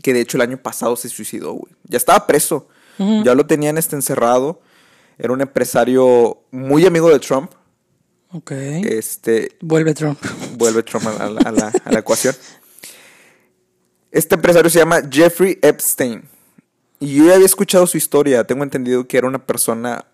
que 0.04 0.14
de 0.14 0.22
hecho 0.22 0.38
el 0.38 0.42
año 0.42 0.58
pasado 0.58 0.96
se 0.96 1.10
suicidó, 1.10 1.54
güey. 1.54 1.74
Ya 1.86 1.98
estaba 1.98 2.28
preso, 2.28 2.68
ya 3.00 3.34
lo 3.34 3.46
tenían 3.48 3.78
este 3.80 3.96
encerrado. 3.96 4.62
Era 5.18 5.34
un 5.34 5.42
empresario 5.42 6.44
muy 6.52 6.86
amigo 6.86 7.10
de 7.10 7.20
Trump. 7.20 7.52
Ok. 8.32 8.52
Este, 8.52 9.58
Vuelve 9.62 9.96
Trump. 9.96 10.20
vuelve 10.58 10.84
Trump 10.84 11.08
a 11.08 11.28
la, 11.30 11.42
a 11.42 11.52
la- 11.52 11.74
a 11.86 11.92
la 11.92 12.00
ecuación. 12.00 12.36
Este 14.18 14.34
empresario 14.34 14.68
se 14.72 14.80
llama 14.80 15.04
Jeffrey 15.12 15.60
Epstein. 15.62 16.24
Y 17.00 17.18
yo 17.18 17.28
ya 17.28 17.36
había 17.36 17.46
escuchado 17.46 17.86
su 17.86 17.98
historia. 17.98 18.44
Tengo 18.46 18.64
entendido 18.64 19.08
que 19.08 19.16
era 19.16 19.28
una 19.28 19.46
persona. 19.46 20.06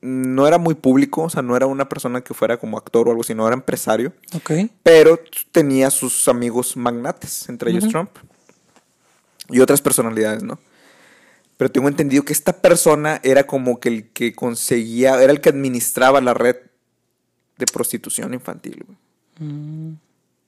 No 0.00 0.48
era 0.48 0.58
muy 0.58 0.74
público, 0.74 1.22
o 1.22 1.30
sea, 1.30 1.40
no 1.40 1.56
era 1.56 1.66
una 1.66 1.88
persona 1.88 2.20
que 2.20 2.34
fuera 2.34 2.56
como 2.56 2.76
actor 2.76 3.06
o 3.06 3.12
algo, 3.12 3.22
sino 3.22 3.46
era 3.46 3.54
empresario. 3.54 4.12
Ok. 4.34 4.50
Pero 4.82 5.20
tenía 5.52 5.88
sus 5.92 6.26
amigos 6.26 6.76
magnates, 6.76 7.48
entre 7.48 7.70
ellos. 7.70 7.86
Trump. 7.86 8.10
Y 9.50 9.60
otras 9.60 9.80
personalidades, 9.80 10.42
¿no? 10.42 10.58
Pero 11.56 11.70
tengo 11.70 11.86
entendido 11.86 12.24
que 12.24 12.32
esta 12.32 12.60
persona 12.60 13.20
era 13.22 13.46
como 13.46 13.78
que 13.78 13.88
el 13.88 14.08
que 14.08 14.32
conseguía, 14.32 15.22
era 15.22 15.30
el 15.30 15.40
que 15.40 15.50
administraba 15.50 16.20
la 16.20 16.34
red 16.34 16.56
de 17.56 17.66
prostitución 17.66 18.34
infantil, 18.34 18.84
güey. 18.84 18.98
Mm, 19.38 19.96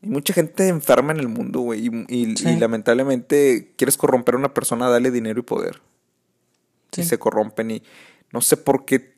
Y 0.02 0.08
mucha 0.08 0.32
gente 0.32 0.66
enferma 0.68 1.12
en 1.12 1.20
el 1.20 1.28
mundo, 1.28 1.60
güey. 1.60 1.86
Y, 1.86 1.90
y- 2.08 2.36
Sí. 2.36 2.48
y 2.48 2.56
lamentablemente 2.56 3.72
quieres 3.76 3.96
corromper 3.96 4.34
a 4.34 4.38
una 4.38 4.54
persona, 4.54 4.88
dale 4.88 5.10
dinero 5.10 5.40
y 5.40 5.42
poder. 5.42 5.80
y 6.96 7.04
se 7.04 7.18
corrompen 7.18 7.70
y 7.70 7.82
no 8.32 8.40
sé 8.40 8.56
por 8.56 8.84
qué 8.84 9.14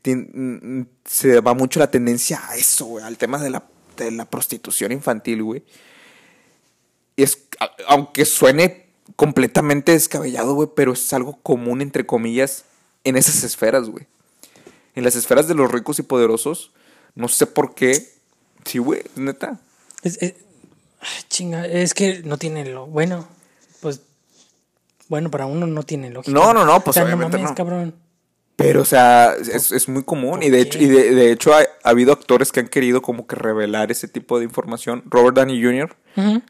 se 1.06 1.40
va 1.40 1.54
mucho 1.54 1.80
la 1.80 1.90
tendencia 1.90 2.40
a 2.48 2.56
eso, 2.56 2.84
güey, 2.84 3.04
al 3.04 3.16
tema 3.16 3.38
de 3.42 3.48
la, 3.50 3.64
de 3.96 4.10
la 4.10 4.28
prostitución 4.28 4.92
infantil, 4.92 5.42
güey. 5.42 5.62
Y 7.16 7.22
es, 7.22 7.38
aunque 7.88 8.24
suene 8.24 8.86
completamente 9.16 9.92
descabellado, 9.92 10.54
güey, 10.54 10.68
pero 10.76 10.92
es 10.92 11.12
algo 11.12 11.38
común, 11.42 11.80
entre 11.80 12.04
comillas, 12.06 12.64
en 13.04 13.16
esas 13.16 13.42
esferas, 13.44 13.88
güey. 13.88 14.06
En 14.94 15.04
las 15.04 15.16
esferas 15.16 15.48
de 15.48 15.54
los 15.54 15.70
ricos 15.72 15.98
y 15.98 16.02
poderosos, 16.02 16.72
no 17.14 17.28
sé 17.28 17.46
por 17.46 17.74
qué. 17.74 18.06
Sí, 18.64 18.78
güey, 18.78 19.02
neta. 19.16 19.60
Es, 20.02 20.18
chinga, 21.28 21.66
es 21.66 21.94
que 21.94 22.22
no 22.24 22.38
tiene 22.38 22.64
lo. 22.64 22.86
Bueno, 22.86 23.26
pues. 23.80 24.00
Bueno, 25.08 25.30
para 25.30 25.46
uno 25.46 25.66
no 25.66 25.82
tiene 25.82 26.10
lógica. 26.10 26.32
No, 26.32 26.54
no, 26.54 26.64
no, 26.64 26.80
pues 26.80 26.96
obviamente 26.96 27.38
no. 27.38 27.54
cabrón. 27.54 27.94
Pero, 28.56 28.82
o 28.82 28.84
sea, 28.84 29.34
es, 29.34 29.88
muy 29.88 30.04
común. 30.04 30.42
Y 30.42 30.50
de 30.50 30.60
hecho, 30.60 30.78
y 30.78 30.86
de, 30.86 31.32
hecho 31.32 31.52
ha, 31.54 31.64
habido 31.82 32.12
actores 32.12 32.52
que 32.52 32.60
han 32.60 32.68
querido 32.68 33.02
como 33.02 33.26
que 33.26 33.34
revelar 33.34 33.90
ese 33.90 34.08
tipo 34.08 34.38
de 34.38 34.44
información. 34.44 35.02
Robert 35.06 35.36
Downey 35.36 35.62
Jr., 35.62 35.96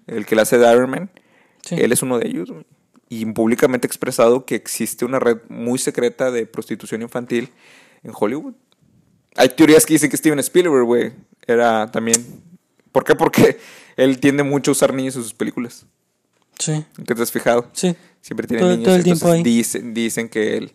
el 0.06 0.26
que 0.26 0.36
le 0.36 0.42
hace 0.42 0.58
de 0.58 0.70
Iron 0.72 0.90
Man, 0.90 1.10
él 1.70 1.92
es 1.92 2.02
uno 2.02 2.18
de 2.18 2.28
ellos. 2.28 2.52
Y 3.08 3.24
públicamente 3.26 3.86
expresado 3.86 4.44
que 4.44 4.54
existe 4.54 5.04
una 5.04 5.20
red 5.20 5.38
muy 5.48 5.78
secreta 5.78 6.30
de 6.30 6.46
prostitución 6.46 7.02
infantil 7.02 7.50
en 8.02 8.12
Hollywood. 8.14 8.54
Hay 9.36 9.48
teorías 9.50 9.86
que 9.86 9.94
dicen 9.94 10.10
que 10.10 10.16
Steven 10.16 10.38
Spielberg, 10.40 10.84
güey, 10.84 11.12
era 11.46 11.90
también... 11.90 12.51
¿Por 12.92 13.04
qué? 13.04 13.14
Porque 13.14 13.58
él 13.96 14.20
tiende 14.20 14.42
mucho 14.42 14.70
a 14.70 14.72
usar 14.72 14.94
niños 14.94 15.16
en 15.16 15.22
sus 15.22 15.34
películas. 15.34 15.86
Sí. 16.58 16.84
¿Qué 17.06 17.14
te 17.14 17.22
has 17.22 17.32
fijado? 17.32 17.68
Sí. 17.72 17.96
Siempre 18.20 18.46
tiene 18.46 18.62
niños. 18.62 18.84
Todo 18.84 18.94
el 18.94 19.04
tiempo 19.04 19.30
ahí. 19.30 19.42
Dicen, 19.42 19.94
dicen 19.94 20.28
que 20.28 20.56
él, 20.56 20.72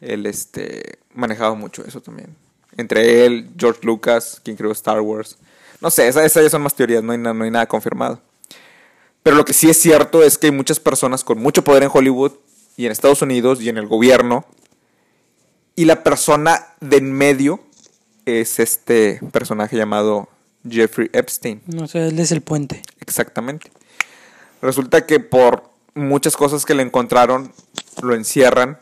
él 0.00 0.26
este, 0.26 0.98
manejaba 1.14 1.54
mucho 1.54 1.84
eso 1.86 2.02
también. 2.02 2.36
Entre 2.76 3.24
él, 3.24 3.50
George 3.56 3.80
Lucas, 3.82 4.40
quien 4.44 4.56
creó 4.56 4.72
Star 4.72 5.00
Wars. 5.00 5.38
No 5.80 5.90
sé, 5.90 6.08
esas, 6.08 6.24
esas 6.24 6.50
son 6.50 6.62
más 6.62 6.74
teorías, 6.74 7.02
no 7.02 7.12
hay, 7.12 7.18
no 7.18 7.30
hay 7.44 7.50
nada 7.50 7.66
confirmado. 7.66 8.20
Pero 9.22 9.36
lo 9.36 9.44
que 9.44 9.52
sí 9.52 9.70
es 9.70 9.76
cierto 9.76 10.22
es 10.22 10.36
que 10.36 10.48
hay 10.48 10.52
muchas 10.52 10.80
personas 10.80 11.22
con 11.24 11.38
mucho 11.38 11.62
poder 11.62 11.82
en 11.82 11.90
Hollywood 11.92 12.32
y 12.76 12.86
en 12.86 12.92
Estados 12.92 13.22
Unidos 13.22 13.60
y 13.60 13.68
en 13.68 13.78
el 13.78 13.86
gobierno. 13.86 14.44
Y 15.76 15.84
la 15.84 16.02
persona 16.02 16.66
de 16.80 16.98
en 16.98 17.12
medio 17.12 17.60
es 18.26 18.58
este 18.58 19.20
personaje 19.32 19.76
llamado 19.76 20.28
Jeffrey 20.68 21.10
Epstein. 21.12 21.62
No 21.66 21.86
sé, 21.86 22.08
él 22.08 22.18
es 22.18 22.32
el 22.32 22.40
puente. 22.40 22.82
Exactamente. 23.00 23.70
Resulta 24.60 25.06
que 25.06 25.20
por 25.20 25.70
muchas 25.94 26.36
cosas 26.36 26.64
que 26.64 26.74
le 26.74 26.82
encontraron, 26.82 27.52
lo 28.02 28.14
encierran. 28.14 28.78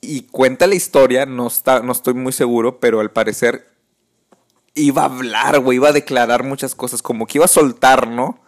Y 0.00 0.22
cuenta 0.22 0.66
la 0.66 0.74
historia, 0.74 1.26
no, 1.26 1.46
está, 1.46 1.80
no 1.80 1.92
estoy 1.92 2.14
muy 2.14 2.32
seguro, 2.32 2.80
pero 2.80 3.00
al 3.00 3.12
parecer 3.12 3.72
iba 4.74 5.02
a 5.02 5.04
hablar, 5.04 5.60
güey, 5.60 5.76
iba 5.76 5.90
a 5.90 5.92
declarar 5.92 6.42
muchas 6.42 6.74
cosas, 6.74 7.02
como 7.02 7.26
que 7.26 7.38
iba 7.38 7.44
a 7.44 7.48
soltar, 7.48 8.08
¿no? 8.08 8.40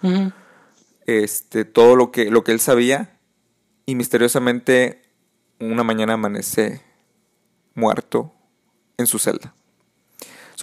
Este, 1.07 1.65
todo 1.65 1.97
lo 1.97 2.11
que, 2.11 2.31
lo 2.31 2.43
que 2.43 2.53
él 2.53 2.61
sabía. 2.61 3.19
Y 3.87 3.95
misteriosamente, 3.95 5.03
una 5.61 5.85
mañana 5.85 6.15
amanece 6.15 6.81
muerto 7.75 8.33
en 8.97 9.07
su 9.07 9.19
celda. 9.19 9.55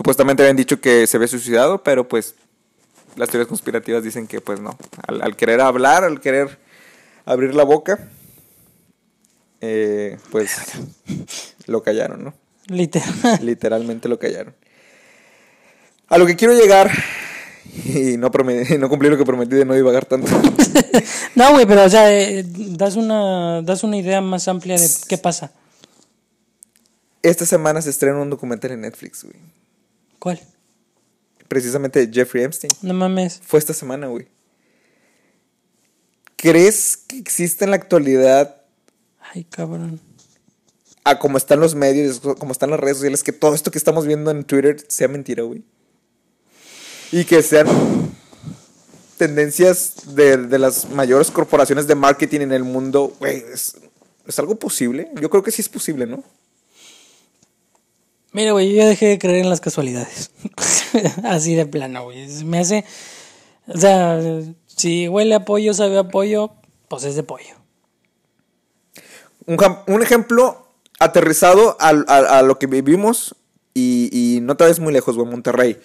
Supuestamente 0.01 0.41
habían 0.41 0.57
dicho 0.57 0.81
que 0.81 1.05
se 1.05 1.17
había 1.17 1.27
suicidado, 1.27 1.83
pero 1.83 2.07
pues 2.07 2.33
las 3.15 3.29
teorías 3.29 3.47
conspirativas 3.47 4.03
dicen 4.03 4.25
que 4.25 4.41
pues 4.41 4.59
no. 4.59 4.75
Al, 5.07 5.35
querer 5.35 5.61
hablar, 5.61 6.03
al 6.03 6.19
querer 6.19 6.57
abrir 7.23 7.53
la 7.53 7.63
boca, 7.63 8.09
eh, 9.59 10.17
pues 10.31 10.57
lo 11.67 11.83
callaron, 11.83 12.23
¿no? 12.23 12.33
Literal. 12.65 13.13
Literalmente 13.43 14.09
lo 14.09 14.17
callaron. 14.17 14.55
A 16.07 16.17
lo 16.17 16.25
que 16.25 16.35
quiero 16.35 16.55
llegar, 16.55 16.89
y 17.85 18.17
no, 18.17 18.31
no 18.79 18.89
cumplí 18.89 19.07
lo 19.07 19.17
que 19.19 19.23
prometí 19.23 19.55
de 19.55 19.65
no 19.65 19.75
divagar 19.75 20.05
tanto. 20.05 20.31
no, 21.35 21.51
güey, 21.51 21.67
pero 21.67 21.83
o 21.83 21.89
sea, 21.91 22.11
eh, 22.11 22.43
das, 22.43 22.95
una, 22.95 23.61
das 23.61 23.83
una 23.83 23.97
idea 23.97 24.19
más 24.19 24.47
amplia 24.47 24.79
de 24.79 24.89
qué 25.07 25.19
pasa. 25.19 25.51
Esta 27.21 27.45
semana 27.45 27.83
se 27.83 27.91
estrena 27.91 28.17
un 28.17 28.31
documental 28.31 28.71
en 28.71 28.81
Netflix, 28.81 29.25
güey. 29.25 29.60
¿Cuál? 30.21 30.39
Precisamente 31.47 32.07
Jeffrey 32.13 32.43
Epstein. 32.43 32.69
No 32.83 32.93
mames. 32.93 33.41
Fue 33.43 33.57
esta 33.57 33.73
semana, 33.73 34.05
güey. 34.05 34.27
¿Crees 36.35 36.95
que 36.95 37.17
existe 37.17 37.65
en 37.65 37.71
la 37.71 37.77
actualidad? 37.77 38.61
Ay, 39.33 39.45
cabrón. 39.45 39.99
A 41.03 41.17
como 41.17 41.39
están 41.39 41.59
los 41.59 41.73
medios, 41.73 42.19
como 42.19 42.51
están 42.51 42.69
las 42.69 42.79
redes 42.79 42.97
sociales, 42.97 43.23
que 43.23 43.31
todo 43.31 43.55
esto 43.55 43.71
que 43.71 43.79
estamos 43.79 44.05
viendo 44.05 44.29
en 44.29 44.43
Twitter 44.43 44.85
sea 44.87 45.07
mentira, 45.07 45.41
güey. 45.41 45.63
Y 47.11 47.25
que 47.25 47.41
sean 47.41 47.65
tendencias 49.17 50.15
de, 50.15 50.37
las 50.59 50.87
mayores 50.91 51.31
corporaciones 51.31 51.87
de 51.87 51.95
marketing 51.95 52.41
en 52.41 52.51
el 52.51 52.63
mundo, 52.63 53.11
güey. 53.19 53.43
¿es, 53.51 53.75
¿Es 54.27 54.37
algo 54.37 54.53
posible? 54.53 55.09
Yo 55.19 55.31
creo 55.31 55.41
que 55.41 55.49
sí 55.49 55.63
es 55.63 55.69
posible, 55.69 56.05
¿no? 56.05 56.23
Mira, 58.33 58.53
güey, 58.53 58.69
yo 58.69 58.77
ya 58.77 58.87
dejé 58.87 59.07
de 59.07 59.19
creer 59.19 59.39
en 59.39 59.49
las 59.49 59.59
casualidades. 59.59 60.31
Así 61.23 61.55
de 61.55 61.65
plano, 61.65 62.05
güey. 62.05 62.27
Me 62.45 62.59
hace. 62.59 62.85
O 63.67 63.77
sea, 63.77 64.19
si 64.65 65.07
huele 65.07 65.35
a 65.35 65.45
pollo, 65.45 65.73
sabe 65.73 65.97
a 65.97 66.07
pollo, 66.07 66.51
pues 66.87 67.03
es 67.03 67.15
de 67.15 67.23
pollo. 67.23 67.55
Un, 69.45 70.01
ejemplo 70.01 70.67
aterrizado 70.99 71.75
a, 71.79 72.41
lo 72.41 72.57
que 72.57 72.67
vivimos 72.67 73.35
y, 73.73 74.09
y, 74.11 74.39
no 74.41 74.55
te 74.55 74.65
ves 74.65 74.79
muy 74.79 74.93
lejos, 74.93 75.17
güey, 75.17 75.27
Monterrey. 75.27 75.77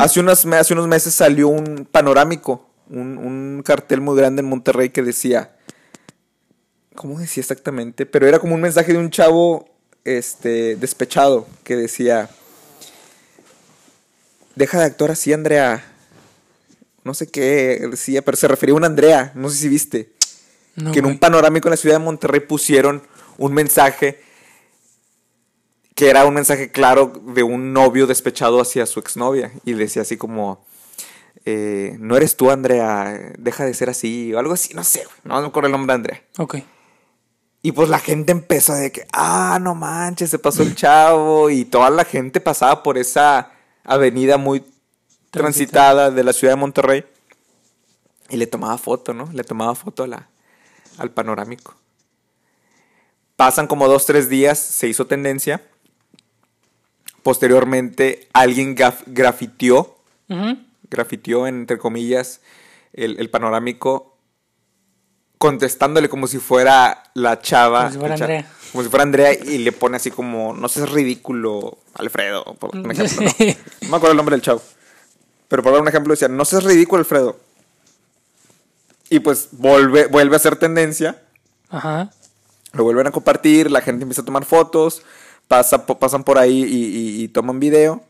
hace, 0.00 0.20
unos, 0.20 0.46
hace 0.46 0.72
unos 0.72 0.88
meses 0.88 1.14
salió 1.14 1.48
un 1.48 1.86
panorámico, 1.90 2.68
un, 2.88 3.18
un 3.18 3.62
cartel 3.64 4.00
muy 4.00 4.16
grande 4.16 4.40
en 4.40 4.48
Monterrey 4.48 4.90
que 4.90 5.02
decía. 5.02 5.56
¿Cómo 6.96 7.18
decía 7.18 7.40
exactamente? 7.40 8.06
Pero 8.06 8.26
era 8.26 8.38
como 8.38 8.54
un 8.54 8.60
mensaje 8.60 8.92
de 8.92 8.98
un 8.98 9.10
chavo 9.10 9.73
este, 10.04 10.76
despechado 10.76 11.46
que 11.64 11.76
decía, 11.76 12.30
deja 14.54 14.78
de 14.78 14.84
actuar 14.84 15.10
así, 15.10 15.32
Andrea. 15.32 15.84
No 17.02 17.12
sé 17.14 17.26
qué 17.26 17.86
decía, 17.90 18.22
pero 18.22 18.36
se 18.36 18.48
refería 18.48 18.72
a 18.72 18.76
una 18.76 18.86
Andrea, 18.86 19.32
no 19.34 19.50
sé 19.50 19.56
si 19.56 19.68
viste. 19.68 20.12
que 20.92 20.98
en 20.98 21.06
un 21.06 21.18
panorámico 21.18 21.68
en 21.68 21.72
la 21.72 21.76
ciudad 21.76 21.96
de 21.96 22.04
Monterrey 22.04 22.40
pusieron 22.40 23.02
un 23.38 23.52
mensaje 23.52 24.20
que 25.94 26.10
era 26.10 26.24
un 26.24 26.34
mensaje 26.34 26.70
claro 26.72 27.12
de 27.34 27.42
un 27.42 27.72
novio 27.72 28.06
despechado 28.06 28.60
hacia 28.60 28.84
su 28.86 28.98
exnovia. 29.00 29.52
Y 29.64 29.74
decía 29.74 30.02
así 30.02 30.16
como, 30.16 30.64
eh, 31.44 31.96
no 32.00 32.16
eres 32.16 32.36
tú, 32.36 32.50
Andrea, 32.50 33.32
deja 33.38 33.64
de 33.64 33.74
ser 33.74 33.90
así, 33.90 34.32
o 34.34 34.38
algo 34.38 34.54
así, 34.54 34.74
no 34.74 34.82
sé, 34.82 35.04
no 35.22 35.40
me 35.40 35.46
acuerdo 35.46 35.66
el 35.66 35.72
nombre 35.72 35.92
de 35.92 35.94
Andrea. 35.94 36.22
Ok. 36.38 36.56
Y 37.64 37.72
pues 37.72 37.88
la 37.88 37.98
gente 37.98 38.30
empezó 38.30 38.74
de 38.74 38.92
que, 38.92 39.06
ah, 39.14 39.58
no 39.58 39.74
manches, 39.74 40.28
se 40.28 40.38
pasó 40.38 40.62
el 40.62 40.74
chavo. 40.74 41.48
Y 41.48 41.64
toda 41.64 41.88
la 41.88 42.04
gente 42.04 42.38
pasaba 42.38 42.82
por 42.82 42.98
esa 42.98 43.52
avenida 43.84 44.36
muy 44.36 44.62
transitada 45.30 46.10
de 46.10 46.24
la 46.24 46.34
ciudad 46.34 46.52
de 46.52 46.60
Monterrey. 46.60 47.06
Y 48.28 48.36
le 48.36 48.46
tomaba 48.46 48.76
foto, 48.76 49.14
¿no? 49.14 49.30
Le 49.32 49.44
tomaba 49.44 49.74
foto 49.74 50.02
a 50.02 50.06
la, 50.06 50.28
al 50.98 51.10
panorámico. 51.10 51.74
Pasan 53.34 53.66
como 53.66 53.88
dos, 53.88 54.04
tres 54.04 54.28
días, 54.28 54.58
se 54.58 54.86
hizo 54.86 55.06
tendencia. 55.06 55.62
Posteriormente, 57.22 58.28
alguien 58.34 58.76
grafitió, 59.06 59.96
grafitió, 60.90 61.46
entre 61.46 61.78
comillas, 61.78 62.42
el, 62.92 63.18
el 63.18 63.30
panorámico 63.30 64.13
contestándole 65.38 66.08
como 66.08 66.26
si 66.26 66.38
fuera 66.38 67.02
la 67.14 67.40
chava. 67.40 67.82
Como 67.82 67.92
si 67.92 67.98
fuera 67.98 68.14
Andrea. 68.14 68.50
Como 68.72 68.84
si 68.84 68.90
fuera 68.90 69.02
Andrea 69.02 69.34
y 69.34 69.58
le 69.58 69.72
pone 69.72 69.96
así 69.96 70.10
como, 70.10 70.54
no 70.54 70.68
sé, 70.68 70.82
es 70.82 70.90
ridículo, 70.90 71.78
Alfredo, 71.94 72.44
por 72.58 72.76
un 72.76 72.90
ejemplo. 72.90 73.22
¿no? 73.22 73.46
no 73.82 73.88
me 73.88 73.96
acuerdo 73.96 74.12
el 74.12 74.16
nombre 74.16 74.34
del 74.34 74.42
chavo. 74.42 74.62
Pero 75.48 75.62
por 75.62 75.72
dar 75.72 75.82
un 75.82 75.88
ejemplo 75.88 76.12
decía, 76.12 76.28
no 76.28 76.44
seas 76.44 76.64
ridículo, 76.64 77.00
Alfredo. 77.00 77.38
Y 79.10 79.20
pues 79.20 79.48
vuelve, 79.52 80.06
vuelve 80.06 80.36
a 80.36 80.38
ser 80.40 80.56
tendencia. 80.56 81.22
Ajá. 81.68 82.10
Lo 82.72 82.84
vuelven 82.84 83.06
a 83.06 83.12
compartir, 83.12 83.70
la 83.70 83.80
gente 83.80 84.02
empieza 84.02 84.22
a 84.22 84.24
tomar 84.24 84.44
fotos, 84.44 85.02
pasa, 85.46 85.86
pasan 85.86 86.24
por 86.24 86.38
ahí 86.38 86.64
y, 86.64 87.22
y 87.22 87.28
toman 87.28 87.60
video. 87.60 88.02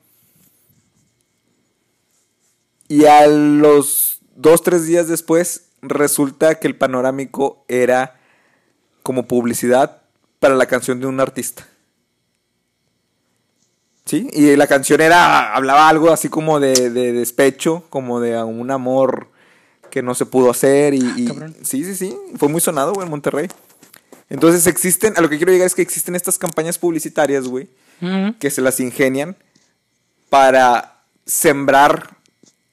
Y 2.89 3.05
a 3.05 3.27
los 3.27 4.21
dos, 4.37 4.63
tres 4.63 4.87
días 4.87 5.09
después 5.09 5.65
resulta 5.89 6.57
que 6.57 6.67
el 6.67 6.77
panorámico 6.77 7.65
era 7.69 8.21
como 9.03 9.27
publicidad 9.27 10.03
para 10.41 10.55
la 10.55 10.67
canción 10.67 11.01
de 11.01 11.07
un 11.07 11.21
artista. 11.21 11.67
¿Sí? 14.05 14.29
Y 14.33 14.55
la 14.57 14.67
canción 14.67 15.01
era, 15.01 15.55
hablaba 15.55 15.89
algo 15.89 16.11
así 16.11 16.29
como 16.29 16.61
de, 16.61 16.91
despecho, 16.91 17.85
como 17.89 18.21
de 18.21 18.43
un 18.43 18.71
amor 18.71 19.29
que 19.91 20.03
no 20.03 20.15
se 20.15 20.27
pudo 20.27 20.51
hacer 20.51 20.93
y, 20.93 21.29
ah, 21.29 21.47
sí, 21.63 21.85
sí, 21.85 21.95
sí, 21.95 22.17
fue 22.37 22.49
muy 22.49 22.61
sonado, 22.61 23.01
en 23.03 23.09
Monterrey. 23.09 23.49
Entonces 24.29 24.67
existen, 24.67 25.15
a 25.17 25.21
lo 25.21 25.31
que 25.31 25.37
quiero 25.37 25.53
llegar 25.53 25.67
es 25.67 25.75
que 25.75 25.83
existen 25.83 26.17
estas 26.17 26.39
campañas 26.39 26.79
publicitarias, 26.79 27.47
güey, 27.47 27.69
que 28.39 28.51
se 28.51 28.61
las 28.61 28.81
ingenian 28.81 29.37
para 30.29 31.05
sembrar 31.25 32.17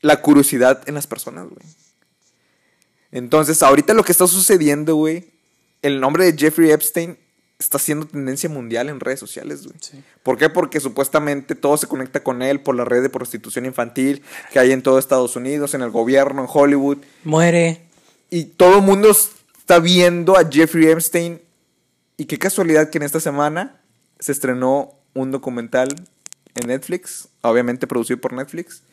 la 0.02 0.22
curiosidad 0.22 0.82
en 0.88 0.96
las 0.96 1.08
personas, 1.08 1.46
güey. 1.48 1.66
Entonces, 3.12 3.62
ahorita 3.62 3.94
lo 3.94 4.04
que 4.04 4.12
está 4.12 4.28
sucediendo, 4.28 4.96
güey, 4.96 5.32
el 5.82 6.00
nombre 6.00 6.26
de 6.26 6.38
Jeffrey 6.38 6.72
Epstein 6.72 7.18
está 7.60 7.78
siendo 7.78 8.08
tendencia 8.08 8.50
mundial 8.50 8.90
en 8.90 9.00
redes 9.00 9.20
sociales, 9.20 9.64
güey. 9.66 9.76
Sí. 9.80 10.02
¿Por 10.24 10.38
qué? 10.38 10.50
Porque 10.50 10.80
supuestamente 10.80 11.56
todo 11.56 11.78
se 11.78 11.88
conecta 11.88 12.24
con 12.24 12.42
él 12.42 12.62
por 12.62 12.76
la 12.76 12.86
red 12.86 13.02
de 13.02 13.10
prostitución 13.10 13.66
infantil 13.66 14.24
que 14.52 14.60
hay 14.60 14.72
en 14.72 14.82
todo 14.82 14.98
Estados 14.98 15.36
Unidos, 15.36 15.74
en 15.74 15.82
el 15.82 15.92
gobierno, 15.92 16.42
en 16.42 16.48
Hollywood. 16.52 16.98
Muere. 17.24 17.82
Y 18.30 18.46
todo 18.46 18.78
el 18.78 18.84
mundo 18.84 19.12
está 19.12 19.80
viendo 19.80 20.38
a 20.38 20.50
Jeffrey 20.50 20.88
Epstein. 20.88 21.42
Y 22.18 22.26
qué 22.26 22.38
casualidad 22.40 22.90
que 22.90 22.98
en 22.98 23.04
esta 23.04 23.20
semana 23.20 23.82
se 24.20 24.32
estrenó 24.32 24.94
un 25.14 25.32
documental 25.32 25.90
en 26.56 26.68
Netflix, 26.68 27.28
obviamente 27.42 27.88
producido 27.88 28.20
por 28.20 28.34
Netflix, 28.34 28.84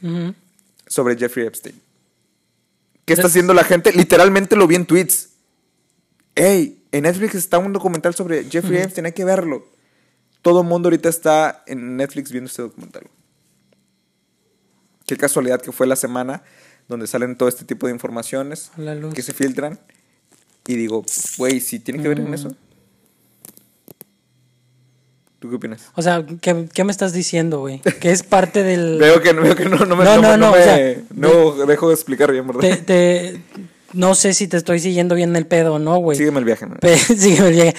sobre 0.86 1.16
Jeffrey 1.16 1.46
Epstein. 1.46 1.80
¿Qué 3.08 3.14
está 3.14 3.26
haciendo 3.26 3.54
la 3.54 3.64
gente? 3.64 3.90
Literalmente 3.92 4.54
lo 4.54 4.66
vi 4.66 4.74
en 4.74 4.84
tweets. 4.84 5.30
Ey, 6.34 6.84
en 6.92 7.04
Netflix 7.04 7.34
está 7.34 7.58
un 7.58 7.72
documental 7.72 8.14
sobre 8.14 8.44
Jeffrey 8.44 8.82
Epstein, 8.82 9.06
hay 9.06 9.12
que 9.12 9.24
verlo. 9.24 9.66
Todo 10.42 10.60
el 10.60 10.66
mundo 10.66 10.88
ahorita 10.88 11.08
está 11.08 11.64
en 11.66 11.96
Netflix 11.96 12.30
viendo 12.30 12.48
este 12.48 12.62
documental. 12.62 13.04
Qué 15.06 15.16
casualidad 15.16 15.62
que 15.62 15.72
fue 15.72 15.86
la 15.86 15.96
semana 15.96 16.42
donde 16.86 17.06
salen 17.06 17.36
todo 17.36 17.48
este 17.48 17.64
tipo 17.64 17.86
de 17.86 17.94
informaciones 17.94 18.70
que 19.14 19.22
se 19.22 19.32
filtran. 19.32 19.80
Y 20.66 20.76
digo, 20.76 21.02
güey, 21.38 21.60
si 21.60 21.80
tiene 21.80 22.02
que 22.02 22.08
ver 22.08 22.22
con 22.22 22.34
eso. 22.34 22.54
¿Tú 25.38 25.48
qué 25.50 25.56
opinas? 25.56 25.90
O 25.94 26.02
sea, 26.02 26.24
¿qué, 26.40 26.66
qué 26.72 26.84
me 26.84 26.90
estás 26.90 27.12
diciendo, 27.12 27.60
güey? 27.60 27.80
Que 28.00 28.10
es 28.10 28.22
parte 28.22 28.62
del... 28.62 28.98
Veo 29.00 29.20
que, 29.22 29.32
veo 29.32 29.54
que 29.54 29.64
no, 29.66 29.78
no 29.84 29.94
me, 29.96 30.04
No, 30.04 30.16
no, 30.16 30.22
no, 30.22 30.36
no, 30.36 30.52
me- 30.52 30.58
o 30.58 30.62
sea, 30.64 30.96
no 31.14 31.66
dejo 31.66 31.88
de 31.88 31.94
explicar 31.94 32.32
bien, 32.32 32.46
¿verdad? 32.46 32.60
te, 32.60 32.76
te- 32.76 33.40
no 33.92 34.14
sé 34.14 34.34
si 34.34 34.48
te 34.48 34.56
estoy 34.56 34.80
siguiendo 34.80 35.14
bien 35.14 35.34
el 35.36 35.46
pedo 35.46 35.74
o 35.74 35.78
no, 35.78 35.96
güey. 35.98 36.18
Sígueme 36.18 36.40
el 36.40 36.44
viaje, 36.44 36.66
¿no? 36.66 36.76
Sígueme 36.96 37.48
el 37.48 37.54
viaje. 37.54 37.74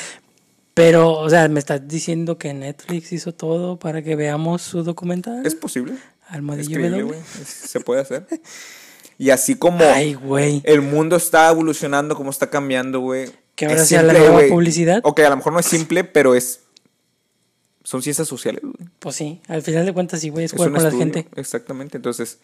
Pero, 0.74 1.12
o 1.12 1.30
sea, 1.30 1.47
me 1.49 1.60
estás 1.60 1.86
diciendo 1.88 2.38
que 2.38 2.53
Netflix 2.53 3.12
hizo 3.12 3.34
todo 3.34 3.78
para 3.78 4.01
que 4.01 4.16
veamos 4.16 4.62
su 4.62 4.84
documental. 4.84 5.45
Es 5.45 5.55
posible. 5.55 5.95
W. 6.32 7.03
güey. 7.03 7.20
Se 7.45 7.82
puede 7.82 8.01
hacer. 8.01 8.26
Y 9.18 9.32
así 9.32 9.55
como 9.55 9.84
Ay, 9.84 10.18
el 10.64 10.82
mundo 10.82 11.18
está 11.18 11.49
evolucionando, 11.49 12.16
como 12.16 12.30
está 12.30 12.49
cambiando, 12.49 13.01
güey. 13.01 13.30
Que 13.55 13.66
ahora 13.66 13.84
sea 13.84 14.01
la 14.03 14.14
nueva 14.14 14.39
publicidad. 14.47 15.01
Ok, 15.03 15.20
a 15.20 15.30
lo 15.30 15.36
mejor 15.36 15.51
no 15.51 15.60
es 15.60 15.66
simple, 15.66 16.05
pero 16.05 16.34
es. 16.36 16.62
Son 17.84 18.01
ciencias 18.01 18.27
sociales, 18.27 18.61
güey. 18.61 18.89
Pues 18.99 19.15
sí, 19.15 19.41
al 19.47 19.61
final 19.61 19.86
de 19.86 19.93
cuentas 19.93 20.19
sí, 20.19 20.30
güey, 20.30 20.45
es 20.45 20.53
Es 20.53 20.57
jugar 20.57 20.73
con 20.73 20.84
la 20.84 20.91
gente. 20.91 21.27
Exactamente. 21.36 21.97
Entonces, 21.97 22.39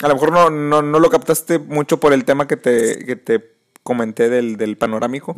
a 0.00 0.08
lo 0.08 0.14
mejor 0.14 0.32
no, 0.32 0.50
no, 0.50 0.82
no 0.82 1.00
lo 1.00 1.10
captaste 1.10 1.58
mucho 1.58 1.98
por 1.98 2.12
el 2.12 2.24
tema 2.24 2.46
que 2.46 2.56
te, 2.56 3.04
que 3.04 3.16
te 3.16 3.52
comenté 3.82 4.28
del, 4.28 4.56
del 4.56 4.76
panorámico. 4.76 5.36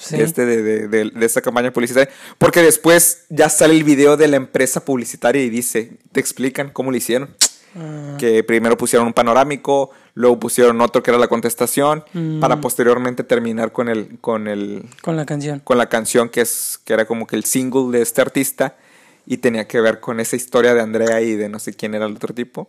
Sí. 0.00 0.16
Este 0.20 0.46
de, 0.46 0.62
de, 0.62 0.88
de, 0.88 1.10
de 1.10 1.26
esa 1.26 1.42
campaña 1.42 1.72
publicitaria. 1.72 2.12
Porque 2.38 2.62
después 2.62 3.24
ya 3.28 3.48
sale 3.48 3.74
el 3.74 3.84
video 3.84 4.16
de 4.16 4.28
la 4.28 4.36
empresa 4.36 4.84
publicitaria 4.84 5.42
y 5.42 5.50
dice, 5.50 5.98
te 6.12 6.20
explican 6.20 6.70
cómo 6.70 6.90
lo 6.90 6.96
hicieron. 6.96 7.34
Ah, 7.76 8.16
Que 8.18 8.44
primero 8.44 8.76
pusieron 8.76 9.06
un 9.06 9.12
panorámico, 9.12 9.90
luego 10.14 10.38
pusieron 10.38 10.80
otro 10.80 11.02
que 11.02 11.10
era 11.10 11.18
la 11.18 11.28
contestación, 11.28 12.04
Mm. 12.12 12.40
para 12.40 12.60
posteriormente 12.60 13.24
terminar 13.24 13.72
con 13.72 13.88
el, 13.88 14.18
con 14.20 14.46
el, 14.48 14.84
con 15.02 15.16
la 15.16 15.24
canción. 15.26 15.60
con 15.60 15.78
la 15.78 15.88
canción 15.88 16.28
que 16.28 16.42
es, 16.42 16.78
que 16.84 16.92
era 16.92 17.06
como 17.06 17.26
que 17.26 17.36
el 17.36 17.44
single 17.44 17.96
de 17.96 18.02
este 18.02 18.20
artista, 18.20 18.76
y 19.24 19.38
tenía 19.38 19.66
que 19.68 19.80
ver 19.80 20.00
con 20.00 20.20
esa 20.20 20.36
historia 20.36 20.74
de 20.74 20.80
Andrea 20.80 21.20
y 21.20 21.36
de 21.36 21.48
no 21.48 21.58
sé 21.58 21.72
quién 21.74 21.94
era 21.94 22.06
el 22.06 22.16
otro 22.16 22.34
tipo. 22.34 22.68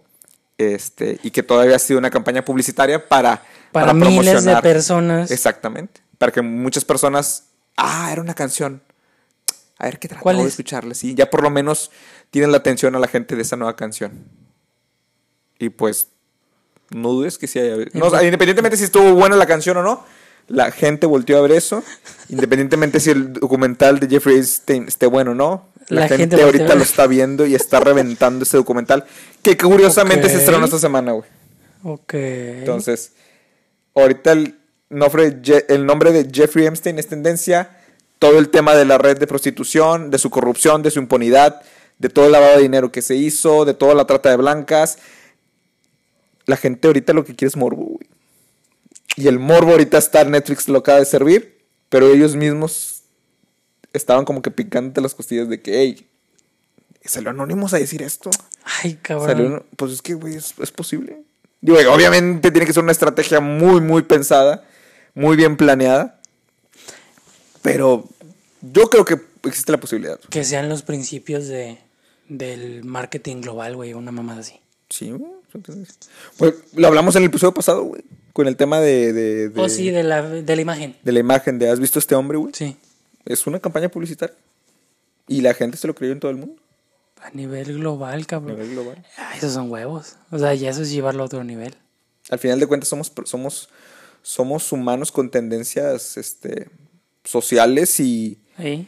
Este, 0.59 1.19
y 1.23 1.31
que 1.31 1.41
todavía 1.41 1.75
ha 1.75 1.79
sido 1.79 1.97
una 1.99 2.11
campaña 2.11 2.45
publicitaria 2.45 3.07
para, 3.09 3.41
Para, 3.71 3.91
miles 3.93 4.45
de 4.45 4.55
personas. 4.61 5.31
Exactamente. 5.31 6.01
Para 6.19 6.31
que 6.31 6.41
muchas 6.43 6.85
personas. 6.85 7.45
Ah, 7.75 8.09
era 8.11 8.21
una 8.21 8.35
canción. 8.35 8.81
A 9.79 9.85
ver 9.85 9.97
qué 9.97 10.07
¿Cuál 10.09 10.37
de 10.37 10.43
es? 10.43 10.49
escucharla. 10.49 10.93
Sí, 10.93 11.15
ya 11.15 11.29
por 11.31 11.41
lo 11.41 11.49
menos 11.49 11.89
tienen 12.29 12.51
la 12.51 12.57
atención 12.59 12.95
a 12.95 12.99
la 12.99 13.07
gente 13.07 13.35
de 13.35 13.41
esa 13.41 13.55
nueva 13.57 13.75
canción. 13.75 14.11
Y 15.63 15.69
pues, 15.69 16.09
no 16.89 17.09
dudes 17.09 17.37
que 17.37 17.47
sí 17.47 17.59
haya. 17.59 17.75
No, 17.93 18.07
independientemente 18.21 18.77
si 18.77 18.83
estuvo 18.83 19.13
buena 19.13 19.35
la 19.35 19.45
canción 19.45 19.77
o 19.77 19.83
no, 19.83 20.03
la 20.47 20.71
gente 20.71 21.05
volteó 21.05 21.37
a 21.37 21.41
ver 21.41 21.53
eso. 21.53 21.83
Independientemente 22.29 22.99
si 22.99 23.11
el 23.11 23.33
documental 23.33 23.99
de 23.99 24.07
Jeffrey 24.07 24.37
Epstein 24.37 24.87
esté 24.87 25.05
bueno 25.05 25.31
o 25.31 25.35
no. 25.35 25.69
La, 25.89 26.01
La 26.01 26.17
gente, 26.17 26.41
ahorita 26.41 26.75
lo 26.75 26.83
está 26.83 27.07
viendo 27.07 27.45
y 27.45 27.55
está 27.55 27.79
reventando 27.79 28.43
ese 28.43 28.57
documental. 28.57 29.05
Que 29.41 29.57
curiosamente 29.57 30.29
se 30.29 30.37
estrenó 30.37 30.65
esta 30.65 30.79
semana, 30.79 31.11
güey. 31.11 31.29
Ok. 31.83 32.13
Entonces, 32.13 33.13
ahorita 33.93 34.31
el 34.31 34.55
nombre, 34.89 35.41
el 35.67 35.85
nombre 35.85 36.11
de 36.11 36.29
Jeffrey 36.31 36.65
Epstein 36.65 36.99
es 36.99 37.07
tendencia. 37.07 37.77
Todo 38.19 38.39
el 38.39 38.49
tema 38.49 38.75
de 38.75 38.85
la 38.85 38.97
red 38.97 39.17
de 39.17 39.27
prostitución, 39.27 40.09
de 40.09 40.17
su 40.17 40.29
corrupción, 40.29 40.81
de 40.81 40.91
su 40.91 40.99
impunidad, 40.99 41.61
de 41.99 42.09
todo 42.09 42.27
el 42.27 42.31
lavado 42.31 42.55
de 42.55 42.63
dinero 42.63 42.91
que 42.91 43.01
se 43.01 43.15
hizo, 43.15 43.65
de 43.65 43.73
toda 43.73 43.93
la 43.93 44.05
trata 44.05 44.29
de 44.29 44.37
blancas. 44.37 44.97
La 46.45 46.57
gente 46.57 46.87
ahorita 46.87 47.13
lo 47.13 47.23
que 47.23 47.35
quiere 47.35 47.49
es 47.49 47.57
morbo, 47.57 47.83
güey. 47.85 48.07
Y 49.15 49.27
el 49.27 49.39
morbo 49.39 49.71
ahorita 49.71 49.97
está, 49.97 50.23
Netflix 50.23 50.67
lo 50.67 50.79
acaba 50.79 50.99
de 50.99 51.05
servir, 51.05 51.61
pero 51.89 52.11
ellos 52.11 52.35
mismos 52.35 53.03
estaban 53.93 54.25
como 54.25 54.41
que 54.41 54.49
picándote 54.51 55.01
las 55.01 55.13
costillas 55.13 55.47
de 55.49 55.61
que, 55.61 55.79
hey, 55.81 56.07
salió 57.05 57.29
Anónimos 57.29 57.73
a 57.73 57.77
decir 57.77 58.01
esto. 58.01 58.31
Ay, 58.83 58.95
cabrón. 59.01 59.27
Salió- 59.27 59.65
pues 59.77 59.91
es 59.93 60.01
que, 60.01 60.15
güey, 60.15 60.35
es, 60.35 60.53
es 60.59 60.71
posible. 60.71 61.21
Digo, 61.61 61.77
obviamente 61.93 62.49
tiene 62.51 62.65
que 62.65 62.73
ser 62.73 62.83
una 62.83 62.91
estrategia 62.91 63.39
muy, 63.39 63.79
muy 63.81 64.01
pensada, 64.01 64.67
muy 65.13 65.37
bien 65.37 65.55
planeada. 65.57 66.19
Pero 67.61 68.05
yo 68.61 68.89
creo 68.89 69.05
que 69.05 69.19
existe 69.43 69.71
la 69.71 69.79
posibilidad. 69.79 70.19
Que 70.29 70.43
sean 70.43 70.67
los 70.69 70.81
principios 70.81 71.47
de, 71.47 71.77
del 72.27 72.83
marketing 72.83 73.41
global, 73.41 73.75
güey, 73.75 73.93
una 73.93 74.11
mamada 74.11 74.41
así. 74.41 74.59
Sí, 74.89 75.11
güey. 75.11 75.31
Pues 76.37 76.53
lo 76.73 76.87
hablamos 76.87 77.15
en 77.15 77.23
el 77.23 77.29
episodio 77.29 77.53
pasado, 77.53 77.83
güey. 77.83 78.03
Con 78.33 78.47
el 78.47 78.55
tema 78.57 78.79
de, 78.79 79.13
de, 79.13 79.51
Oh, 79.61 79.69
sí, 79.69 79.91
de 79.91 80.03
la, 80.03 80.21
de 80.27 80.55
la 80.55 80.61
imagen. 80.61 80.95
de 81.03 81.11
la 81.11 81.19
imagen 81.19 81.59
de 81.59 81.69
¿has 81.69 81.79
visto 81.79 81.99
a 81.99 82.01
este 82.01 82.15
hombre, 82.15 82.37
güey? 82.37 82.51
Sí. 82.55 82.75
Es 83.25 83.45
una 83.45 83.59
campaña 83.59 83.89
publicitaria. 83.89 84.35
Y 85.27 85.41
la 85.41 85.53
gente 85.53 85.77
se 85.77 85.87
lo 85.87 85.93
creyó 85.95 86.13
en 86.13 86.19
todo 86.19 86.31
el 86.31 86.37
mundo. 86.37 86.55
A 87.21 87.29
nivel 87.29 87.77
global, 87.77 88.21
A 88.21 88.25
cabrón. 88.25 88.55
nivel 88.57 88.71
global. 88.71 89.05
Ah, 89.17 89.33
esos 89.37 89.53
son 89.53 89.71
huevos. 89.71 90.15
O 90.31 90.39
sea, 90.39 90.53
ya 90.55 90.71
eso 90.71 90.81
es 90.81 90.91
llevarlo 90.91 91.23
a 91.23 91.27
otro 91.27 91.43
nivel. 91.43 91.75
Al 92.29 92.39
final 92.39 92.59
de 92.59 92.67
cuentas 92.67 92.89
somos, 92.89 93.11
somos, 93.25 93.69
somos 94.21 94.71
humanos 94.71 95.11
con 95.11 95.29
tendencias 95.29 96.17
este, 96.17 96.69
sociales 97.23 97.99
y, 97.99 98.39
Ahí. 98.57 98.87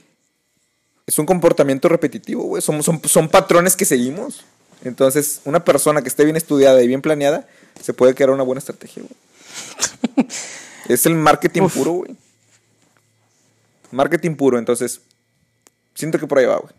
es 1.06 1.18
un 1.20 1.26
comportamiento 1.26 1.88
repetitivo, 1.88 2.44
güey. 2.44 2.62
Son, 2.62 2.82
son, 2.84 3.00
son 3.06 3.30
patrones 3.30 3.76
que 3.76 3.86
seguimos. 3.86 4.44
Entonces, 4.86 5.42
una 5.46 5.66
persona 5.66 6.02
que 6.02 6.08
esté 6.08 6.24
bien 6.24 6.38
estudiada 6.38 6.82
y 6.82 6.88
bien 6.88 7.02
planeada, 7.02 7.48
se 7.82 7.94
puede 7.94 8.14
crear 8.16 8.30
una 8.30 8.44
buena 8.44 8.60
estrategia, 8.60 9.04
güey. 9.04 10.28
es 10.88 11.06
el 11.06 11.16
marketing 11.16 11.64
Uf. 11.64 11.76
puro, 11.76 11.92
güey. 11.92 12.16
Marketing 13.92 14.36
puro, 14.36 14.58
entonces, 14.60 15.02
siento 15.94 16.20
que 16.20 16.28
por 16.28 16.38
ahí 16.40 16.46
va, 16.46 16.58
güey. 16.58 16.74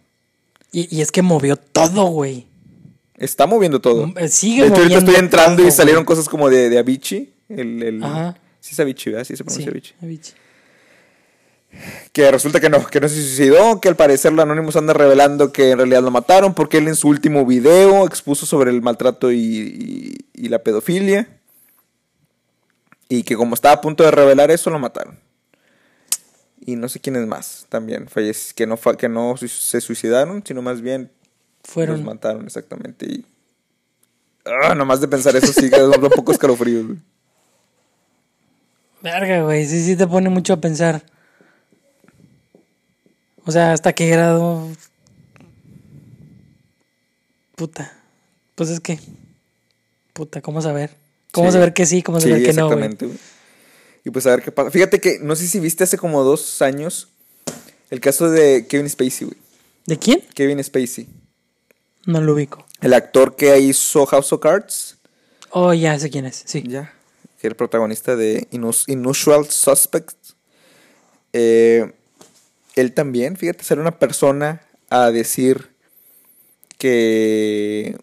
Y, 0.73 0.97
y 0.97 1.01
es 1.01 1.11
que 1.11 1.23
movió 1.23 1.57
todo, 1.57 2.07
güey. 2.07 2.47
Está 3.17 3.47
moviendo 3.47 3.81
todo. 3.81 4.07
Mm, 4.07 4.15
sigue 4.29 4.63
de 4.63 4.69
hecho, 4.69 4.77
ahorita 4.77 4.83
moviendo 4.83 4.99
estoy 5.11 5.15
entrando 5.25 5.57
todo, 5.59 5.69
y 5.69 5.71
salieron 5.73 6.05
güey. 6.05 6.17
cosas 6.17 6.29
como 6.29 6.49
de, 6.51 6.69
de 6.69 6.79
Avicii. 6.79 7.33
El, 7.49 7.83
el, 7.83 8.05
Ajá. 8.05 8.37
Sí 8.61 8.73
es 8.73 8.81
Avicii, 8.81 9.13
¿verdad? 9.13 9.25
Sí 9.25 9.33
se 9.33 9.39
Sí, 9.39 9.45
pronuncia 9.45 9.71
Avicii. 9.71 9.95
Avicii. 10.03 10.35
Que 12.13 12.31
resulta 12.31 12.61
que 12.61 12.71
no, 12.71 12.87
que 12.87 13.01
no 13.01 13.09
se 13.09 13.15
suicidó, 13.17 13.81
que 13.81 13.89
al 13.89 13.97
parecer 13.97 14.33
la 14.33 14.43
Anonymous 14.45 14.77
anda 14.77 14.93
revelando 14.95 15.53
que 15.53 15.71
en 15.71 15.79
realidad 15.79 16.03
lo 16.03 16.11
mataron 16.11 16.55
porque 16.55 16.79
él 16.79 16.89
en 16.89 16.97
su 16.97 17.09
último 17.09 17.45
video 17.45 18.07
expuso 18.07 18.47
sobre 18.47 18.71
el 18.71 18.83
maltrato 18.83 19.31
y, 19.33 19.39
y- 19.39 20.17
y 20.45 20.49
la 20.49 20.61
pedofilia. 20.61 21.29
Y 23.09 23.23
que 23.23 23.37
como 23.37 23.55
estaba 23.55 23.75
a 23.75 23.81
punto 23.81 24.03
de 24.05 24.11
revelar 24.11 24.51
eso, 24.51 24.71
lo 24.71 24.79
mataron. 24.79 25.19
Y 26.65 26.75
no 26.77 26.89
sé 26.89 26.99
quiénes 27.01 27.27
más 27.27 27.67
también, 27.69 28.07
fallec- 28.09 28.53
que 28.55 28.67
no, 28.67 28.77
que 28.97 29.09
no 29.09 29.37
se 29.37 29.81
suicidaron, 29.81 30.43
sino 30.45 30.63
más 30.63 30.81
bien 30.81 31.11
Fueron. 31.63 31.97
los 31.99 32.05
mataron 32.05 32.45
exactamente. 32.47 33.07
Y, 33.07 33.25
ah, 34.65 34.75
nomás 34.75 35.01
de 35.01 35.07
pensar 35.09 35.37
eso 35.37 35.53
sí 35.53 35.71
que 35.71 35.79
da 35.79 35.89
un 35.91 36.11
poco 36.11 36.33
escalofrío. 36.33 36.85
güey. 36.85 36.99
Verga, 39.03 39.43
güey. 39.43 39.67
Sí, 39.67 39.85
sí 39.85 39.95
te 39.97 40.07
pone 40.07 40.29
mucho 40.31 40.55
a 40.55 40.61
pensar. 40.61 41.03
O 43.47 43.53
sea, 43.53 43.73
¿hasta 43.73 43.93
qué 43.95 44.09
grado? 44.09 44.69
Puta. 47.55 47.93
Pues 48.55 48.71
es 48.71 48.81
que. 48.81 48.99
Puta, 50.13 50.41
¿cómo 50.43 50.61
saber? 50.63 50.91
¿Cómo 51.33 51.49
Sí. 51.49 51.53
saber 51.55 51.73
que 51.75 51.87
sí? 51.87 52.03
¿Cómo 52.03 52.21
Sí, 52.21 52.29
saber 52.29 52.43
que 52.45 52.53
no, 52.53 52.67
exactamente, 52.67 53.07
güey. 53.07 53.19
Y 54.05 54.11
pues 54.11 54.27
a 54.27 54.31
ver 54.31 54.43
qué 54.43 54.53
pasa. 54.53 54.71
Fíjate 54.71 55.01
que 55.01 55.19
no 55.21 55.35
sé 55.37 55.47
si 55.47 55.61
viste 55.61 55.85
hace 55.85 55.99
como 55.99 56.23
dos 56.23 56.63
años 56.63 57.09
el 57.91 58.01
caso 58.01 58.31
de 58.31 58.67
Kevin 58.69 58.89
Spacey, 58.89 59.27
güey. 59.27 59.39
¿De 59.87 59.99
quién? 59.99 60.23
Kevin 60.35 60.63
Spacey. 60.63 61.09
No 62.07 62.21
lo 62.21 62.35
ubico. 62.35 62.65
El 62.81 62.95
actor 62.95 63.37
que 63.37 63.59
hizo 63.59 64.07
House 64.07 64.33
of 64.33 64.41
Cards. 64.41 64.97
Oh, 65.51 65.73
ya 65.75 65.99
sé 65.99 66.09
quién 66.11 66.25
es, 66.27 66.43
sí. 66.47 66.63
Ya. 66.67 66.93
Que 67.41 67.49
era 67.49 67.53
el 67.53 67.57
protagonista 67.57 68.17
de 68.17 68.47
Inus- 68.53 68.85
Inusual 68.87 69.49
Suspects. 69.51 70.35
Eh, 71.33 71.93
él 72.77 72.93
también, 72.93 73.37
fíjate, 73.37 73.65
ser 73.65 73.81
una 73.81 73.99
persona 73.99 74.61
a 74.89 75.11
decir 75.11 75.71
que 76.79 77.99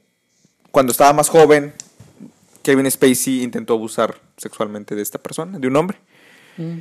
cuando 0.71 0.91
estaba 0.91 1.13
más 1.13 1.29
joven, 1.29 1.73
Kevin 2.63 2.89
Spacey 2.89 3.43
intentó 3.43 3.73
abusar 3.73 4.19
sexualmente 4.37 4.95
de 4.95 5.01
esta 5.01 5.19
persona, 5.19 5.59
de 5.59 5.67
un 5.67 5.75
hombre. 5.75 5.99
Mm. 6.57 6.79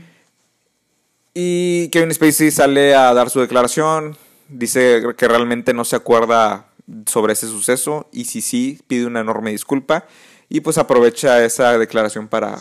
Y 1.34 1.88
Kevin 1.90 2.12
Spacey 2.12 2.50
sale 2.50 2.94
a 2.94 3.12
dar 3.14 3.30
su 3.30 3.40
declaración, 3.40 4.16
dice 4.48 5.02
que 5.16 5.28
realmente 5.28 5.74
no 5.74 5.84
se 5.84 5.96
acuerda 5.96 6.66
sobre 7.06 7.34
ese 7.34 7.46
suceso 7.46 8.08
y 8.12 8.24
si 8.24 8.40
sí, 8.40 8.80
pide 8.86 9.06
una 9.06 9.20
enorme 9.20 9.50
disculpa 9.50 10.06
y 10.48 10.60
pues 10.60 10.78
aprovecha 10.78 11.44
esa 11.44 11.78
declaración 11.78 12.28
para 12.28 12.58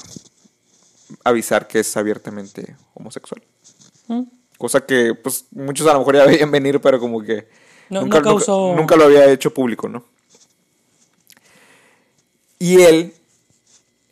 avisar 1.24 1.68
que 1.68 1.80
es 1.80 1.98
abiertamente 1.98 2.76
homosexual. 2.94 3.42
Mm. 4.08 4.41
Cosa 4.62 4.86
que 4.86 5.16
pues 5.16 5.45
muchos 5.49 5.88
a 5.88 5.93
lo 5.93 5.99
mejor 5.99 6.16
ya 6.18 6.26
veían 6.28 6.51
venir, 6.51 6.80
pero 6.80 6.99
como 6.99 7.20
que 7.24 7.47
No- 7.89 8.01
nunca, 8.03 8.20
lo 8.95 9.05
había 9.05 9.26
hecho 9.32 9.51
público, 9.51 9.89
¿no? 9.89 10.05
Y 12.59 12.80
él, 12.82 13.16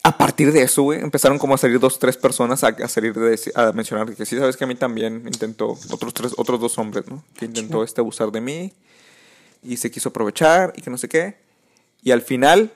a 0.01 0.17
partir 0.17 0.51
de 0.51 0.63
eso, 0.63 0.81
güey, 0.81 1.01
empezaron 1.01 1.37
como 1.37 1.53
a 1.53 1.57
salir 1.59 1.79
dos, 1.79 1.99
tres 1.99 2.17
personas 2.17 2.63
a, 2.63 2.69
a 2.69 2.87
salir 2.87 3.13
de, 3.13 3.39
a 3.53 3.71
mencionar 3.73 4.15
que 4.15 4.25
sí, 4.25 4.39
sabes 4.39 4.57
que 4.57 4.63
a 4.63 4.67
mí 4.67 4.73
también 4.73 5.21
intentó, 5.27 5.77
otros 5.91 6.15
tres, 6.15 6.33
otros 6.35 6.59
dos 6.59 6.79
hombres, 6.79 7.05
¿no? 7.07 7.23
Que 7.37 7.45
intentó 7.45 7.83
este 7.83 8.01
abusar 8.01 8.31
de 8.31 8.41
mí 8.41 8.73
y 9.61 9.77
se 9.77 9.91
quiso 9.91 10.09
aprovechar 10.09 10.73
y 10.75 10.81
que 10.81 10.89
no 10.89 10.97
sé 10.97 11.07
qué. 11.07 11.37
Y 12.01 12.09
al 12.09 12.23
final, 12.23 12.71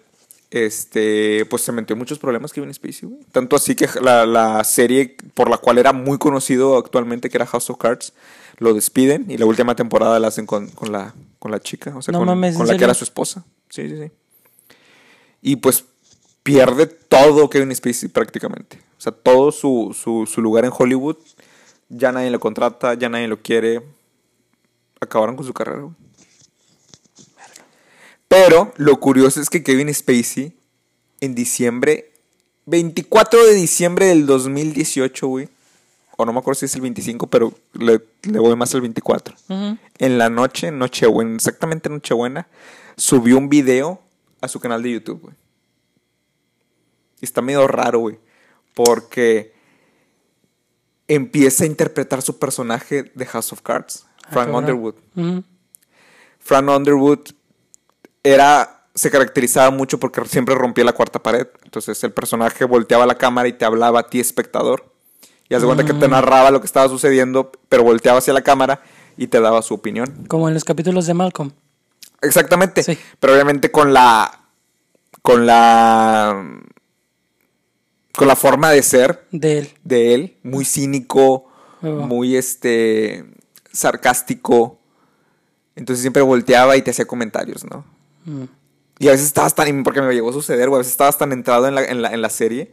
este, 0.53 1.47
pues 1.49 1.63
se 1.63 1.71
metió 1.71 1.95
en 1.95 1.97
muchos 1.97 2.19
problemas 2.19 2.53
Kevin 2.53 2.71
Spacey, 2.71 3.09
güey. 3.09 3.21
Tanto 3.31 3.55
así 3.55 3.73
que 3.73 3.89
la, 3.99 4.27
la 4.27 4.63
serie 4.63 5.17
por 5.33 5.49
la 5.49 5.57
cual 5.57 5.79
era 5.79 5.93
muy 5.93 6.19
conocido 6.19 6.77
actualmente, 6.77 7.31
que 7.31 7.37
era 7.37 7.47
House 7.47 7.71
of 7.71 7.79
Cards, 7.79 8.13
lo 8.59 8.75
despiden 8.75 9.25
y 9.29 9.37
la 9.37 9.47
última 9.47 9.75
temporada 9.75 10.19
la 10.19 10.27
hacen 10.27 10.45
con, 10.45 10.67
con 10.67 10.91
la, 10.91 11.15
con 11.39 11.49
la 11.49 11.59
chica, 11.59 11.97
o 11.97 12.03
sea, 12.03 12.11
No 12.11 12.19
con, 12.19 12.27
mames, 12.27 12.53
¿en 12.53 12.59
con 12.59 12.67
la 12.67 12.77
que 12.77 12.83
era 12.83 12.93
su 12.93 13.03
esposa. 13.03 13.43
Sí, 13.67 13.89
sí, 13.89 13.97
sí. 13.97 14.11
Y 15.41 15.55
pues 15.55 15.85
pierde 16.43 16.85
todo 16.85 17.49
Kevin 17.49 17.75
Spacey 17.75 18.09
prácticamente. 18.09 18.79
O 18.99 19.01
sea, 19.01 19.11
todo 19.11 19.51
su, 19.51 19.97
su, 19.99 20.27
su 20.31 20.39
lugar 20.39 20.65
en 20.65 20.71
Hollywood, 20.77 21.17
ya 21.89 22.11
nadie 22.11 22.29
lo 22.29 22.39
contrata, 22.39 22.93
ya 22.93 23.09
nadie 23.09 23.27
lo 23.27 23.41
quiere. 23.41 23.81
Acabaron 25.01 25.35
con 25.35 25.47
su 25.47 25.53
carrera, 25.53 25.81
güey. 25.81 25.95
Pero 28.33 28.73
lo 28.77 28.99
curioso 28.99 29.39
es 29.41 29.49
que 29.49 29.61
Kevin 29.63 29.93
Spacey, 29.93 30.57
en 31.21 31.35
diciembre, 31.35 32.11
24 32.65 33.45
de 33.45 33.53
diciembre 33.53 34.07
del 34.07 34.25
2018, 34.25 35.27
güey. 35.27 35.49
O 36.17 36.25
no 36.25 36.33
me 36.33 36.39
acuerdo 36.39 36.59
si 36.59 36.65
es 36.65 36.73
el 36.75 36.81
25, 36.81 37.27
pero 37.27 37.53
le, 37.73 38.01
le 38.23 38.39
voy 38.39 38.55
más 38.55 38.73
al 38.73 38.81
24. 38.81 39.35
Ujú. 39.49 39.77
En 39.99 40.17
la 40.17 40.29
noche, 40.29 40.71
Nochebuena, 40.71 41.35
exactamente 41.35 41.89
Nochebuena, 41.89 42.47
subió 42.97 43.37
un 43.37 43.49
video 43.49 43.99
a 44.41 44.47
su 44.47 44.59
canal 44.59 44.81
de 44.83 44.91
YouTube, 44.93 45.21
güey. 45.21 45.35
Y 47.21 47.25
está 47.25 47.41
medio 47.41 47.67
raro, 47.67 47.99
güey. 47.99 48.19
Porque 48.73 49.53
empieza 51.07 51.63
a 51.65 51.67
interpretar 51.67 52.21
su 52.21 52.37
personaje 52.39 53.11
de 53.13 53.25
House 53.27 53.53
of 53.53 53.61
Cards, 53.61 54.05
Ah, 54.23 54.29
Frank. 54.31 54.53
Underwood. 54.55 54.95
Frank 56.39 56.69
Underwood 56.69 57.19
era 58.23 58.79
se 58.95 59.09
caracterizaba 59.09 59.71
mucho 59.71 59.99
porque 59.99 60.23
siempre 60.25 60.53
rompía 60.55 60.83
la 60.83 60.93
cuarta 60.93 61.21
pared. 61.21 61.47
Entonces 61.63 62.03
el 62.03 62.11
personaje 62.11 62.63
volteaba 62.65 63.05
la 63.05 63.15
cámara 63.17 63.47
y 63.47 63.53
te 63.53 63.65
hablaba 63.65 64.01
a 64.01 64.07
ti, 64.07 64.19
espectador. 64.19 64.93
Y 65.49 65.55
haz 65.55 65.61
de 65.61 65.65
cuenta 65.67 65.83
que 65.85 65.93
Mm. 65.93 65.99
te 65.99 66.07
narraba 66.07 66.51
lo 66.51 66.59
que 66.61 66.67
estaba 66.67 66.87
sucediendo, 66.89 67.51
pero 67.69 67.83
volteaba 67.83 68.19
hacia 68.19 68.33
la 68.33 68.41
cámara 68.43 68.81
y 69.17 69.27
te 69.27 69.39
daba 69.41 69.61
su 69.61 69.73
opinión. 69.73 70.25
Como 70.27 70.47
en 70.47 70.53
los 70.53 70.63
capítulos 70.63 71.05
de 71.07 71.13
Malcolm. 71.15 71.51
Exactamente. 72.21 72.83
Sí. 72.83 72.97
Pero 73.19 73.33
obviamente 73.33 73.71
con 73.71 73.93
la. 73.93 74.45
con 75.21 75.45
la. 75.47 76.61
con 78.15 78.27
la 78.27 78.35
forma 78.35 78.69
de 78.71 78.83
ser 78.83 79.25
De 79.31 79.57
él. 79.59 79.69
de 79.83 80.13
él, 80.13 80.37
muy 80.43 80.65
cínico, 80.65 81.45
muy 81.81 82.35
este 82.37 83.25
sarcástico. 83.71 84.79
Entonces 85.75 86.01
siempre 86.01 86.21
volteaba 86.21 86.77
y 86.77 86.83
te 86.83 86.91
hacía 86.91 87.05
comentarios, 87.05 87.63
¿no? 87.65 87.83
Mm. 88.25 88.43
Y 88.99 89.07
a 89.07 89.11
veces 89.11 89.27
estabas 89.27 89.53
tan, 89.55 89.83
porque 89.83 90.01
me 90.01 90.13
llegó 90.13 90.29
a 90.29 90.33
suceder, 90.33 90.69
güey, 90.69 90.77
a 90.77 90.79
veces 90.79 90.91
estabas 90.93 91.17
tan 91.17 91.31
entrado 91.31 91.67
en 91.67 91.75
la, 91.75 91.83
en 91.83 92.01
la, 92.01 92.13
en 92.13 92.21
la 92.21 92.29
serie, 92.29 92.71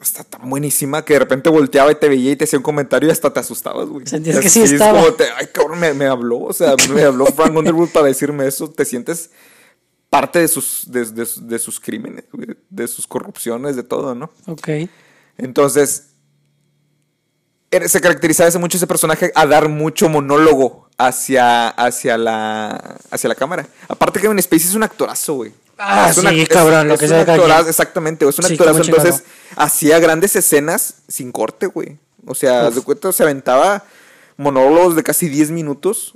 está 0.00 0.22
tan 0.22 0.48
buenísima 0.50 1.04
que 1.04 1.14
de 1.14 1.18
repente 1.20 1.48
volteaba 1.50 1.90
y 1.90 1.94
te 1.94 2.08
veía 2.08 2.30
y 2.32 2.36
te 2.36 2.44
hacía 2.44 2.58
un 2.58 2.62
comentario 2.62 3.08
y 3.08 3.12
hasta 3.12 3.32
te 3.32 3.40
asustabas, 3.40 3.88
güey. 3.88 4.06
Sentías 4.06 4.38
que 4.38 4.50
sí 4.50 4.62
es 4.62 4.72
estaba. 4.72 5.00
como 5.00 5.14
te- 5.14 5.30
ay, 5.36 5.46
cabrón, 5.52 5.78
me, 5.80 5.94
me 5.94 6.06
habló, 6.06 6.40
o 6.40 6.52
sea, 6.52 6.74
me 6.92 7.02
habló 7.02 7.26
Frank 7.26 7.54
Underwood 7.56 7.88
para 7.88 8.06
decirme 8.06 8.46
eso, 8.46 8.70
te 8.70 8.84
sientes 8.84 9.30
parte 10.10 10.38
de 10.38 10.48
sus, 10.48 10.84
de, 10.88 11.04
de- 11.06 11.28
de 11.42 11.58
sus 11.58 11.80
crímenes, 11.80 12.24
güey, 12.32 12.48
de 12.70 12.86
sus 12.86 13.06
corrupciones, 13.06 13.76
de 13.76 13.82
todo, 13.82 14.14
¿no? 14.14 14.30
Ok. 14.46 14.68
Entonces, 15.38 16.10
se 17.86 18.00
caracterizaba 18.00 18.48
ese 18.48 18.58
mucho 18.58 18.76
ese 18.76 18.86
personaje 18.86 19.32
a 19.34 19.46
dar 19.46 19.68
mucho 19.68 20.08
monólogo 20.08 20.83
hacia, 20.98 21.68
hacia, 21.68 22.16
la, 22.18 22.96
hacia 23.10 23.28
la 23.28 23.34
cámara. 23.34 23.66
Aparte 23.88 24.20
Kevin 24.20 24.40
Spacey 24.42 24.68
es 24.68 24.74
un 24.74 24.82
actorazo, 24.82 25.34
güey. 25.34 25.52
Ah, 25.76 26.08
Es 26.10 26.18
una- 26.18 26.30
sí, 26.30 26.42
es- 26.42 26.48
cabrón, 26.48 26.86
lo 26.88 26.94
es 26.94 27.00
que 27.00 27.06
un 27.06 27.12
actorazo. 27.14 27.68
Exactamente, 27.68 28.28
es 28.28 28.38
un 28.38 28.44
Sí, 28.44 28.52
actorazo. 28.54 28.82
Entonces, 28.82 29.24
hacía 29.56 29.98
grandes 29.98 30.36
escenas 30.36 30.94
sin 31.08 31.32
corte, 31.32 31.66
güey. 31.66 31.98
O 32.26 32.34
sea, 32.34 32.68
Uf. 32.68 32.74
de 32.76 32.80
cuenta 32.82 33.12
se 33.12 33.22
aventaba 33.24 33.84
monólogos 34.36 34.94
de 34.96 35.02
casi 35.02 35.28
10 35.28 35.50
minutos 35.50 36.14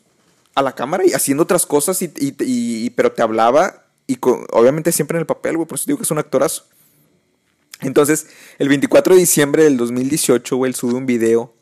a 0.54 0.62
la 0.62 0.74
cámara 0.74 1.04
y 1.06 1.12
haciendo 1.12 1.42
otras 1.42 1.66
cosas, 1.66 2.00
y, 2.02 2.06
y- 2.16 2.34
y- 2.38 2.90
pero 2.90 3.12
te 3.12 3.22
hablaba, 3.22 3.84
y 4.06 4.16
obviamente 4.22 4.92
siempre 4.92 5.16
en 5.18 5.20
el 5.20 5.26
papel, 5.26 5.56
güey, 5.56 5.66
por 5.68 5.76
eso 5.76 5.84
digo 5.86 5.98
que 5.98 6.04
es 6.04 6.10
un 6.10 6.18
actorazo. 6.18 6.64
Entonces, 7.80 8.26
el 8.58 8.68
24 8.68 9.14
de 9.14 9.20
diciembre 9.20 9.64
del 9.64 9.76
2018, 9.76 10.56
güey, 10.56 10.70
él 10.70 10.74
sube 10.74 10.94
un 10.94 11.06
video. 11.06 11.52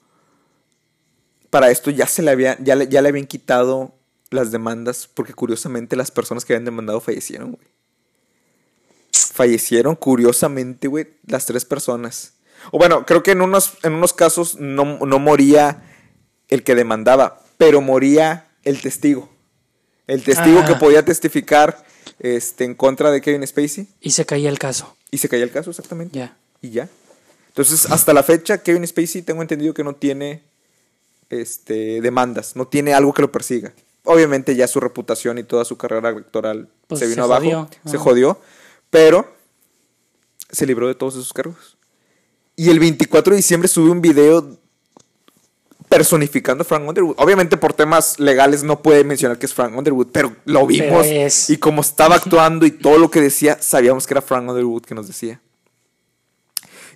Para 1.50 1.70
esto 1.70 1.90
ya 1.90 2.06
se 2.06 2.22
le 2.22 2.30
había, 2.30 2.56
ya 2.60 2.74
le, 2.74 2.88
ya 2.88 3.02
le 3.02 3.08
habían 3.08 3.26
quitado 3.26 3.94
las 4.30 4.50
demandas, 4.50 5.08
porque 5.12 5.32
curiosamente 5.32 5.96
las 5.96 6.10
personas 6.10 6.44
que 6.44 6.52
habían 6.52 6.64
demandado 6.64 7.00
fallecieron, 7.00 7.52
güey. 7.52 7.66
Fallecieron 9.12 9.96
curiosamente, 9.96 10.88
güey, 10.88 11.08
las 11.26 11.46
tres 11.46 11.64
personas. 11.64 12.32
O 12.72 12.78
bueno, 12.78 13.04
creo 13.06 13.22
que 13.22 13.32
en 13.32 13.42
unos, 13.42 13.74
en 13.82 13.92
unos 13.94 14.12
casos 14.12 14.56
no, 14.58 14.98
no 14.98 15.18
moría 15.18 15.82
el 16.48 16.62
que 16.64 16.74
demandaba, 16.74 17.42
pero 17.58 17.80
moría 17.80 18.48
el 18.64 18.80
testigo. 18.80 19.28
El 20.06 20.22
testigo 20.22 20.60
Ah. 20.60 20.66
que 20.66 20.74
podía 20.76 21.04
testificar 21.04 21.84
este, 22.18 22.64
en 22.64 22.74
contra 22.74 23.10
de 23.10 23.20
Kevin 23.20 23.46
Spacey. 23.46 23.88
Y 24.00 24.10
se 24.12 24.24
caía 24.24 24.48
el 24.48 24.58
caso. 24.58 24.96
Y 25.10 25.18
se 25.18 25.28
caía 25.28 25.44
el 25.44 25.50
caso, 25.50 25.70
exactamente. 25.70 26.18
Ya. 26.18 26.36
Y 26.62 26.70
ya. 26.70 26.88
Entonces, 27.48 27.86
hasta 27.90 28.12
la 28.12 28.22
fecha, 28.22 28.62
Kevin 28.62 28.86
Spacey 28.86 29.22
tengo 29.22 29.42
entendido 29.42 29.74
que 29.74 29.84
no 29.84 29.94
tiene 29.94 30.42
este, 31.30 32.00
demandas, 32.00 32.56
no 32.56 32.66
tiene 32.66 32.94
algo 32.94 33.12
que 33.12 33.22
lo 33.22 33.32
persiga. 33.32 33.72
Obviamente 34.04 34.54
ya 34.54 34.68
su 34.68 34.78
reputación 34.80 35.38
y 35.38 35.42
toda 35.42 35.64
su 35.64 35.76
carrera 35.76 36.10
electoral 36.10 36.68
Pues 36.86 37.00
se 37.00 37.06
se 37.06 37.10
vino 37.10 37.24
abajo, 37.24 37.42
jodió. 37.42 37.68
se 37.84 37.98
jodió, 37.98 38.40
pero 38.90 39.34
se 40.50 40.66
libró 40.66 40.86
de 40.86 40.94
todos 40.94 41.14
esos 41.14 41.32
cargos. 41.32 41.76
Y 42.54 42.70
el 42.70 42.78
24 42.78 43.32
de 43.32 43.36
diciembre 43.38 43.68
sube 43.68 43.90
un 43.90 44.00
video 44.00 44.58
personificando 45.88 46.62
a 46.62 46.64
Frank 46.64 46.88
Underwood. 46.88 47.16
Obviamente 47.18 47.56
por 47.56 47.72
temas 47.72 48.18
legales 48.18 48.62
no 48.62 48.80
puede 48.82 49.04
mencionar 49.04 49.38
que 49.38 49.46
es 49.46 49.54
Frank 49.54 49.76
Underwood, 49.76 50.08
pero 50.12 50.34
lo 50.44 50.66
vimos. 50.66 51.50
Y 51.50 51.58
como 51.58 51.80
estaba 51.80 52.14
actuando 52.16 52.66
y 52.66 52.70
todo 52.70 52.98
lo 52.98 53.10
que 53.10 53.20
decía, 53.20 53.58
sabíamos 53.60 54.06
que 54.06 54.14
era 54.14 54.22
Frank 54.22 54.48
Underwood 54.48 54.82
que 54.82 54.94
nos 54.94 55.06
decía. 55.06 55.40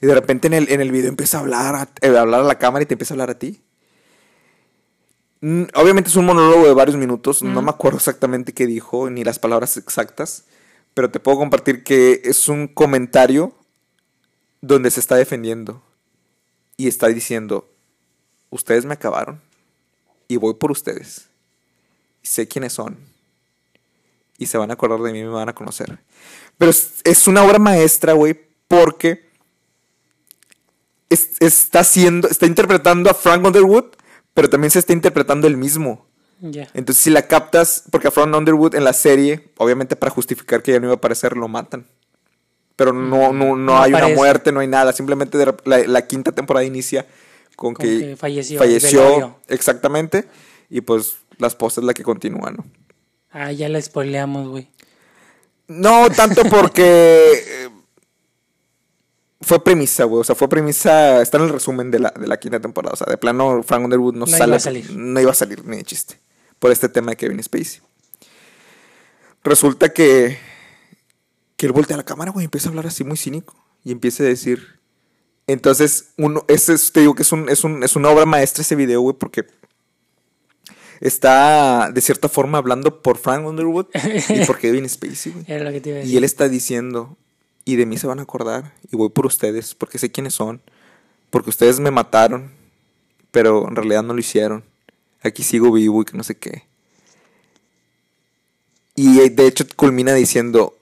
Y 0.01 0.07
de 0.07 0.15
repente 0.15 0.47
en 0.47 0.55
el, 0.55 0.71
en 0.73 0.81
el 0.81 0.91
video 0.91 1.09
empieza 1.09 1.39
a 1.39 1.41
hablar, 1.41 1.75
a, 1.75 1.89
eh, 2.01 2.17
a 2.17 2.21
hablar 2.21 2.41
a 2.41 2.45
la 2.45 2.59
cámara 2.59 2.83
y 2.83 2.87
te 2.87 2.95
empieza 2.95 3.13
a 3.13 3.17
hablar 3.17 3.31
a 3.31 3.39
ti. 3.39 3.61
Mm, 5.41 5.65
Obviamente 5.75 6.11
es 6.11 6.17
un 6.17 6.27
monólogo 6.27 6.67
de 6.67 6.75
varios 6.75 6.97
minutos, 6.97 7.43
no 7.43 7.63
me 7.63 7.71
acuerdo 7.71 7.97
exactamente 7.99 8.53
qué 8.53 8.67
dijo, 8.67 9.09
ni 9.11 9.25
las 9.25 9.39
palabras 9.39 9.77
exactas, 9.77 10.45
pero 10.95 11.11
te 11.11 11.21
puedo 11.21 11.39
compartir 11.39 11.83
que 11.83 12.21
es 12.25 12.49
un 12.49 12.69
comentario 12.69 13.55
donde 14.61 14.91
se 14.91 15.01
está 15.01 15.17
defendiendo 15.17 15.83
y 16.77 16.89
está 16.89 17.07
diciendo, 17.09 17.71
ustedes 18.51 18.85
me 18.85 18.95
acabaron 18.95 19.41
y 20.29 20.37
voy 20.37 20.55
por 20.55 20.71
ustedes. 20.71 21.29
Sé 22.23 22.47
quiénes 22.47 22.75
son 22.75 22.99
y 24.37 24.47
se 24.47 24.59
van 24.59 24.71
a 24.71 24.75
acordar 24.75 25.01
de 25.01 25.13
mí 25.13 25.21
y 25.21 25.25
me 25.25 25.29
van 25.31 25.49
a 25.49 25.55
conocer. 25.55 26.01
Pero 26.59 26.71
es, 26.71 27.01
es 27.05 27.27
una 27.27 27.43
obra 27.45 27.59
maestra, 27.59 28.13
güey, 28.13 28.39
porque 28.69 29.27
es- 31.09 31.37
está 31.41 31.81
haciendo, 31.81 32.29
está 32.29 32.45
interpretando 32.47 33.11
a 33.11 33.15
Frank 33.15 33.45
Underwood, 33.45 33.87
pero 34.35 34.49
también 34.49 34.71
se 34.71 34.79
está 34.79 34.93
interpretando 34.93 35.47
él 35.47 35.57
mismo. 35.57 36.07
Ya. 36.41 36.69
Entonces, 36.73 37.05
si 37.05 37.11
la 37.11 37.27
captas, 37.27 37.85
porque 37.91 38.09
a 38.09 38.11
Frank 38.11 38.35
Underwood 38.35 38.75
en 38.75 38.85
la 38.85 38.93
serie, 38.93 39.51
obviamente 39.59 39.97
para 39.97 40.11
justificar 40.11 40.63
que 40.63 40.73
ya 40.73 40.81
no 40.81 40.87
iba 40.87 40.95
a 40.95 40.97
aparecer, 40.97 41.37
lo 41.37 41.49
matan. 41.49 41.87
Pero 42.77 42.95
no, 42.95 43.33
no, 43.33 43.55
no, 43.55 43.57
No 43.57 43.83
hay 43.83 43.93
una 43.93 44.09
muerte, 44.09 44.53
no 44.53 44.61
hay 44.61 44.67
nada. 44.67 44.93
Simplemente 44.95 45.37
la, 45.67 45.79
la 45.87 46.07
quinta 46.07 46.33
temporada 46.33 46.65
inicia 46.65 47.07
con, 47.61 47.75
Con 47.75 47.87
que, 47.87 47.99
que 47.99 48.17
falleció, 48.17 48.59
falleció 48.59 49.39
exactamente. 49.49 50.25
Y 50.71 50.81
pues 50.81 51.19
la 51.37 51.47
esposa 51.47 51.83
es 51.83 51.85
la 51.85 51.93
que 51.93 52.03
continúa, 52.03 52.51
¿no? 52.53 52.65
Ah, 53.31 53.53
ya 53.53 53.69
la 53.69 53.81
spoileamos, 53.83 54.49
güey. 54.49 54.71
No 55.69 56.09
tanto 56.11 56.43
porque 56.45 57.33
fue 59.51 59.65
premisa, 59.65 60.05
güey. 60.05 60.21
O 60.21 60.25
sea, 60.25 60.35
fue 60.37 60.49
premisa. 60.49 61.21
Está 61.21 61.39
en 61.39 61.45
el 61.45 61.51
resumen 61.51 61.91
de 61.91 61.99
la, 61.99 62.11
de 62.19 62.27
la 62.29 62.39
quinta 62.39 62.61
temporada. 62.61 62.95
O 62.95 62.97
sea, 62.97 63.07
de 63.09 63.19
plano, 63.19 63.63
Frank 63.65 63.83
Underwood 63.85 64.15
no, 64.15 64.21
No 64.21 64.27
sale. 64.27 64.47
iba 64.47 64.57
a 64.57 64.61
salir. 64.61 64.95
No 64.97 65.21
iba 65.21 65.31
a 65.33 65.35
salir 65.35 65.65
ni 65.67 65.77
de 65.79 65.83
chiste. 65.85 66.21
Por 66.59 66.71
este 66.71 66.89
tema 66.89 67.11
de 67.11 67.17
Kevin 67.17 67.43
Spacey. 67.43 67.81
Resulta 69.45 69.89
que. 69.93 70.39
Que 71.57 71.67
él 71.67 71.73
voltea 71.73 71.97
a 71.97 71.99
la 71.99 72.05
cámara, 72.05 72.31
güey, 72.31 72.45
y 72.45 72.47
empieza 72.47 72.69
a 72.69 72.71
hablar 72.71 72.87
así 72.87 73.05
muy 73.05 73.17
cínico. 73.17 73.55
Y 73.85 73.93
empieza 73.93 74.23
a 74.23 74.27
decir. 74.27 74.79
Entonces, 75.47 76.11
uno, 76.17 76.45
ese 76.49 76.75
es- 76.75 76.93
te 76.93 77.01
digo 77.01 77.15
que 77.17 77.23
es, 77.23 77.33
un, 77.33 77.49
es, 77.49 77.65
un, 77.65 77.83
es 77.83 77.97
una 77.97 78.09
obra 78.11 78.25
maestra 78.25 78.63
ese 78.63 78.77
video, 78.77 79.01
güey, 79.01 79.17
porque 79.19 79.47
está 81.01 81.91
de 81.93 82.01
cierta 82.01 82.29
forma 82.29 82.59
hablando 82.59 83.03
por 83.03 83.19
Frank 83.19 83.45
Underwood 83.47 83.87
y 84.29 84.45
por 84.45 84.59
Kevin 84.61 84.89
Spacey, 84.89 85.33
güey. 85.33 85.45
Era 85.49 85.65
lo 85.65 85.73
que 85.73 85.81
te 85.81 85.89
iba 85.91 85.97
a 85.97 86.01
decir. 86.01 86.15
Y 86.15 86.17
él 86.17 86.25
está 86.25 86.49
diciendo, 86.49 87.17
y 87.65 87.77
de 87.77 87.87
mí 87.87 87.97
se 87.99 88.07
van 88.07 88.19
a 88.19 88.23
acordar, 88.23 88.73
y 88.91 88.97
voy 88.97 89.09
por 89.11 89.27
ustedes, 89.27 89.75
porque 89.75 89.99
sé 89.99 90.11
quiénes 90.11 90.35
son, 90.35 90.61
porque 91.31 91.51
ustedes 91.51 91.79
me 91.81 91.91
mataron, 91.91 92.51
pero 93.31 93.69
en 93.69 93.77
realidad 93.77 94.03
no 94.03 94.15
lo 94.15 94.21
hicieron. 94.21 94.65
Aquí 95.23 95.43
sigo 95.43 95.71
vivo 95.73 96.03
y 96.03 96.05
que 96.05 96.17
no 96.17 96.25
sé 96.25 96.37
qué. 96.37 96.65
Y 98.95 99.21
eh, 99.21 99.31
de 99.31 99.47
hecho 99.47 99.65
culmina 99.77 100.15
diciendo, 100.15 100.77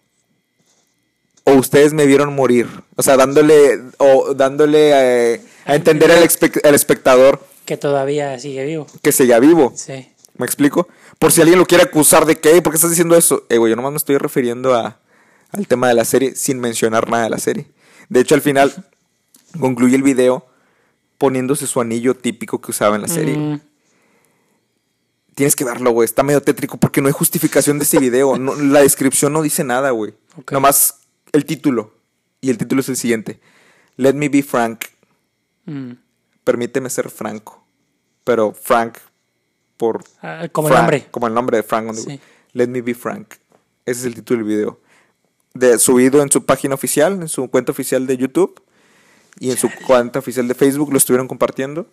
o 1.44 1.52
ustedes 1.52 1.92
me 1.92 2.06
vieron 2.06 2.34
morir. 2.34 2.68
O 2.96 3.02
sea, 3.02 3.16
dándole, 3.16 3.80
o 3.98 4.34
dándole 4.34 4.90
eh, 5.34 5.40
a 5.66 5.74
entender 5.74 6.10
al, 6.10 6.22
espe- 6.22 6.60
al 6.66 6.74
espectador 6.74 7.44
Que 7.64 7.76
todavía 7.76 8.38
sigue 8.38 8.64
vivo. 8.64 8.86
que 9.02 9.12
seguía 9.12 9.38
vivo. 9.38 9.72
Sí. 9.76 10.08
¿Me 10.36 10.46
explico? 10.46 10.88
Por 11.18 11.32
si 11.32 11.40
alguien 11.40 11.58
lo 11.58 11.66
quiere 11.66 11.84
acusar 11.84 12.24
de 12.26 12.38
que, 12.38 12.52
"Ey, 12.52 12.60
¿por 12.60 12.72
qué 12.72 12.76
estás 12.76 12.90
diciendo 12.90 13.16
eso? 13.16 13.44
Eh, 13.48 13.58
güey, 13.58 13.70
yo 13.70 13.76
nomás 13.76 13.90
me 13.92 13.96
estoy 13.98 14.18
refiriendo 14.18 14.74
a, 14.74 14.98
al 15.52 15.66
tema 15.66 15.88
de 15.88 15.94
la 15.94 16.04
serie 16.04 16.34
sin 16.34 16.58
mencionar 16.60 17.08
nada 17.10 17.24
de 17.24 17.30
la 17.30 17.38
serie. 17.38 17.66
De 18.08 18.20
hecho, 18.20 18.34
al 18.34 18.42
final 18.42 18.72
concluye 19.60 19.96
el 19.96 20.02
video 20.02 20.46
poniéndose 21.18 21.66
su 21.66 21.80
anillo 21.80 22.14
típico 22.16 22.60
que 22.60 22.70
usaba 22.70 22.96
en 22.96 23.02
la 23.02 23.08
serie. 23.08 23.36
Mm, 23.36 23.60
Tienes 25.34 25.54
que 25.54 25.64
verlo, 25.64 25.90
güey. 25.92 26.04
Está 26.04 26.22
medio 26.22 26.42
tétrico 26.42 26.78
porque 26.78 27.00
no 27.00 27.06
hay 27.06 27.12
justificación 27.12 27.78
de 27.78 27.84
ese 27.84 27.98
video. 28.00 28.36
No- 28.38 28.54
la 28.56 28.80
descripción 28.82 29.32
no 29.32 29.42
dice 29.42 29.62
nada, 29.64 29.90
güey. 29.90 30.14
Nomás 30.50 31.00
el 31.32 31.44
título. 31.44 31.94
Y 32.40 32.50
el 32.50 32.58
título 32.58 32.80
es 32.80 32.88
el 32.88 32.96
siguiente. 32.96 33.40
Let 33.96 34.14
me 34.14 34.28
be 34.28 34.42
frank. 34.42 34.84
mm. 35.66 35.92
Permíteme 36.44 36.88
ser 36.88 37.10
franco. 37.10 37.62
Pero 38.24 38.52
Frank 38.52 38.98
por 39.76 40.02
Ah, 40.22 40.48
como 40.50 40.68
el 40.68 40.74
nombre. 40.74 41.06
Como 41.10 41.26
el 41.26 41.34
nombre 41.34 41.56
de 41.58 41.62
Frank. 41.62 41.94
Sí. 41.94 42.18
Let 42.52 42.68
me 42.68 42.80
be 42.80 42.94
Frank. 42.94 43.34
Ese 43.86 44.00
es 44.00 44.06
el 44.06 44.14
título 44.14 44.38
del 44.44 44.48
video. 44.48 44.80
De, 45.58 45.78
subido 45.78 46.22
en 46.22 46.30
su 46.30 46.44
página 46.44 46.74
oficial, 46.74 47.14
en 47.20 47.28
su 47.28 47.48
cuenta 47.48 47.72
oficial 47.72 48.06
de 48.06 48.16
YouTube 48.16 48.60
y 49.40 49.50
en 49.50 49.56
su 49.56 49.68
cuenta 49.86 50.18
oficial 50.18 50.46
de 50.46 50.54
Facebook 50.54 50.92
lo 50.92 50.98
estuvieron 50.98 51.28
compartiendo. 51.28 51.86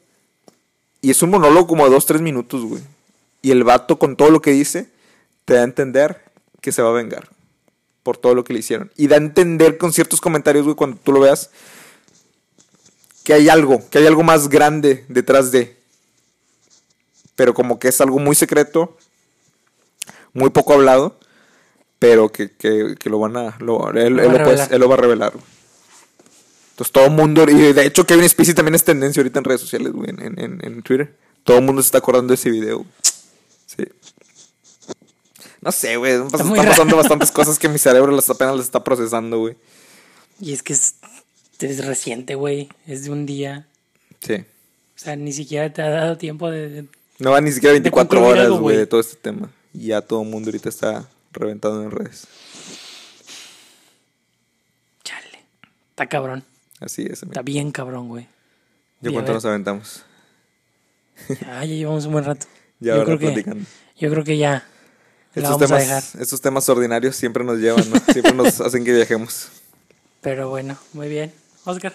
Y 1.02 1.12
es 1.12 1.22
un 1.22 1.30
monólogo 1.30 1.68
como 1.68 1.86
de 1.86 1.92
dos, 1.92 2.06
tres 2.06 2.22
minutos, 2.22 2.64
güey. 2.64 2.82
Y 3.42 3.52
el 3.52 3.64
vato 3.64 4.00
con 4.00 4.16
todo 4.16 4.30
lo 4.30 4.42
que 4.42 4.52
dice 4.52 4.90
te 5.46 5.54
da 5.54 5.62
a 5.62 5.64
entender 5.64 6.22
que 6.62 6.72
se 6.72 6.82
va 6.82 6.90
a 6.90 6.94
vengar 6.94 7.30
por 8.02 8.18
todo 8.18 8.36
lo 8.36 8.44
que 8.44 8.54
le 8.54 8.60
hicieron. 8.60 8.92
Y 8.98 9.08
da 9.08 9.16
a 9.16 9.20
entender 9.20 9.78
con 9.78 9.94
ciertos 9.94 10.22
comentarios, 10.22 10.66
güey, 10.66 10.76
cuando 10.76 10.98
tú 10.98 11.12
lo 11.12 11.20
veas, 11.20 11.50
que 13.24 13.34
hay 13.34 13.50
algo, 13.50 13.88
que 13.90 13.98
hay 13.98 14.06
algo 14.06 14.24
más 14.24 14.50
grande 14.50 15.06
detrás 15.08 15.52
de. 15.52 15.76
Pero 17.36 17.54
como 17.54 17.80
que 17.80 17.88
es 17.88 18.00
algo 18.02 18.20
muy 18.20 18.36
secreto, 18.36 18.96
muy 20.34 20.52
poco 20.52 20.74
hablado, 20.74 21.20
pero 22.08 22.32
que, 22.32 22.52
que- 22.52 22.96
que 23.00 23.10
lo 23.10 23.20
van 23.20 23.36
a. 23.38 23.58
Lo, 23.60 23.90
él, 23.92 24.14
Lo 24.14 24.22
él 24.24 24.30
va 24.30 24.34
a 24.36 24.38
lo 24.38 24.38
revelar. 24.46 24.74
él 24.74 24.80
lo 24.80 24.88
va 24.90 24.94
a 24.96 24.98
revelar. 24.98 25.34
Entonces 26.72 26.92
todo 26.92 27.06
el 27.06 27.12
mundo, 27.12 27.46
y 27.50 27.74
de 27.74 27.86
hecho 27.86 28.06
Kevin 28.06 28.28
Spacey 28.30 28.54
también 28.54 28.76
es 28.76 28.84
tendencia 28.84 29.22
ahorita 29.22 29.40
en 29.40 29.46
redes 29.46 29.62
sociales, 29.62 29.92
güey, 29.94 30.10
en, 30.10 30.22
en- 30.40 30.60
en- 30.64 30.82
Twitter. 30.84 31.16
Todo 31.44 31.58
el 31.60 31.64
mundo 31.64 31.82
se 31.82 31.88
está 31.88 32.00
acordando 32.00 32.30
de 32.32 32.36
ese 32.36 32.50
video. 32.50 32.86
Sí. 33.66 33.84
No 35.62 35.72
sé, 35.72 35.96
güey. 35.98 36.14
Están 36.14 36.32
pasando 36.32 36.56
raro. 36.96 36.98
bastantes 36.98 37.32
cosas 37.32 37.58
que 37.58 37.70
mi 37.70 37.78
cerebro 37.80 38.12
las 38.12 38.30
apenas 38.30 38.56
las 38.56 38.66
está 38.66 38.84
procesando, 38.84 39.40
güey. 39.40 39.56
Y 40.40 40.54
es 40.54 40.62
que 40.64 40.74
es, 40.74 40.96
es 41.60 41.86
reciente, 41.86 42.36
güey. 42.36 42.70
Es 42.86 43.06
de 43.06 43.12
un 43.12 43.26
día. 43.26 43.68
Sí. 44.22 44.34
O 44.36 45.00
sea, 45.00 45.16
ni 45.16 45.34
siquiera 45.34 45.72
te 45.74 45.82
ha 45.82 45.90
dado 45.90 46.18
tiempo 46.18 46.50
de... 46.50 46.70
de- 46.70 46.86
No 47.20 47.40
ni 47.42 47.52
siquiera 47.52 47.72
24 47.74 48.20
concluir 48.20 48.48
horas, 48.48 48.60
güey. 48.60 48.78
de 48.78 48.86
todo 48.86 49.00
este 49.02 49.16
tema. 49.16 49.50
Y 49.74 49.88
ya 49.88 50.02
todo 50.02 50.22
el 50.24 50.30
mundo 50.30 50.50
ahorita 50.50 50.70
está 50.70 51.08
reventado 51.36 51.84
en 51.84 51.92
redes. 51.92 52.28
Chale. 55.04 55.40
Está 55.92 56.08
cabrón. 56.08 56.44
Así 56.80 57.04
es, 57.04 57.24
amigo. 57.24 57.34
Está 57.34 57.42
bien 57.42 57.72
cabrón, 57.72 58.08
güey. 58.10 58.28
¿Ya 59.02 59.10
Y 59.10 59.14
a 59.14 59.16
cuánto 59.16 59.34
nos 59.34 59.46
aventamos? 59.46 60.04
Ah, 61.48 61.64
ya 61.64 61.76
llevamos 61.76 62.06
un 62.06 62.14
buen 62.14 62.26
rato. 62.26 62.46
Ya 62.78 62.98
yo, 62.98 63.06
creo 63.06 63.18
que, 63.18 63.28
platicando. 63.28 63.66
yo 63.98 64.12
creo 64.12 64.24
que 64.26 64.38
ya 64.38 64.66
la 65.34 65.44
Estos 65.44 65.50
vamos 65.50 65.62
a 65.62 65.66
temas, 65.68 65.82
dejar. 66.12 66.22
estos 66.22 66.42
temas 66.42 66.68
ordinarios 66.68 67.16
siempre 67.16 67.42
nos 67.46 67.58
llevan, 67.58 67.90
¿no? 67.90 67.98
Siempre 68.12 68.34
nos 68.34 68.60
hacen 68.62 68.84
que 68.84 68.92
viajemos. 68.92 69.48
Pero 70.20 70.50
bueno, 70.50 70.78
muy 70.92 71.08
bien. 71.08 71.32
Oscar, 71.64 71.94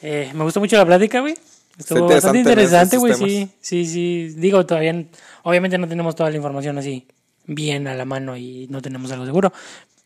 eh, 0.00 0.32
me 0.34 0.44
gustó 0.44 0.60
mucho 0.60 0.76
la 0.78 0.86
plática, 0.86 1.20
güey. 1.20 1.34
Estuvo 1.76 2.08
bastante 2.08 2.38
interesante 2.38 2.96
güey. 2.96 3.12
Sí, 3.14 3.50
sí, 3.60 3.84
sí. 3.84 4.34
Digo, 4.38 4.64
todavía, 4.64 5.04
obviamente 5.42 5.76
no 5.76 5.86
tenemos 5.86 6.16
toda 6.16 6.30
la 6.30 6.36
información 6.36 6.78
así 6.78 7.06
bien 7.48 7.88
a 7.88 7.94
la 7.96 8.04
mano 8.04 8.36
y 8.36 8.68
no 8.70 8.80
tenemos 8.80 9.10
algo 9.10 9.24
seguro. 9.26 9.52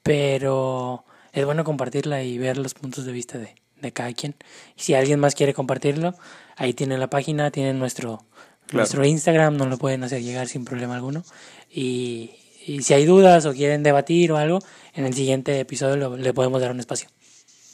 Pero 0.03 1.05
es 1.33 1.45
bueno 1.45 1.65
compartirla 1.65 2.23
y 2.23 2.39
ver 2.39 2.57
los 2.57 2.75
puntos 2.75 3.05
de 3.05 3.13
vista 3.13 3.39
de, 3.39 3.55
de 3.81 3.93
cada 3.93 4.13
quien. 4.13 4.35
Y 4.77 4.83
si 4.83 4.95
alguien 4.95 5.21
más 5.21 5.35
quiere 5.35 5.55
compartirlo, 5.55 6.15
ahí 6.57 6.73
tienen 6.75 6.99
la 7.01 7.09
página, 7.09 7.51
tienen 7.51 7.79
nuestro, 7.79 8.25
Claro. 8.67 8.79
nuestro 8.79 9.05
Instagram, 9.05 9.57
nos 9.57 9.69
lo 9.69 9.77
pueden 9.79 10.03
hacer 10.05 10.23
llegar 10.23 10.49
sin 10.49 10.65
problema 10.65 10.95
alguno. 10.95 11.25
Y, 11.71 12.31
y 12.67 12.83
si 12.83 12.95
hay 12.95 13.05
dudas 13.05 13.45
o 13.47 13.53
quieren 13.53 13.83
debatir 13.83 14.33
o 14.33 14.37
algo, 14.39 14.61
en 14.95 15.05
el 15.05 15.15
siguiente 15.15 15.59
episodio 15.61 15.97
lo- 15.97 16.17
le 16.17 16.33
podemos 16.33 16.61
dar 16.61 16.71
un 16.71 16.81
espacio. 16.81 17.09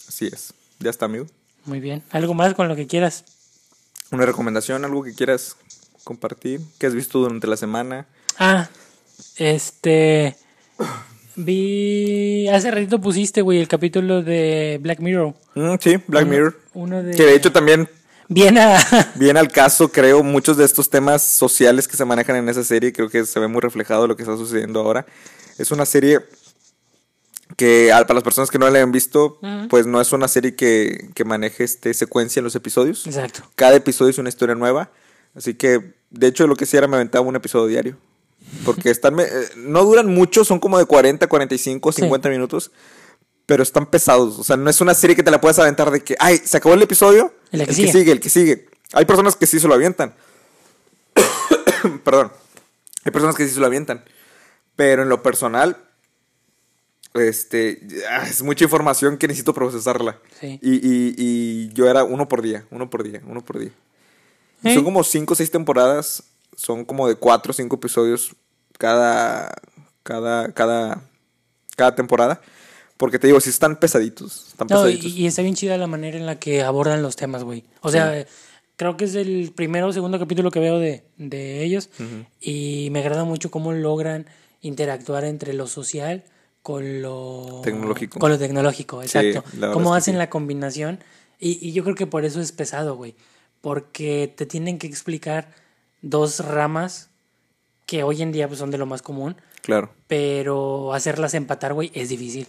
Así 0.08 0.26
es. 0.26 0.52
Ya 0.80 0.90
está, 0.90 1.04
amigo. 1.06 1.26
Muy 1.64 1.80
bien. 1.80 2.02
¿Algo 2.10 2.34
más 2.34 2.54
con 2.54 2.68
lo 2.68 2.76
que 2.76 2.86
quieras? 2.86 3.24
Una 4.10 4.24
recomendación, 4.26 4.84
algo 4.84 5.02
que 5.02 5.14
quieras 5.14 5.56
compartir, 6.04 6.60
que 6.78 6.86
has 6.86 6.94
visto 6.94 7.18
durante 7.18 7.46
la 7.46 7.56
semana. 7.56 8.06
Ah, 8.38 8.68
este. 9.38 10.36
Vi. 11.36 12.48
Hace 12.48 12.70
ratito 12.70 13.00
pusiste, 13.00 13.42
güey, 13.42 13.58
el 13.60 13.68
capítulo 13.68 14.22
de 14.22 14.78
Black 14.82 15.00
Mirror. 15.00 15.34
Mm, 15.54 15.74
sí, 15.80 15.96
Black 16.06 16.26
Mirror. 16.26 16.60
Uno 16.74 17.02
de. 17.02 17.14
Que 17.14 17.24
de 17.24 17.34
hecho 17.34 17.52
también 17.52 17.88
Bien 18.28 18.58
a. 18.58 18.78
Viene 19.16 19.40
al 19.40 19.50
caso, 19.50 19.90
creo, 19.90 20.22
muchos 20.22 20.56
de 20.56 20.64
estos 20.64 20.90
temas 20.90 21.22
sociales 21.22 21.88
que 21.88 21.96
se 21.96 22.04
manejan 22.04 22.36
en 22.36 22.48
esa 22.48 22.62
serie, 22.62 22.92
creo 22.92 23.08
que 23.08 23.24
se 23.24 23.40
ve 23.40 23.48
muy 23.48 23.60
reflejado 23.60 24.06
lo 24.06 24.16
que 24.16 24.22
está 24.22 24.36
sucediendo 24.36 24.80
ahora. 24.80 25.06
Es 25.56 25.70
una 25.70 25.86
serie 25.86 26.20
que 27.56 27.88
para 27.90 28.14
las 28.14 28.22
personas 28.22 28.50
que 28.50 28.58
no 28.58 28.68
la 28.68 28.82
han 28.82 28.92
visto, 28.92 29.40
pues 29.70 29.86
no 29.86 30.00
es 30.00 30.12
una 30.12 30.28
serie 30.28 30.54
que, 30.54 31.10
que 31.14 31.24
maneje 31.24 31.64
este 31.64 31.94
secuencia 31.94 32.40
en 32.40 32.44
los 32.44 32.54
episodios. 32.54 33.06
Exacto. 33.06 33.42
Cada 33.54 33.76
episodio 33.76 34.10
es 34.10 34.18
una 34.18 34.28
historia 34.28 34.54
nueva, 34.54 34.90
así 35.34 35.54
que 35.54 35.94
de 36.10 36.26
hecho 36.26 36.46
lo 36.46 36.54
que 36.54 36.66
sí 36.66 36.76
era 36.76 36.86
me 36.86 36.96
aventaba 36.96 37.26
un 37.26 37.34
episodio 37.34 37.66
diario. 37.66 37.96
Porque 38.64 38.90
están 38.90 39.18
eh, 39.20 39.26
no 39.56 39.84
duran 39.84 40.06
mucho, 40.06 40.44
son 40.44 40.58
como 40.58 40.78
de 40.78 40.84
40, 40.86 41.26
45, 41.26 41.92
Sí. 41.92 42.02
50 42.02 42.28
minutos, 42.30 42.70
pero 43.46 43.62
están 43.62 43.86
pesados. 43.86 44.38
O 44.38 44.44
sea, 44.44 44.56
no 44.56 44.68
es 44.70 44.80
una 44.80 44.94
serie 44.94 45.14
que 45.16 45.22
te 45.22 45.30
la 45.30 45.40
puedes 45.40 45.58
aventar 45.58 45.90
de 45.90 46.00
que, 46.02 46.16
ay, 46.18 46.40
se 46.44 46.56
acabó 46.56 46.74
el 46.74 46.82
episodio, 46.82 47.32
El 47.52 47.60
el 47.62 47.66
que 47.66 47.70
que, 47.70 47.76
sigue. 47.76 47.92
sigue. 47.92 48.12
el 48.12 48.20
que 48.20 48.30
sigue. 48.30 48.68
Hay 48.92 49.04
personas 49.04 49.36
que 49.36 49.46
sí 49.46 49.60
se 49.60 49.68
lo 49.68 49.74
avientan. 49.74 50.14
Perdón. 52.04 52.32
Hay 53.04 53.12
personas 53.12 53.36
que 53.36 53.46
sí 53.46 53.54
se 53.54 53.60
lo 53.60 53.66
avientan. 53.66 54.04
Pero 54.76 55.02
en 55.02 55.08
lo 55.08 55.22
personal, 55.22 55.76
este, 57.14 57.80
ah, 58.10 58.26
es 58.28 58.42
mucha 58.42 58.64
información 58.64 59.16
que 59.18 59.26
necesito 59.28 59.52
procesarla. 59.54 60.18
Sí. 60.40 60.58
Y, 60.62 60.74
y- 60.76 61.14
y 61.16 61.68
yo 61.72 61.88
era 61.88 62.04
uno 62.04 62.28
por 62.28 62.42
día, 62.42 62.64
uno 62.70 62.88
por 62.90 63.02
día, 63.02 63.20
uno 63.26 63.44
por 63.44 63.58
día. 63.58 63.72
Sí. 64.62 64.74
Son 64.74 64.84
como 64.84 65.02
cinco 65.04 65.32
o 65.34 65.36
seis 65.36 65.50
temporadas, 65.50 66.22
son 66.58 66.84
como 66.84 67.06
de 67.06 67.14
cuatro 67.14 67.52
o 67.52 67.54
cinco 67.54 67.76
episodios 67.76 68.34
cada, 68.78 69.54
cada, 70.02 70.52
cada, 70.52 71.02
cada 71.76 71.94
temporada. 71.94 72.40
Porque 72.96 73.20
te 73.20 73.28
digo, 73.28 73.38
sí 73.40 73.50
están 73.50 73.78
pesaditos. 73.78 74.48
Están 74.48 74.66
No, 74.68 74.88
y, 74.88 74.96
pesaditos. 74.96 75.18
y 75.18 75.26
está 75.28 75.42
bien 75.42 75.54
chida 75.54 75.78
la 75.78 75.86
manera 75.86 76.18
en 76.18 76.26
la 76.26 76.40
que 76.40 76.62
abordan 76.62 77.00
los 77.00 77.14
temas, 77.14 77.44
güey. 77.44 77.62
O 77.80 77.92
sea, 77.92 78.26
creo 78.74 78.96
que 78.96 79.04
es 79.04 79.14
el 79.14 79.52
primero 79.54 79.86
o 79.86 79.92
segundo 79.92 80.18
capítulo 80.18 80.50
que 80.50 80.58
veo 80.58 80.80
de, 80.80 81.04
de 81.16 81.62
ellos. 81.62 81.90
Y 82.40 82.88
me 82.90 82.98
agrada 82.98 83.22
mucho 83.22 83.52
cómo 83.52 83.72
logran 83.72 84.26
interactuar 84.60 85.24
entre 85.24 85.52
lo 85.52 85.68
social 85.68 86.24
con 86.62 87.02
lo 87.02 87.60
Tecnológico. 87.62 88.18
Con 88.18 88.32
lo 88.32 88.38
tecnológico, 88.38 89.00
exacto. 89.00 89.44
cómo 89.72 89.94
hacen 89.94 90.14
sí. 90.14 90.18
la 90.18 90.28
combinación. 90.28 90.98
Y, 91.38 91.64
y 91.64 91.72
yo 91.72 91.84
creo 91.84 91.94
que 91.94 92.08
por 92.08 92.24
eso 92.24 92.40
es 92.40 92.50
pesado, 92.50 92.96
güey. 92.96 93.14
Porque 93.60 94.32
te 94.36 94.44
tienen 94.44 94.78
que 94.78 94.88
explicar 94.88 95.54
dos 96.02 96.40
ramas 96.40 97.10
que 97.86 98.02
hoy 98.02 98.22
en 98.22 98.32
día 98.32 98.48
pues, 98.48 98.58
son 98.60 98.70
de 98.70 98.78
lo 98.78 98.86
más 98.86 99.02
común. 99.02 99.36
Claro. 99.62 99.90
Pero 100.06 100.92
hacerlas 100.94 101.34
empatar, 101.34 101.74
güey, 101.74 101.90
es 101.94 102.08
difícil. 102.08 102.46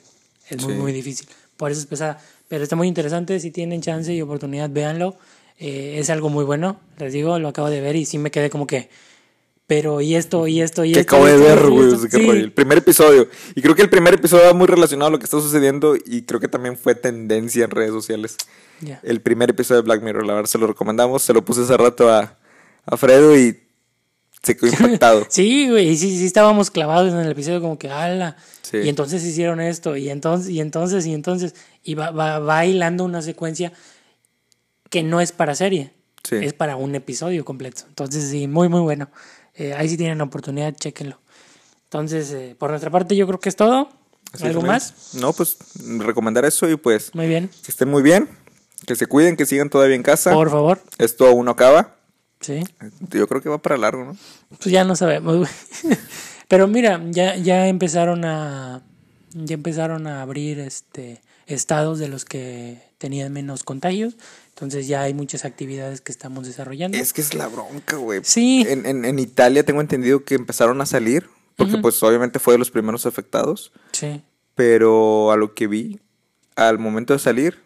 Es 0.50 0.62
muy, 0.64 0.74
Sí. 0.74 0.80
muy 0.80 0.92
difícil. 0.92 1.28
Por 1.58 1.72
eso 1.72 1.80
es 1.82 1.86
pesada. 1.88 2.20
Pero 2.48 2.64
está 2.64 2.76
muy 2.76 2.88
interesante. 2.88 3.40
Si 3.40 3.52
tienen 3.52 3.82
chance 3.82 4.14
y 4.14 4.22
oportunidad, 4.22 4.70
véanlo. 4.70 5.16
Eh, 5.60 5.98
es 6.00 6.10
algo 6.10 6.30
muy 6.30 6.46
bueno. 6.46 6.80
Les 6.98 7.14
digo, 7.14 7.38
lo 7.40 7.50
acabo 7.50 7.70
de 7.70 7.82
ver 7.82 7.96
y 7.96 8.06
sí 8.06 8.18
me 8.18 8.32
quedé 8.32 8.50
como 8.50 8.66
que. 8.66 8.90
Pero, 9.68 10.02
y 10.02 10.16
esto, 10.16 10.48
y 10.48 10.62
esto, 10.62 10.84
y 10.84 10.94
que 10.94 11.02
esto. 11.02 11.16
acabo 11.16 11.28
y 11.28 11.32
de 11.32 11.38
esto, 11.38 11.46
ver, 11.46 11.70
güey. 11.70 12.10
Sí. 12.10 12.30
el 12.30 12.52
primer 12.52 12.80
episodio. 12.80 13.28
Y 13.54 13.62
creo 13.62 13.76
que 13.76 13.84
el 13.84 13.90
primer 13.90 14.16
episodio 14.16 14.46
va 14.46 14.54
muy 14.54 14.66
relacionado 14.66 15.10
a 15.10 15.12
lo 15.12 15.20
que 15.20 15.26
está 15.26 15.40
sucediendo 15.40 15.96
y 15.96 16.24
creo 16.24 16.40
que 16.40 16.48
también 16.48 16.76
fue 16.76 16.96
tendencia 16.96 17.66
en 17.66 17.72
redes 17.72 17.92
sociales. 17.92 18.36
Ya. 18.82 19.00
El 19.04 19.22
primer 19.22 19.52
episodio 19.52 19.82
de 19.82 19.86
Black 19.86 20.02
Mirror, 20.02 20.26
la 20.26 20.34
verdad, 20.34 20.50
se 20.50 20.58
lo 20.58 20.66
recomendamos. 20.66 21.22
Se 21.22 21.34
lo 21.34 21.46
puse 21.46 21.62
hace 21.62 21.78
rato 21.78 22.10
a, 22.12 22.36
a 22.90 22.98
Fredo 22.98 23.38
y 23.38 23.60
se 24.42 24.56
quedó 24.58 24.68
impactado. 24.68 25.28
Sí, 25.30 25.70
güey, 25.70 25.96
sí, 25.96 26.18
sí 26.18 26.26
estábamos 26.26 26.72
clavados 26.72 27.12
en 27.14 27.20
el 27.20 27.32
episodio 27.32 27.62
como 27.62 27.78
que, 27.78 27.90
ala. 27.90 28.36
Sí. 28.62 28.78
Y 28.78 28.90
entonces 28.90 29.24
hicieron 29.24 29.62
esto, 29.62 29.96
y 29.96 30.10
entonces, 30.10 30.50
y 30.50 30.60
entonces, 30.60 31.06
y 31.06 31.14
entonces. 31.14 31.56
Y 31.84 31.96
va, 31.96 32.12
va, 32.12 32.40
va 32.40 32.66
hilando 32.66 33.04
una 33.04 33.22
secuencia 33.22 33.72
que 34.90 35.04
no 35.04 35.22
es 35.22 35.32
para 35.32 35.56
serie. 35.56 35.94
Sí. 36.28 36.36
Es 36.36 36.54
para 36.54 36.76
un 36.76 36.96
episodio 36.96 37.46
completo. 37.46 37.84
Entonces, 37.88 38.30
sí, 38.30 38.48
muy, 38.48 38.70
muy 38.70 38.82
bueno. 38.82 39.10
Eh, 39.56 39.74
ahí 39.74 39.90
sí 39.90 39.98
tienen 39.98 40.22
oportunidad, 40.22 40.74
chéquenlo. 40.76 41.20
Entonces, 41.86 42.32
eh, 42.32 42.56
por 42.58 42.70
nuestra 42.70 42.92
parte, 42.92 43.16
yo 43.16 43.26
creo 43.28 43.40
que 43.40 43.50
es 43.50 43.56
todo. 43.56 43.90
Así 44.32 44.46
¿Algo 44.46 44.62
más? 44.62 45.16
No, 45.16 45.34
pues 45.34 45.58
recomendar 45.98 46.46
eso 46.46 46.70
y 46.70 46.76
pues 46.76 47.14
Muy 47.16 47.28
bien. 47.28 47.50
que 47.64 47.72
estén 47.72 47.90
muy 47.90 48.04
bien, 48.04 48.30
que 48.86 48.96
se 48.96 49.08
cuiden, 49.08 49.36
que 49.36 49.48
sigan 49.48 49.72
todavía 49.72 49.96
en 49.96 50.04
casa. 50.04 50.32
Por 50.32 50.52
favor. 50.52 50.80
Esto 51.00 51.28
aún 51.28 51.46
no 51.46 51.52
acaba. 51.52 51.99
Sí. 52.40 52.64
Yo 53.12 53.28
creo 53.28 53.42
que 53.42 53.50
va 53.50 53.58
para 53.62 53.78
largo, 53.78 54.06
¿no? 54.06 54.18
Pues 54.50 54.66
ya 54.72 54.84
no 54.84 54.96
sabemos. 54.96 55.48
Pero 56.48 56.68
mira, 56.68 57.02
ya, 57.10 57.36
ya 57.36 57.68
empezaron 57.68 58.26
a. 58.26 58.82
Ya 59.34 59.54
empezaron 59.56 60.08
a 60.08 60.22
abrir 60.22 60.60
este 60.60 61.22
estados 61.46 62.00
de 62.00 62.08
los 62.08 62.26
que 62.26 62.82
tenían 62.98 63.32
menos 63.34 63.64
contagios. 63.64 64.16
Entonces 64.50 64.88
ya 64.88 65.02
hay 65.02 65.14
muchas 65.14 65.46
actividades 65.46 66.02
que 66.02 66.12
estamos 66.12 66.48
desarrollando. 66.48 66.98
Es 66.98 67.14
que 67.14 67.22
es 67.22 67.34
la 67.34 67.48
bronca, 67.48 67.98
güey. 67.98 68.22
Sí. 68.24 68.66
En, 68.68 68.86
en, 68.86 69.06
en 69.06 69.20
Italia 69.20 69.64
tengo 69.64 69.82
entendido 69.82 70.24
que 70.24 70.36
empezaron 70.36 70.82
a 70.82 70.86
salir, 70.86 71.30
porque 71.56 71.78
pues 71.78 72.02
obviamente 72.04 72.40
fue 72.40 72.54
de 72.56 72.58
los 72.60 72.72
primeros 72.72 73.06
afectados, 73.06 73.72
Sí. 73.92 74.22
pero 74.56 75.32
a 75.32 75.38
lo 75.38 75.54
que 75.54 75.68
vi, 75.68 76.00
al 76.56 76.78
momento 76.80 77.14
de 77.14 77.20
salir, 77.20 77.60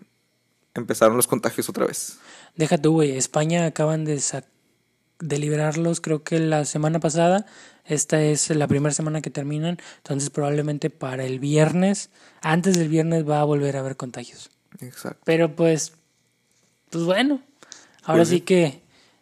empezaron 0.76 1.16
los 1.18 1.28
contagios 1.28 1.68
otra 1.70 1.86
vez. 1.88 2.18
Deja 2.56 2.78
tú, 2.78 2.92
güey. 2.94 3.18
España 3.18 3.66
acaban 3.66 4.06
de, 4.06 4.20
sa- 4.20 4.46
de 5.28 5.40
liberarlos, 5.40 6.02
creo 6.02 6.24
que 6.24 6.40
la 6.40 6.66
semana 6.66 7.00
pasada. 7.00 7.46
Esta 7.86 8.22
es 8.22 8.50
la 8.50 8.68
primera 8.68 8.94
semana 8.94 9.22
que 9.22 9.30
terminan. 9.30 9.78
Entonces, 9.98 10.30
probablemente 10.30 10.90
para 10.90 11.26
el 11.26 11.40
viernes, 11.40 12.10
antes 12.42 12.78
del 12.78 12.90
viernes, 12.90 13.28
va 13.28 13.42
a 13.42 13.44
volver 13.44 13.76
a 13.76 13.80
haber 13.80 13.96
contagios. 13.96 14.50
Exacto. 14.80 15.22
Pero 15.26 15.56
pues, 15.56 15.94
pues 16.90 17.04
bueno. 17.06 17.42
Ahora 18.04 18.20
Pues 18.20 18.30
sí 18.30 18.36
sí. 18.38 18.42
que 18.42 18.82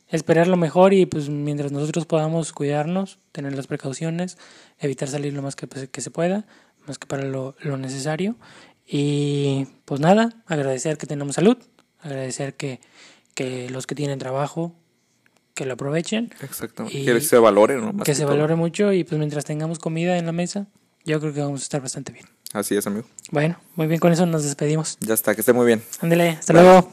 esperar 0.10 0.47
lo 0.47 0.58
mejor 0.58 0.93
y 0.93 1.06
pues 1.06 1.30
mientras 1.30 1.72
nosotros 1.72 2.06
podamos 2.06 2.52
cuidarnos, 2.52 3.20
tener 3.32 3.56
las 3.56 3.68
precauciones, 3.68 4.38
evitar 4.80 5.08
salir 5.08 5.34
lo 5.34 5.41
más 5.41 5.56
que, 5.56 5.68
pues, 5.68 5.88
que 5.88 6.02
se 6.02 6.12
pueda, 6.12 6.45
más 6.88 6.97
que 6.97 7.08
para 7.08 7.24
lo, 7.24 7.56
lo 7.62 7.78
necesario. 7.78 8.36
Y 8.88 9.68
pues 9.86 10.02
nada, 10.02 10.34
agradecer 10.47 10.97
que 10.97 11.08
tenemos 11.08 11.36
salud, 11.36 11.58
agradecer 12.02 12.56
que, 12.56 12.80
que 13.36 13.70
los 13.70 13.88
que 13.88 13.95
tienen 13.95 14.20
trabajo, 14.20 14.76
que 15.54 15.66
lo 15.66 15.74
aprovechen, 15.74 16.32
Exactamente. 16.41 16.97
Y- 16.99 17.06
que 17.06 17.22
se 17.22 17.38
valore, 17.38 17.76
¿no? 17.78 17.93
Más 17.93 18.06
que 18.06 18.16
se 18.16 18.24
todo. 18.24 18.32
valore 18.32 18.56
mucho 18.56 18.93
y 18.93 19.04
pues 19.04 19.18
mientras 19.20 19.43
tengamos 19.45 19.80
comida 19.80 20.18
en 20.18 20.26
la 20.26 20.32
mesa, 20.32 20.68
yo 21.06 21.20
creo 21.20 21.34
que 21.34 21.41
vamos 21.41 21.62
a 21.62 21.64
estar 21.64 21.82
bastante 21.82 22.12
bien. 22.14 22.26
Así 22.54 22.76
es, 22.76 22.86
amigo. 22.88 23.06
Bueno, 23.32 23.58
muy 23.76 23.88
bien, 23.88 23.99
con 23.99 24.12
eso 24.12 24.26
nos 24.26 24.43
despedimos. 24.43 24.97
Ya 24.99 25.14
está, 25.14 25.34
que 25.36 25.41
esté 25.41 25.54
muy 25.54 25.66
bien. 25.66 25.82
Ándale, 26.02 26.30
hasta 26.32 26.54
Bye. 26.54 26.62
luego. 26.64 26.91